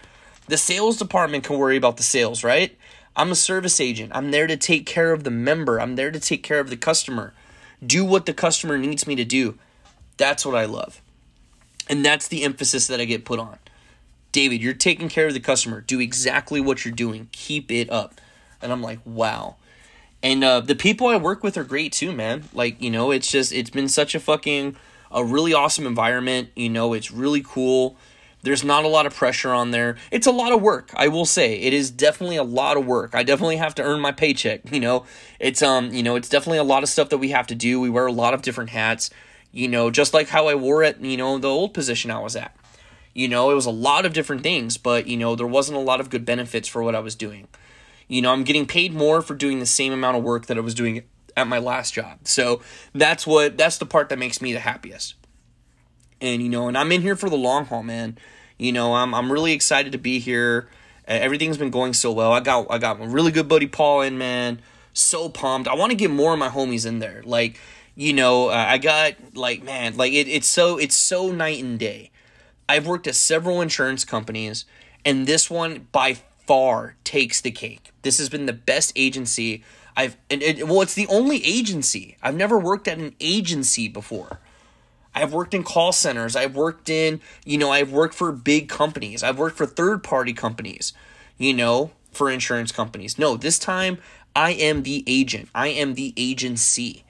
[0.47, 2.77] The sales department can worry about the sales right?
[3.13, 4.13] I'm a service agent.
[4.15, 5.81] I'm there to take care of the member.
[5.81, 7.33] I'm there to take care of the customer
[7.83, 9.57] do what the customer needs me to do
[10.17, 11.01] that's what i love
[11.89, 13.57] and that's the emphasis that I get put on.
[14.31, 15.81] David, you're taking care of the customer.
[15.81, 17.29] Do exactly what you're doing.
[17.31, 18.19] Keep it up.
[18.61, 19.55] And I'm like, wow.
[20.23, 22.45] And uh, the people I work with are great too, man.
[22.53, 24.75] Like, you know, it's just, it's been such a fucking,
[25.11, 26.49] a really awesome environment.
[26.55, 27.95] You know, it's really cool.
[28.45, 29.97] There's not a lot of pressure on there.
[30.11, 31.59] It's a lot of work, I will say.
[31.59, 33.13] It is definitely a lot of work.
[33.13, 35.05] I definitely have to earn my paycheck, you know.
[35.39, 37.81] It's um, you know, it's definitely a lot of stuff that we have to do.
[37.81, 39.09] We wear a lot of different hats
[39.55, 42.35] you know, just like how I wore it, you know, the old position I was
[42.35, 42.53] at.
[43.13, 45.81] You know, it was a lot of different things, but, you know, there wasn't a
[45.81, 47.47] lot of good benefits for what I was doing.
[48.09, 50.59] You know, I'm getting paid more for doing the same amount of work that I
[50.59, 51.03] was doing
[51.37, 52.19] at my last job.
[52.23, 52.61] So
[52.93, 55.15] that's what, that's the part that makes me the happiest.
[56.21, 58.17] And, you know, and I'm in here for the long haul, man.
[58.57, 60.69] You know, I'm, I'm really excited to be here.
[61.07, 62.31] Everything's been going so well.
[62.31, 64.61] I got, I got a really good buddy Paul in, man.
[64.93, 65.67] So pumped.
[65.67, 67.21] I want to get more of my homies in there.
[67.25, 67.59] Like,
[67.95, 71.79] you know, uh, I got like man, like it, it's so it's so night and
[71.79, 72.11] day.
[72.67, 74.65] I've worked at several insurance companies,
[75.05, 77.91] and this one by far takes the cake.
[78.01, 79.63] This has been the best agency
[79.95, 80.17] I've.
[80.29, 84.39] And it, well, it's the only agency I've never worked at an agency before.
[85.15, 86.35] I've worked in call centers.
[86.35, 89.23] I've worked in, you know, I've worked for big companies.
[89.23, 90.93] I've worked for third party companies,
[91.37, 93.17] you know, for insurance companies.
[93.17, 93.97] No, this time
[94.35, 95.49] I am the agent.
[95.55, 97.05] I am the agency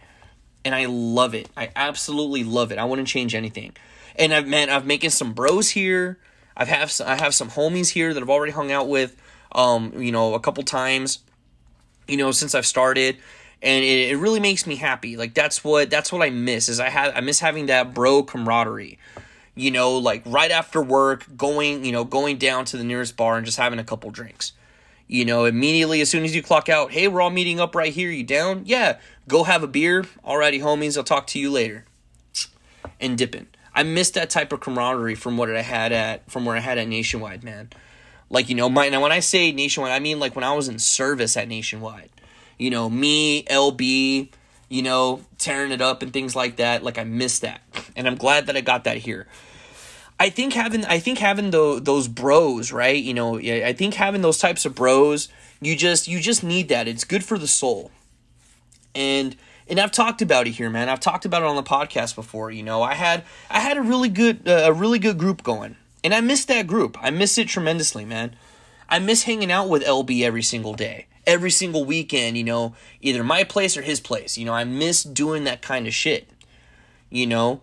[0.64, 1.50] and I love it.
[1.58, 2.78] I absolutely love it.
[2.78, 3.76] I wouldn't change anything.
[4.16, 6.20] And I've man, I've making some bros here.
[6.56, 9.16] I've have some, I have some homies here that I've already hung out with,
[9.52, 11.20] um, you know, a couple times,
[12.08, 13.18] you know, since I've started,
[13.62, 15.18] and it, it really makes me happy.
[15.18, 18.24] Like that's what that's what I miss is I have I miss having that bro
[18.24, 19.00] camaraderie.
[19.58, 23.38] You know, like right after work, going, you know, going down to the nearest bar
[23.38, 24.52] and just having a couple drinks.
[25.08, 27.94] You know, immediately as soon as you clock out, hey, we're all meeting up right
[27.94, 28.10] here.
[28.10, 28.64] You down?
[28.66, 30.04] Yeah, Go have a beer.
[30.24, 30.98] Alrighty, homies.
[30.98, 31.86] I'll talk to you later.
[33.00, 33.48] And dipping.
[33.74, 36.78] I miss that type of camaraderie from what I had at from where I had
[36.78, 37.70] at Nationwide, man.
[38.30, 40.70] Like you know, my now when I say Nationwide, I mean like when I was
[40.70, 42.10] in service at Nationwide.
[42.58, 44.30] You know, me, LB,
[44.70, 46.84] you know, tearing it up and things like that.
[46.84, 47.62] Like I miss that,
[47.96, 49.28] and I'm glad that I got that here.
[50.20, 53.02] I think having I think having the, those bros, right?
[53.02, 55.28] You know, I think having those types of bros,
[55.62, 56.88] you just you just need that.
[56.88, 57.92] It's good for the soul
[58.96, 59.36] and
[59.68, 60.90] and I've talked about it here, man.
[60.90, 62.52] I've talked about it on the podcast before.
[62.52, 65.76] You know, I had I had a really good uh, a really good group going,
[66.04, 66.98] and I missed that group.
[67.02, 68.36] I miss it tremendously, man.
[68.90, 72.38] I miss hanging out with LB every single day, every single weekend.
[72.38, 74.38] You know, either my place or his place.
[74.38, 76.30] You know, I miss doing that kind of shit.
[77.10, 77.62] You know,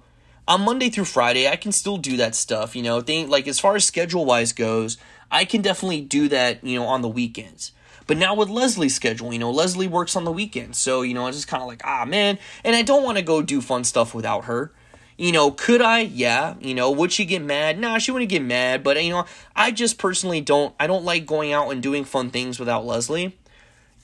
[0.48, 2.74] on Monday through Friday, I can still do that stuff.
[2.74, 4.98] You know, thing like as far as schedule wise goes,
[5.30, 6.64] I can definitely do that.
[6.64, 7.72] You know, on the weekends.
[8.06, 10.78] But now with Leslie's schedule, you know, Leslie works on the weekends.
[10.78, 12.38] So, you know, it's just kind of like, ah, man.
[12.64, 14.72] And I don't want to go do fun stuff without her.
[15.16, 16.01] You know, could I?
[16.01, 16.55] Yeah.
[16.60, 17.78] You know, would she get mad?
[17.78, 18.82] Nah, she wouldn't get mad.
[18.82, 22.30] But, you know, I just personally don't, I don't like going out and doing fun
[22.30, 23.36] things without Leslie.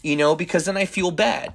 [0.02, 1.54] You know, because then I feel bad.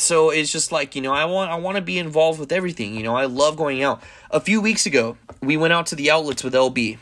[0.00, 2.94] So it's just like, you know, I want I want to be involved with everything.
[2.94, 4.02] You know, I love going out.
[4.30, 6.96] A few weeks ago, we went out to the outlets with LB.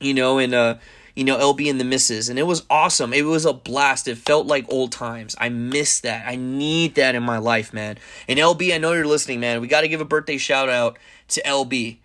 [0.00, 0.76] You know, and uh
[1.14, 3.12] you know, LB and the misses, and it was awesome.
[3.12, 4.08] It was a blast.
[4.08, 5.36] It felt like old times.
[5.38, 6.26] I miss that.
[6.26, 7.98] I need that in my life, man.
[8.26, 9.60] And LB, I know you're listening, man.
[9.60, 11.98] We got to give a birthday shout out to LB.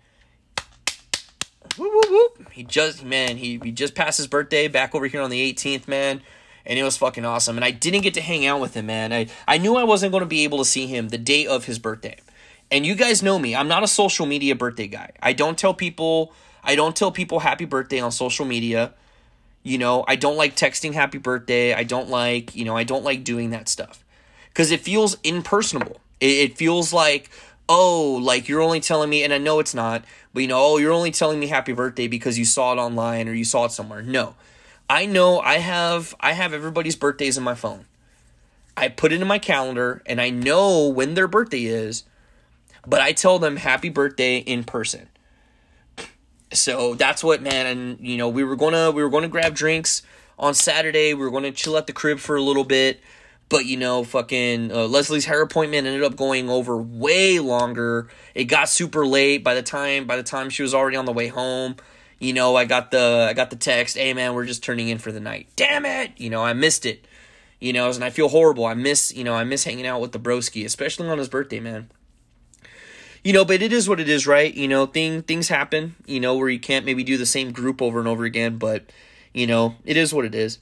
[1.76, 2.52] Whoop, whoop, whoop.
[2.52, 5.88] He just, man, he, he just passed his birthday back over here on the 18th,
[5.88, 6.20] man.
[6.66, 7.56] and it was fucking awesome.
[7.56, 9.12] And I didn't get to hang out with him, man.
[9.12, 11.64] I I knew I wasn't going to be able to see him the day of
[11.64, 12.18] his birthday.
[12.70, 13.56] And you guys know me.
[13.56, 15.10] I'm not a social media birthday guy.
[15.20, 16.32] I don't tell people
[16.62, 18.94] I don't tell people happy birthday on social media.
[19.62, 21.74] You know, I don't like texting happy birthday.
[21.74, 24.04] I don't like, you know, I don't like doing that stuff.
[24.54, 26.00] Cuz it feels impersonable.
[26.20, 27.30] It, it feels like
[27.70, 30.04] oh, like you're only telling me, and I know it's not,
[30.34, 33.28] but you know, oh, you're only telling me happy birthday because you saw it online
[33.28, 34.02] or you saw it somewhere.
[34.02, 34.34] No.
[34.90, 37.84] I know I have I have everybody's birthdays in my phone.
[38.76, 42.02] I put it in my calendar and I know when their birthday is,
[42.84, 45.08] but I tell them happy birthday in person.
[46.52, 50.02] So that's what man and you know, we were to we were to grab drinks
[50.38, 51.14] on Saturday.
[51.14, 53.00] We were to chill at the crib for a little bit.
[53.48, 58.08] But you know, fucking uh, Leslie's hair appointment ended up going over way longer.
[58.32, 61.12] It got super late by the time by the time she was already on the
[61.12, 61.76] way home.
[62.20, 64.98] You know, I got the I got the text, "Hey man, we're just turning in
[64.98, 66.12] for the night." Damn it!
[66.16, 67.06] You know, I missed it.
[67.58, 68.64] You know, and I feel horrible.
[68.66, 71.58] I miss you know I miss hanging out with the broski, especially on his birthday,
[71.58, 71.90] man.
[73.22, 74.52] You know, but it is what it is, right?
[74.52, 75.96] You know, thing things happen.
[76.06, 78.90] You know, where you can't maybe do the same group over and over again, but
[79.34, 80.58] you know, it is what it is.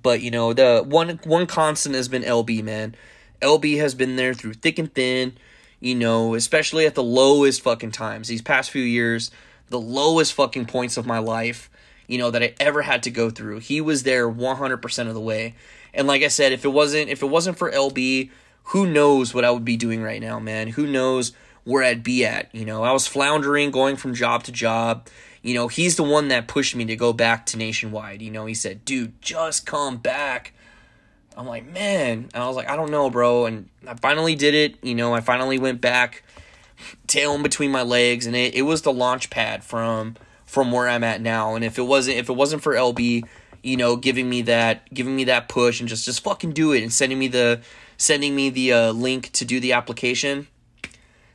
[0.00, 2.94] But you know, the one one constant has been LB, man.
[3.42, 5.34] LB has been there through thick and thin,
[5.80, 8.28] you know, especially at the lowest fucking times.
[8.28, 9.30] These past few years,
[9.68, 11.68] the lowest fucking points of my life,
[12.06, 13.58] you know, that I ever had to go through.
[13.58, 15.54] He was there 100% of the way.
[15.92, 18.30] And like I said, if it wasn't if it wasn't for LB,
[18.66, 20.68] who knows what I would be doing right now, man?
[20.68, 21.32] Who knows
[21.64, 22.54] where I'd be at?
[22.54, 25.08] You know, I was floundering, going from job to job
[25.42, 28.22] you know, he's the one that pushed me to go back to Nationwide.
[28.22, 30.52] You know, he said, dude, just come back.
[31.36, 32.30] I'm like, man.
[32.32, 33.46] And I was like, I don't know, bro.
[33.46, 34.76] And I finally did it.
[34.82, 36.22] You know, I finally went back,
[37.08, 40.16] tail in between my legs, and it, it was the launch pad from
[40.46, 41.54] from where I'm at now.
[41.56, 43.24] And if it wasn't if it wasn't for LB,
[43.62, 46.82] you know, giving me that giving me that push and just just fucking do it
[46.82, 47.62] and sending me the
[47.96, 50.46] sending me the uh, link to do the application,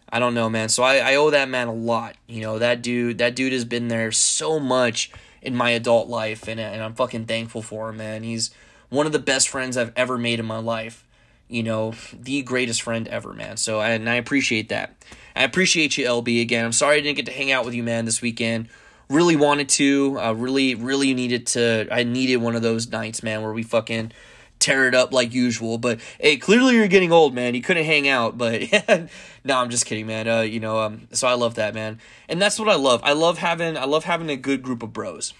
[0.09, 0.69] I don't know, man.
[0.69, 2.15] So I, I owe that man a lot.
[2.27, 5.11] You know, that dude that dude has been there so much
[5.41, 8.23] in my adult life and and I'm fucking thankful for him, man.
[8.23, 8.51] He's
[8.89, 11.03] one of the best friends I've ever made in my life.
[11.49, 13.55] You know, the greatest friend ever, man.
[13.57, 14.95] So I, and I appreciate that.
[15.35, 16.41] I appreciate you, LB.
[16.41, 18.67] Again, I'm sorry I didn't get to hang out with you, man, this weekend.
[19.09, 20.19] Really wanted to.
[20.19, 21.87] Uh, really, really needed to.
[21.89, 24.11] I needed one of those nights, man, where we fucking
[24.59, 25.77] tear it up like usual.
[25.77, 27.55] But hey, clearly you're getting old, man.
[27.55, 28.61] You couldn't hang out, but
[29.43, 30.27] no, I'm just kidding, man.
[30.27, 33.01] Uh, you know, um, so I love that, man, and that's what I love.
[33.03, 35.33] I love having I love having a good group of bros,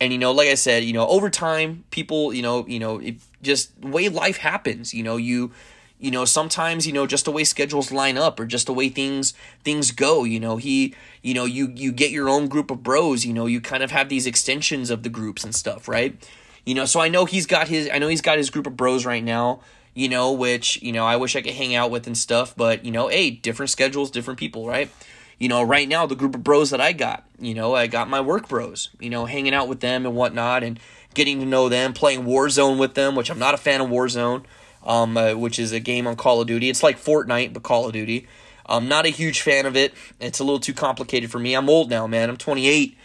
[0.00, 2.98] and you know, like I said, you know, over time, people, you know, you know,
[2.98, 5.52] it just way life happens, you know, you.
[5.98, 8.88] You know, sometimes you know just the way schedules line up, or just the way
[8.88, 10.24] things things go.
[10.24, 13.24] You know, he, you know, you you get your own group of bros.
[13.24, 16.18] You know, you kind of have these extensions of the groups and stuff, right?
[16.64, 18.76] You know, so I know he's got his I know he's got his group of
[18.76, 19.60] bros right now,
[19.94, 22.84] you know, which, you know, I wish I could hang out with and stuff, but
[22.84, 24.90] you know, hey, different schedules, different people, right?
[25.38, 28.08] You know, right now the group of bros that I got, you know, I got
[28.08, 30.78] my work bros, you know, hanging out with them and whatnot and
[31.14, 34.44] getting to know them, playing Warzone with them, which I'm not a fan of Warzone,
[34.84, 36.68] um, uh, which is a game on Call of Duty.
[36.68, 38.26] It's like Fortnite, but Call of Duty.
[38.66, 39.92] I'm not a huge fan of it.
[40.20, 41.54] It's a little too complicated for me.
[41.54, 42.30] I'm old now, man.
[42.30, 42.96] I'm 28.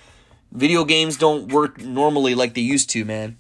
[0.52, 3.38] Video games don't work normally like they used to, man.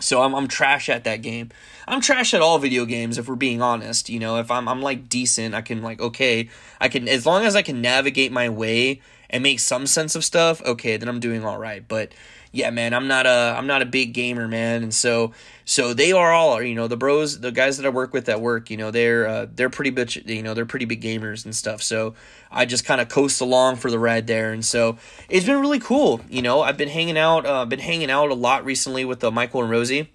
[0.00, 1.50] So I'm I'm trash at that game.
[1.86, 4.08] I'm trash at all video games if we're being honest.
[4.08, 6.48] You know, if I'm I'm like decent, I can like okay,
[6.80, 10.24] I can as long as I can navigate my way and make some sense of
[10.24, 11.86] stuff, okay, then I'm doing all right.
[11.86, 12.12] But
[12.52, 15.32] yeah, man, I'm not a I'm not a big gamer, man, and so
[15.64, 18.40] so they are all you know the bros, the guys that I work with at
[18.40, 21.54] work, you know they're uh, they're pretty bitch, you know they're pretty big gamers and
[21.54, 21.80] stuff.
[21.80, 22.14] So
[22.50, 24.98] I just kind of coast along for the ride there, and so
[25.28, 26.20] it's been really cool.
[26.28, 29.30] You know, I've been hanging out, uh, been hanging out a lot recently with uh,
[29.30, 30.10] Michael and Rosie,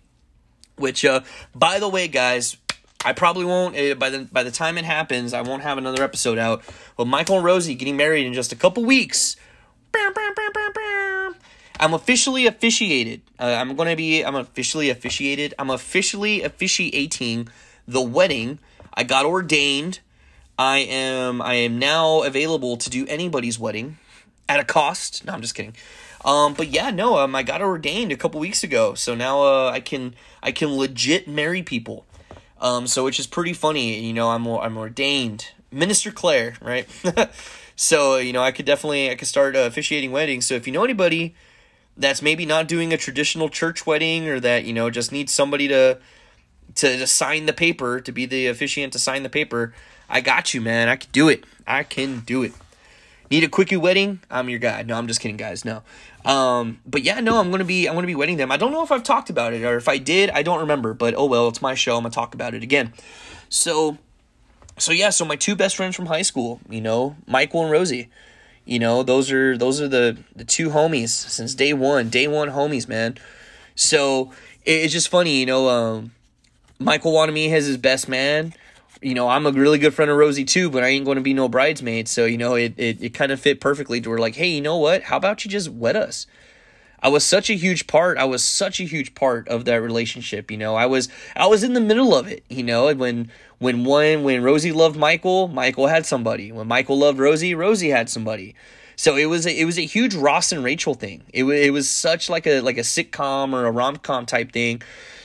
[0.76, 1.22] which uh,
[1.53, 2.57] by the way, guys,
[3.06, 5.34] I probably won't uh, by the by the time it happens.
[5.34, 6.64] I won't have another episode out.
[6.98, 9.38] But Michael and Rosie getting married in just a couple weeks.
[11.80, 13.22] I'm officially officiated.
[13.39, 14.22] Uh, I'm gonna be.
[14.22, 15.53] I'm officially officiated.
[15.60, 17.49] I'm officially officiating
[17.88, 18.60] the wedding.
[18.93, 19.99] I got ordained.
[20.57, 21.41] I am.
[21.41, 23.97] I am now available to do anybody's wedding
[24.47, 25.26] at a cost.
[25.26, 25.76] No, I'm just kidding.
[26.23, 27.19] Um, but yeah, no.
[27.19, 30.76] Um, I got ordained a couple weeks ago, so now uh, I can I can
[30.76, 32.06] legit marry people.
[32.61, 33.99] Um, so which is pretty funny.
[33.99, 36.88] You know, I'm I'm ordained Minister Claire, right?
[37.76, 40.45] so you know, I could definitely I could start uh, officiating weddings.
[40.45, 41.35] So if you know anybody
[41.97, 45.67] that's maybe not doing a traditional church wedding or that you know just needs somebody
[45.67, 45.97] to
[46.76, 49.73] to, to sign the paper to be the officiant to sign the paper
[50.09, 52.53] i got you man i can do it i can do it
[53.31, 54.19] Need a quickie wedding?
[54.30, 54.84] I'm your guy.
[54.84, 55.65] No, I'm just kidding, guys.
[55.65, 55.81] No.
[56.26, 58.51] Um, but yeah, no, I'm gonna be I'm gonna be wedding them.
[58.51, 60.93] I don't know if I've talked about it or if I did, I don't remember.
[60.93, 61.97] But oh well, it's my show.
[61.97, 62.93] I'm gonna talk about it again.
[63.49, 63.97] So,
[64.77, 68.09] so yeah, so my two best friends from high school, you know, Michael and Rosie.
[68.65, 72.09] You know, those are those are the the two homies since day one.
[72.09, 73.17] Day one homies, man.
[73.75, 74.31] So
[74.63, 75.69] it's just funny, you know.
[75.69, 76.11] Um,
[76.77, 78.53] Michael me as his best man
[79.05, 81.21] you know, I'm a really good friend of Rosie too, but I ain't going to
[81.21, 82.07] be no bridesmaid.
[82.07, 84.61] So, you know, it, it, it kind of fit perfectly to where like, hey, you
[84.61, 85.03] know what?
[85.03, 86.25] How about you just wed us?
[87.06, 88.18] I was such a huge part.
[88.18, 90.49] I was such a huge part of that relationship.
[90.49, 92.44] You know, I was I was in the middle of it.
[92.49, 93.30] You know, when
[93.60, 96.52] when one when Rosie loved Michael, Michael had somebody.
[96.52, 98.56] When Michael loved Rosie, Rosie had somebody.
[98.95, 101.22] So it was a, it was a huge Ross and Rachel thing.
[101.32, 104.52] It was it was such like a like a sitcom or a rom com type
[104.52, 104.82] thing.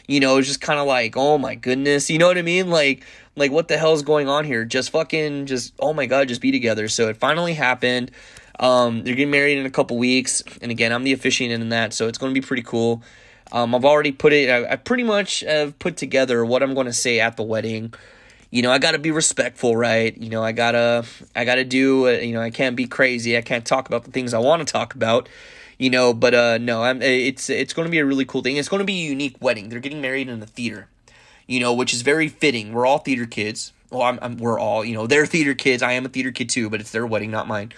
[0.07, 2.43] You know, it was just kind of like, oh my goodness, you know what I
[2.43, 2.69] mean?
[2.69, 4.67] Like like what the hell's going on here?
[4.67, 6.89] Just fucking just oh my god, just be together.
[6.89, 8.11] So it finally happened.
[8.61, 11.93] Um, they're getting married in a couple weeks, and again, I'm the officiant in that,
[11.93, 13.03] so it's going to be pretty cool.
[13.51, 14.49] Um, I've already put it.
[14.49, 17.93] I, I pretty much have put together what I'm going to say at the wedding
[18.51, 20.17] you know, I got to be respectful, right?
[20.17, 21.05] You know, I got to
[21.35, 23.37] I got to do, uh, you know, I can't be crazy.
[23.37, 25.29] I can't talk about the things I want to talk about.
[25.79, 28.57] You know, but uh no, I'm it's it's going to be a really cool thing.
[28.57, 29.71] It's going to be a unique wedding.
[29.71, 30.89] They're getting married in the theater.
[31.47, 32.73] You know, which is very fitting.
[32.73, 33.73] We're all theater kids.
[33.91, 35.83] Well, I'm, I'm we're all, you know, they're theater kids.
[35.83, 37.73] I am a theater kid too, but it's their wedding, not mine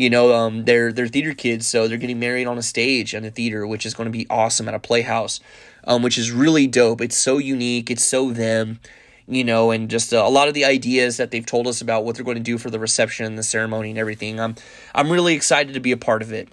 [0.00, 3.24] you know um, they're they're theater kids so they're getting married on a stage in
[3.24, 5.40] a theater which is going to be awesome at a playhouse
[5.84, 8.80] um, which is really dope it's so unique it's so them
[9.30, 12.04] you know, and just uh, a lot of the ideas that they've told us about
[12.04, 14.40] what they're going to do for the reception and the ceremony and everything.
[14.40, 14.56] I'm
[14.92, 16.48] I'm really excited to be a part of it.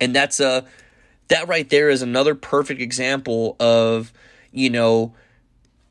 [0.00, 0.60] And that's a uh,
[1.28, 4.12] that right there is another perfect example of,
[4.50, 5.14] you know,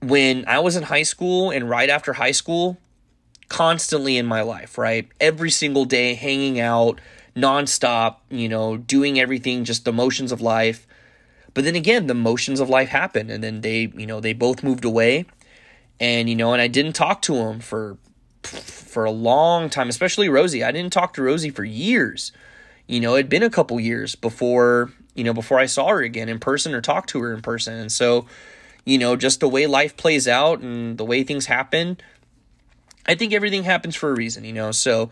[0.02, 2.77] when I was in high school and right after high school,
[3.49, 5.07] constantly in my life, right?
[5.20, 6.99] Every single day hanging out,
[7.36, 10.88] nonstop, you know, doing everything, just the motions of life.
[11.53, 14.64] But then again, the motions of life happen and then they, you know, they both
[14.64, 15.26] moved away
[15.99, 17.98] and you know, and I didn't talk to him for
[18.44, 20.64] for a long time, especially Rosie.
[20.64, 22.32] I didn't talk to Rosie for years.
[22.88, 26.28] You know, it'd been a couple years before, you know, before I saw her again
[26.28, 27.76] in person or talked to her in person.
[27.76, 28.26] And so,
[28.84, 31.98] you know, just the way life plays out and the way things happen,
[33.05, 34.71] I think everything happens for a reason, you know.
[34.71, 35.11] So,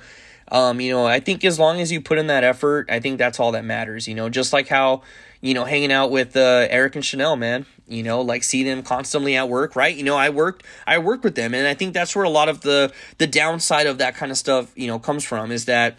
[0.52, 3.18] um, you know, I think as long as you put in that effort, I think
[3.18, 5.02] that's all that matters, you know, just like how,
[5.40, 8.84] you know, hanging out with uh, Eric and Chanel, man, you know, like see them
[8.84, 9.96] constantly at work, right?
[9.96, 12.50] You know, I worked, I worked with them, and I think that's where a lot
[12.50, 15.98] of the the downside of that kind of stuff, you know, comes from is that,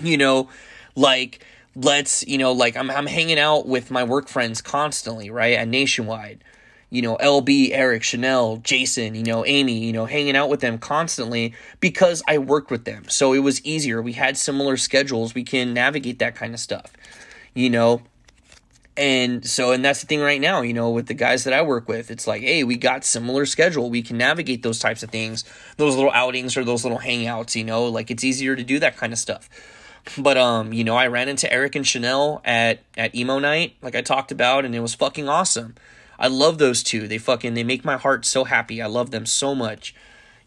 [0.00, 0.48] you know,
[0.94, 1.44] like
[1.74, 5.54] let's, you know, like I'm I'm hanging out with my work friends constantly, right?
[5.54, 6.42] At Nationwide,
[6.90, 10.78] you know, LB, Eric, Chanel, Jason, you know, Amy, you know, hanging out with them
[10.78, 13.08] constantly because I worked with them.
[13.08, 14.00] So it was easier.
[14.00, 15.34] We had similar schedules.
[15.34, 16.92] We can navigate that kind of stuff.
[17.54, 18.02] You know,
[18.96, 21.62] and so, and that's the thing right now, you know, with the guys that I
[21.62, 23.90] work with, it's like, hey, we got similar schedule.
[23.90, 25.44] We can navigate those types of things,
[25.76, 28.96] those little outings or those little hangouts, you know, like it's easier to do that
[28.96, 29.50] kind of stuff.
[30.16, 33.94] But um, you know, I ran into Eric and Chanel at at emo night, like
[33.94, 35.74] I talked about, and it was fucking awesome.
[36.18, 37.08] I love those two.
[37.08, 38.80] They fucking they make my heart so happy.
[38.80, 39.94] I love them so much.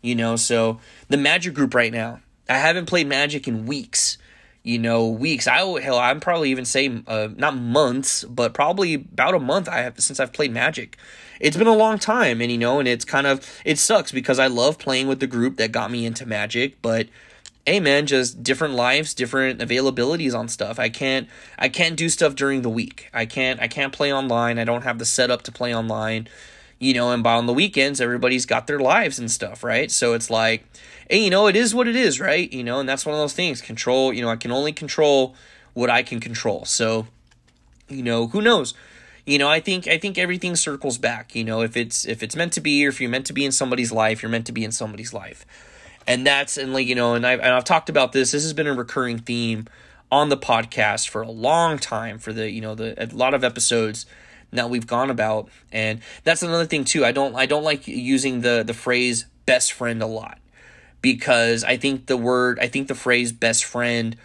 [0.01, 0.79] You know, so
[1.09, 2.21] the Magic group right now.
[2.47, 4.17] I haven't played Magic in weeks
[4.63, 5.47] you know, weeks.
[5.47, 9.69] I hell, I'm probably even say uh, not months, but probably about a month.
[9.69, 10.97] I have since I've played Magic.
[11.39, 14.37] It's been a long time, and you know, and it's kind of it sucks because
[14.37, 17.07] I love playing with the group that got me into Magic, but
[17.65, 20.79] hey man just different lives different availabilities on stuff.
[20.79, 21.27] I can't
[21.57, 23.09] i can't do stuff during the week.
[23.13, 24.59] I can't i can't play online.
[24.59, 26.27] I don't have the setup to play online.
[26.79, 29.91] You know and by on the weekends everybody's got their lives and stuff right?
[29.91, 30.63] So it's like
[31.09, 32.51] and you know it is what it is right?
[32.51, 33.61] You know and that's one of those things.
[33.61, 35.35] Control you know i can only control
[35.73, 36.65] what i can control.
[36.65, 37.07] So
[37.87, 38.73] you know who knows?
[39.25, 42.35] You know i think i think everything circles back you know if it's if it's
[42.35, 44.51] meant to be or if you're meant to be in somebody's life you're meant to
[44.51, 45.45] be in somebody's life
[46.09, 48.31] and that's and like you know and i've, and I've talked about this.
[48.31, 49.67] This has been a recurring theme
[50.11, 53.43] on the podcast for a long time for the you know the a lot of
[53.43, 54.05] episodes
[54.51, 55.47] that we've gone about.
[55.71, 57.05] And that's another thing too.
[57.05, 60.39] I don't i don't like using the the phrase best friend a lot
[61.01, 64.15] because I think the word, I think the phrase best friend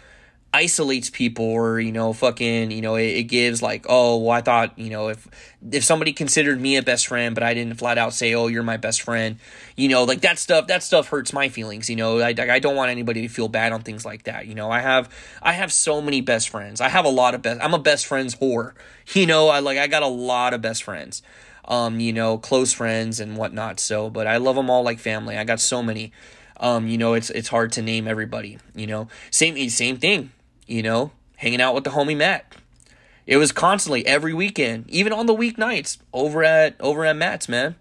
[0.55, 4.39] isolates people or you know fucking you know it, it, gives like oh well i
[4.39, 5.27] thought you know if
[5.69, 8.63] if somebody considered me a best friend but i didn't flat out say oh you're
[8.63, 9.37] my best friend
[9.75, 12.77] you know like that stuff that stuff hurts my feelings you know i, I don't
[12.77, 15.09] want anybody to feel bad on things like that you know i have
[15.41, 18.05] i have so many best friends i have a lot of best i'm a best
[18.05, 18.75] friends whore
[19.13, 21.21] you know i like i got a lot of best friends
[21.67, 25.37] um you know close friends and whatnot so but i love them all like family
[25.37, 26.13] i got so many
[26.57, 28.57] Um, you know, it's it's hard to name everybody.
[28.73, 30.31] You know, same same thing.
[30.65, 32.55] You know, hanging out with the homie Matt.
[33.27, 37.75] It was constantly every weekend, even on the weeknights over at over at Matt's, man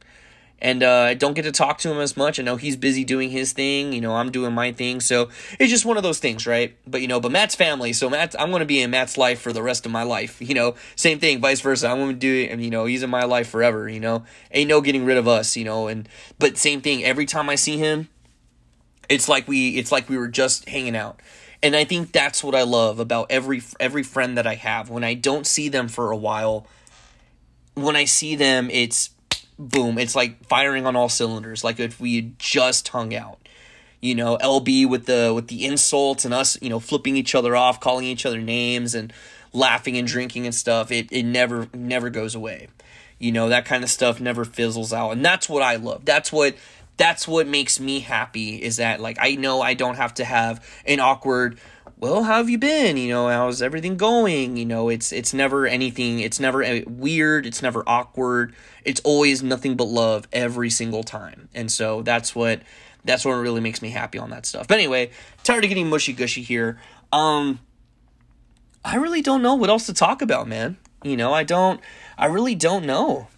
[0.64, 2.40] and uh, I don't get to talk to him as much.
[2.40, 3.92] I know he's busy doing his thing.
[3.92, 5.00] You know, I'm doing my thing.
[5.00, 5.28] So
[5.58, 6.74] it's just one of those things, right?
[6.86, 7.92] But you know, but Matt's family.
[7.92, 10.40] So Matt, I'm going to be in Matt's life for the rest of my life.
[10.40, 11.88] You know, same thing, vice versa.
[11.88, 13.88] I'm going to do, it, and you know, he's in my life forever.
[13.88, 15.56] You know, ain't no getting rid of us.
[15.56, 16.08] You know, and
[16.38, 17.04] but same thing.
[17.04, 18.08] Every time I see him,
[19.08, 21.20] it's like we, it's like we were just hanging out.
[21.64, 24.90] And I think that's what I love about every every friend that I have.
[24.90, 26.66] When I don't see them for a while,
[27.72, 29.08] when I see them, it's
[29.58, 33.38] boom, it's like firing on all cylinders, like if we had just hung out.
[34.02, 37.56] You know, LB with the with the insults and us, you know, flipping each other
[37.56, 39.10] off, calling each other names and
[39.54, 40.92] laughing and drinking and stuff.
[40.92, 42.68] It it never never goes away.
[43.18, 45.12] You know, that kind of stuff never fizzles out.
[45.12, 46.04] And that's what I love.
[46.04, 46.56] That's what
[46.96, 50.64] that's what makes me happy is that like I know I don't have to have
[50.86, 51.58] an awkward
[51.96, 52.96] well, how have you been?
[52.96, 54.56] You know, how's everything going?
[54.56, 56.20] You know, it's it's never anything.
[56.20, 57.46] It's never uh, weird.
[57.46, 58.54] It's never awkward.
[58.84, 61.48] It's always nothing but love every single time.
[61.54, 62.60] And so that's what
[63.04, 64.68] that's what really makes me happy on that stuff.
[64.68, 65.10] But anyway,
[65.44, 66.80] tired of getting mushy gushy here.
[67.12, 67.60] Um,
[68.84, 70.76] I really don't know what else to talk about, man.
[71.02, 71.80] You know, I don't.
[72.18, 73.28] I really don't know.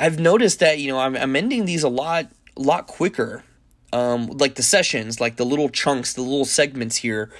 [0.00, 3.44] I've noticed that you know I'm, I'm ending these a lot, lot quicker
[3.92, 7.30] um, like the sessions, like the little chunks, the little segments here.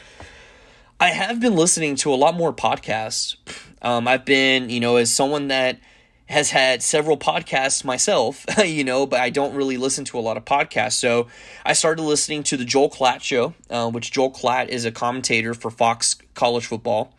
[0.99, 3.37] I have been listening to a lot more podcasts.
[3.83, 5.79] Um, I've been, you know, as someone that
[6.27, 10.37] has had several podcasts myself, you know, but I don't really listen to a lot
[10.37, 10.93] of podcasts.
[10.93, 11.29] So
[11.65, 15.55] I started listening to the Joel Klatt show, uh, which Joel Klatt is a commentator
[15.55, 17.15] for Fox College Football.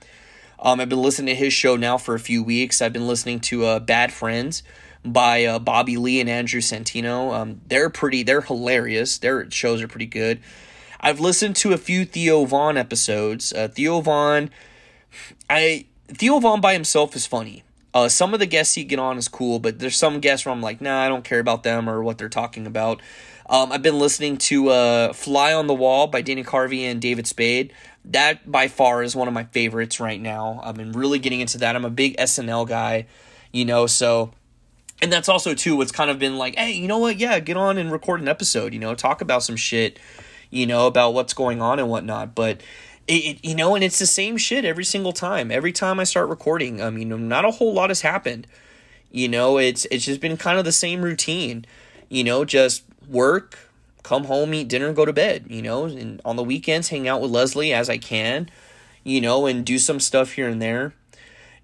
[0.59, 2.81] Um, I've been listening to his show now for a few weeks.
[2.81, 4.61] I've been listening to uh, Bad Friends,
[5.03, 7.33] by uh, Bobby Lee and Andrew Santino.
[7.33, 9.17] Um, they're pretty, they're hilarious.
[9.17, 10.39] Their shows are pretty good.
[10.99, 13.51] I've listened to a few Theo Von episodes.
[13.51, 14.51] Uh, Theo Von,
[15.49, 17.63] I Theo Von by himself is funny.
[17.93, 20.53] Uh, some of the guests he get on is cool, but there's some guests where
[20.53, 23.01] I'm like, nah, I don't care about them or what they're talking about.
[23.49, 27.27] Um, I've been listening to uh, Fly on the Wall by Dana Carvey and David
[27.27, 27.73] Spade.
[28.05, 30.61] That by far is one of my favorites right now.
[30.63, 31.75] I've been really getting into that.
[31.75, 33.07] I'm a big SNL guy,
[33.51, 34.31] you know, so
[35.01, 37.17] and that's also too what's kind of been like hey you know what?
[37.17, 39.99] Yeah get on and record an episode you know talk about some shit
[40.49, 42.35] you know about what's going on and whatnot.
[42.35, 42.61] But
[43.07, 45.51] it, it, you know and it's the same shit every single time.
[45.51, 48.47] Every time i start recording i mean not a whole lot has happened.
[49.11, 51.65] You know it's it's just been kind of the same routine.
[52.09, 53.57] You know just work
[54.03, 57.21] come home eat dinner go to bed you know and on the weekends hang out
[57.21, 58.49] with leslie as i can
[59.03, 60.93] you know and do some stuff here and there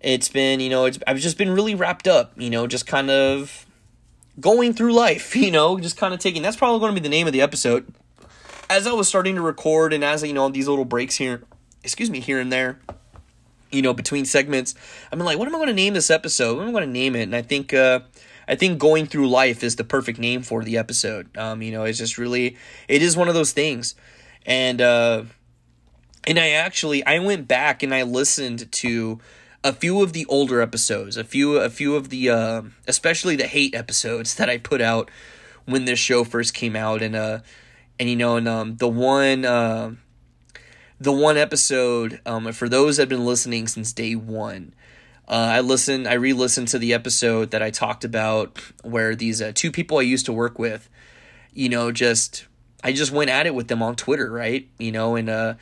[0.02, 3.10] it's been, you know, it's I've just been really wrapped up, you know, just kind
[3.10, 3.66] of
[4.40, 6.42] going through life, you know, just kind of taking.
[6.42, 7.94] That's probably going to be the name of the episode.
[8.70, 11.44] As I was starting to record, and as you know, these little breaks here,
[11.84, 12.80] excuse me, here and there,
[13.72, 14.76] you know, between segments,
[15.12, 16.58] I'm like, what am I going to name this episode?
[16.58, 17.24] What am I going to name it?
[17.24, 18.02] And I think, uh,
[18.48, 21.36] I think going through life is the perfect name for the episode.
[21.38, 22.58] Um, you know, it's just really,
[22.90, 23.96] it is one of those things,
[24.46, 25.24] and uh,
[26.26, 29.20] and I actually I went back and I listened to
[29.64, 33.48] a few of the older episodes, a few a few of the uh, especially the
[33.48, 35.10] hate episodes that I put out
[35.66, 37.40] when this show first came out, and uh,
[38.00, 39.92] and you know, and um, the one uh,
[41.00, 44.74] the one episode um, for those that have been listening since day one.
[45.30, 49.52] Uh, I listened, I re-listened to the episode that I talked about where these uh,
[49.54, 50.90] two people I used to work with,
[51.54, 52.46] you know, just
[52.82, 54.70] I just went at it with them on Twitter, right?
[54.80, 55.56] You know, and uh,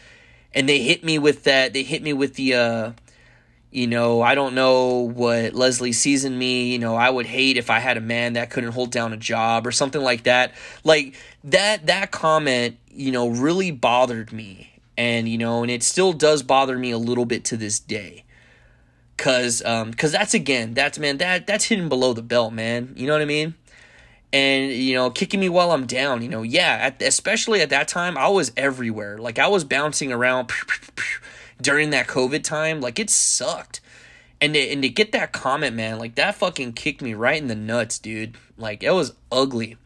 [0.53, 1.73] and they hit me with that.
[1.73, 2.91] They hit me with the uh,
[3.75, 6.71] you know, I don't know what Leslie sees in me.
[6.71, 9.17] You know, I would hate if I had a man that couldn't hold down a
[9.17, 10.53] job or something like that.
[10.85, 14.71] Like that that comment, you know, really bothered me.
[14.97, 18.23] And you know, and it still does bother me a little bit to this day.
[19.17, 22.93] Cause um cause that's again, that's man, that that's hidden below the belt, man.
[22.95, 23.55] You know what I mean?
[24.33, 27.87] and you know kicking me while i'm down you know yeah at, especially at that
[27.87, 30.51] time i was everywhere like i was bouncing around
[31.61, 33.81] during that COVID time, like it sucked.
[34.41, 37.47] And to, and to get that comment, man, like that fucking kicked me right in
[37.47, 38.35] the nuts, dude.
[38.57, 39.77] Like it was ugly.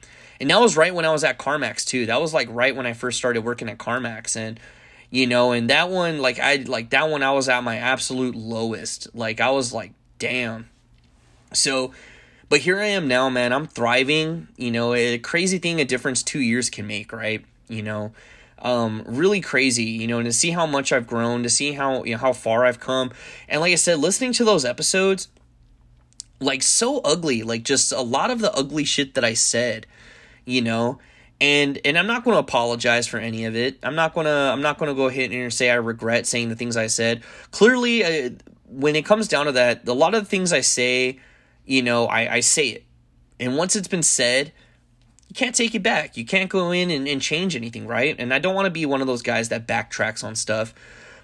[0.41, 2.05] And that was right when I was at CarMax too.
[2.05, 4.59] That was like right when I first started working at CarMax and
[5.11, 8.35] you know, and that one like I like that one I was at my absolute
[8.35, 9.13] lowest.
[9.13, 10.69] Like I was like, damn.
[11.53, 11.93] So
[12.47, 13.53] but here I am now, man.
[13.53, 14.47] I'm thriving.
[14.57, 17.45] You know, a crazy thing a difference 2 years can make, right?
[17.67, 18.11] You know,
[18.61, 22.03] um, really crazy, you know, and to see how much I've grown, to see how
[22.03, 23.11] you know how far I've come,
[23.47, 25.29] and like I said, listening to those episodes,
[26.39, 29.87] like so ugly, like just a lot of the ugly shit that I said,
[30.45, 30.99] you know,
[31.41, 33.79] and and I'm not going to apologize for any of it.
[33.83, 36.77] I'm not gonna I'm not gonna go ahead and say I regret saying the things
[36.77, 37.23] I said.
[37.51, 38.29] Clearly, uh,
[38.67, 41.19] when it comes down to that, a lot of the things I say,
[41.65, 42.83] you know, I, I say it,
[43.39, 44.51] and once it's been said,
[45.29, 46.17] you can't take it back.
[46.17, 48.15] You can't go in and, and change anything, right?
[48.19, 50.73] And I don't want to be one of those guys that backtracks on stuff.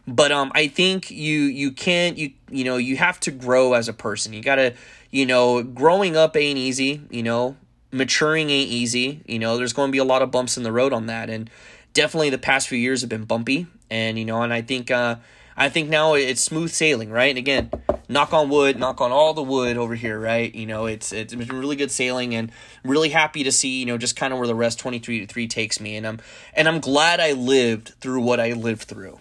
[0.07, 3.89] But um, I think you you can't you you know you have to grow as
[3.89, 4.33] a person.
[4.33, 4.75] You gotta
[5.09, 7.01] you know growing up ain't easy.
[7.09, 7.57] You know
[7.95, 9.21] maturing ain't easy.
[9.25, 11.29] You know, there's going to be a lot of bumps in the road on that,
[11.29, 11.49] and
[11.93, 13.67] definitely the past few years have been bumpy.
[13.89, 15.17] And you know, and I think uh,
[15.57, 17.29] I think now it's smooth sailing, right?
[17.29, 17.71] And again,
[18.09, 20.53] knock on wood, knock on all the wood over here, right?
[20.53, 22.51] You know, it's it's been really good sailing, and
[22.83, 25.27] really happy to see you know just kind of where the rest twenty three to
[25.27, 26.19] three takes me, and I'm
[26.53, 29.19] and I'm glad I lived through what I lived through,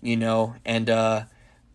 [0.00, 1.24] you know, and uh,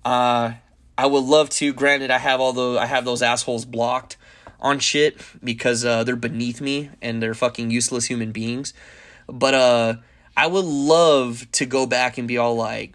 [0.05, 0.53] uh,
[0.97, 1.73] I would love to.
[1.73, 4.17] Granted, I have all the I have those assholes blocked
[4.61, 8.73] on shit because uh, they're beneath me and they're fucking useless human beings.
[9.27, 9.95] But uh,
[10.37, 12.93] I would love to go back and be all like,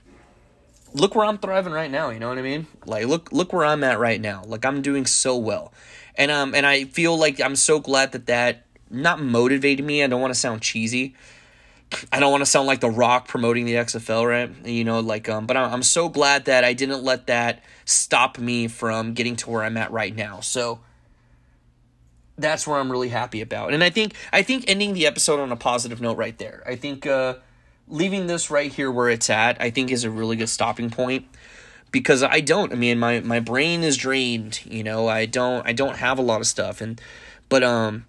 [0.96, 2.10] look where I'm thriving right now.
[2.10, 2.66] You know what I mean?
[2.84, 4.42] Like, look, look where I'm at right now.
[4.46, 5.72] Like, I'm doing so well,
[6.16, 10.02] and um, and I feel like I'm so glad that that not motivated me.
[10.02, 11.14] I don't want to sound cheesy.
[12.10, 14.50] I don't want to sound like The Rock promoting the XFL, right?
[14.66, 18.66] You know, like, um, but I'm so glad that I didn't let that stop me
[18.66, 20.40] from getting to where I'm at right now.
[20.40, 20.80] So,
[22.36, 23.72] that's where I'm really happy about.
[23.72, 26.62] And I think I think ending the episode on a positive note right there.
[26.66, 27.36] I think uh,
[27.88, 31.26] leaving this right here where it's at, I think is a really good stopping point
[31.90, 32.72] because I don't.
[32.72, 34.60] I mean, my my brain is drained.
[34.64, 37.00] You know, I don't I don't have a lot of stuff, and
[37.48, 38.06] but um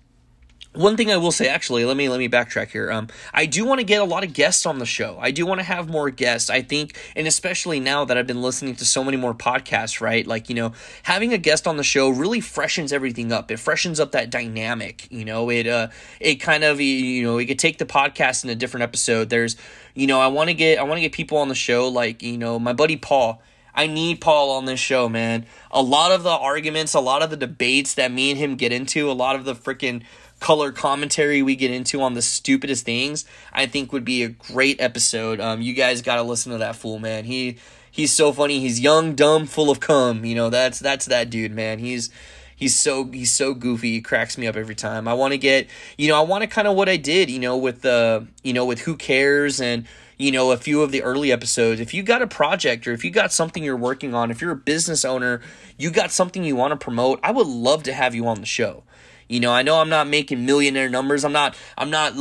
[0.78, 2.92] one thing I will say, actually, let me let me backtrack here.
[2.92, 5.18] Um, I do want to get a lot of guests on the show.
[5.20, 6.50] I do want to have more guests.
[6.50, 10.26] I think, and especially now that I've been listening to so many more podcasts, right?
[10.26, 10.74] Like you know,
[11.04, 13.52] having a guest on the show really freshens everything up.
[13.52, 15.12] It freshens up that dynamic.
[15.12, 15.90] You know, it uh,
[16.20, 19.30] it kind of you know, it could take the podcast in a different episode.
[19.30, 19.58] There's,
[19.96, 22.22] you know, I want to get I want to get people on the show like
[22.24, 23.42] you know my buddy Paul.
[23.78, 25.46] I need Paul on this show, man.
[25.70, 28.72] A lot of the arguments, a lot of the debates that me and him get
[28.72, 30.02] into, a lot of the freaking
[30.40, 34.80] color commentary we get into on the stupidest things, I think would be a great
[34.80, 35.40] episode.
[35.40, 37.26] Um, you guys got to listen to that fool, man.
[37.26, 37.58] He
[37.92, 38.60] he's so funny.
[38.60, 40.26] He's young, dumb, full of cum.
[40.26, 41.80] You know, that's that's that dude, man.
[41.80, 42.10] He's
[42.56, 43.94] he's so he's so goofy.
[43.94, 45.08] He cracks me up every time.
[45.08, 47.40] I want to get, you know, I want to kind of what I did, you
[47.40, 49.88] know, with the, uh, you know, with who cares and
[50.18, 51.80] you know, a few of the early episodes.
[51.80, 54.52] If you got a project or if you got something you're working on, if you're
[54.52, 55.42] a business owner,
[55.78, 58.48] you got something you want to promote, I would love to have you on the
[58.48, 58.84] show.
[59.28, 61.26] You know, I know I'm not making millionaire numbers.
[61.26, 62.14] I'm not I'm not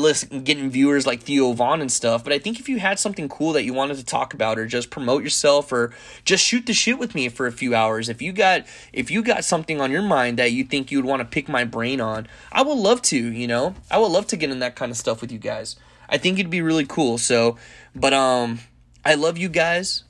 [0.42, 3.52] getting viewers like Theo Von and stuff, but I think if you had something cool
[3.52, 5.92] that you wanted to talk about or just promote yourself or
[6.24, 9.22] just shoot the shit with me for a few hours, if you got if you
[9.22, 12.00] got something on your mind that you think you would want to pick my brain
[12.00, 13.74] on, I would love to, you know.
[13.90, 15.76] I would love to get in that kind of stuff with you guys.
[16.08, 17.18] I think it'd be really cool.
[17.18, 17.56] So,
[17.94, 18.58] but um
[19.04, 20.02] I love you guys.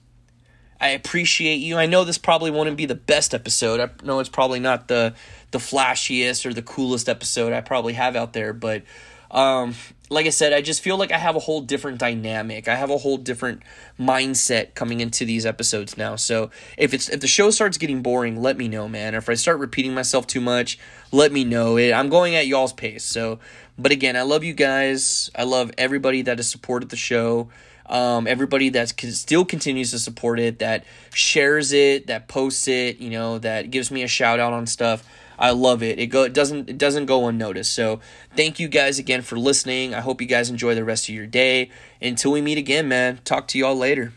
[0.81, 1.77] I appreciate you.
[1.77, 3.81] I know this probably wouldn't be the best episode.
[3.81, 5.15] I know it's probably not the
[5.51, 8.83] the flashiest or the coolest episode I probably have out there, but
[9.31, 9.75] um,
[10.09, 12.69] like I said, I just feel like I have a whole different dynamic.
[12.69, 13.63] I have a whole different
[13.99, 16.15] mindset coming into these episodes now.
[16.15, 19.15] So if it's if the show starts getting boring, let me know, man.
[19.15, 20.79] Or if I start repeating myself too much,
[21.11, 21.77] let me know.
[21.77, 23.05] It I'm going at y'all's pace.
[23.05, 23.41] So,
[23.77, 25.31] but again, I love you guys.
[25.35, 27.49] I love everybody that has supported the show
[27.89, 33.11] um, everybody that still continues to support it, that shares it, that posts it, you
[33.11, 35.05] know, that gives me a shout out on stuff.
[35.39, 35.99] I love it.
[35.99, 37.73] It go it doesn't it doesn't go unnoticed.
[37.73, 38.01] So
[38.37, 39.95] thank you guys again for listening.
[39.95, 41.71] I hope you guys enjoy the rest of your day.
[42.01, 43.21] Until we meet again, man.
[43.25, 44.13] Talk to y'all later.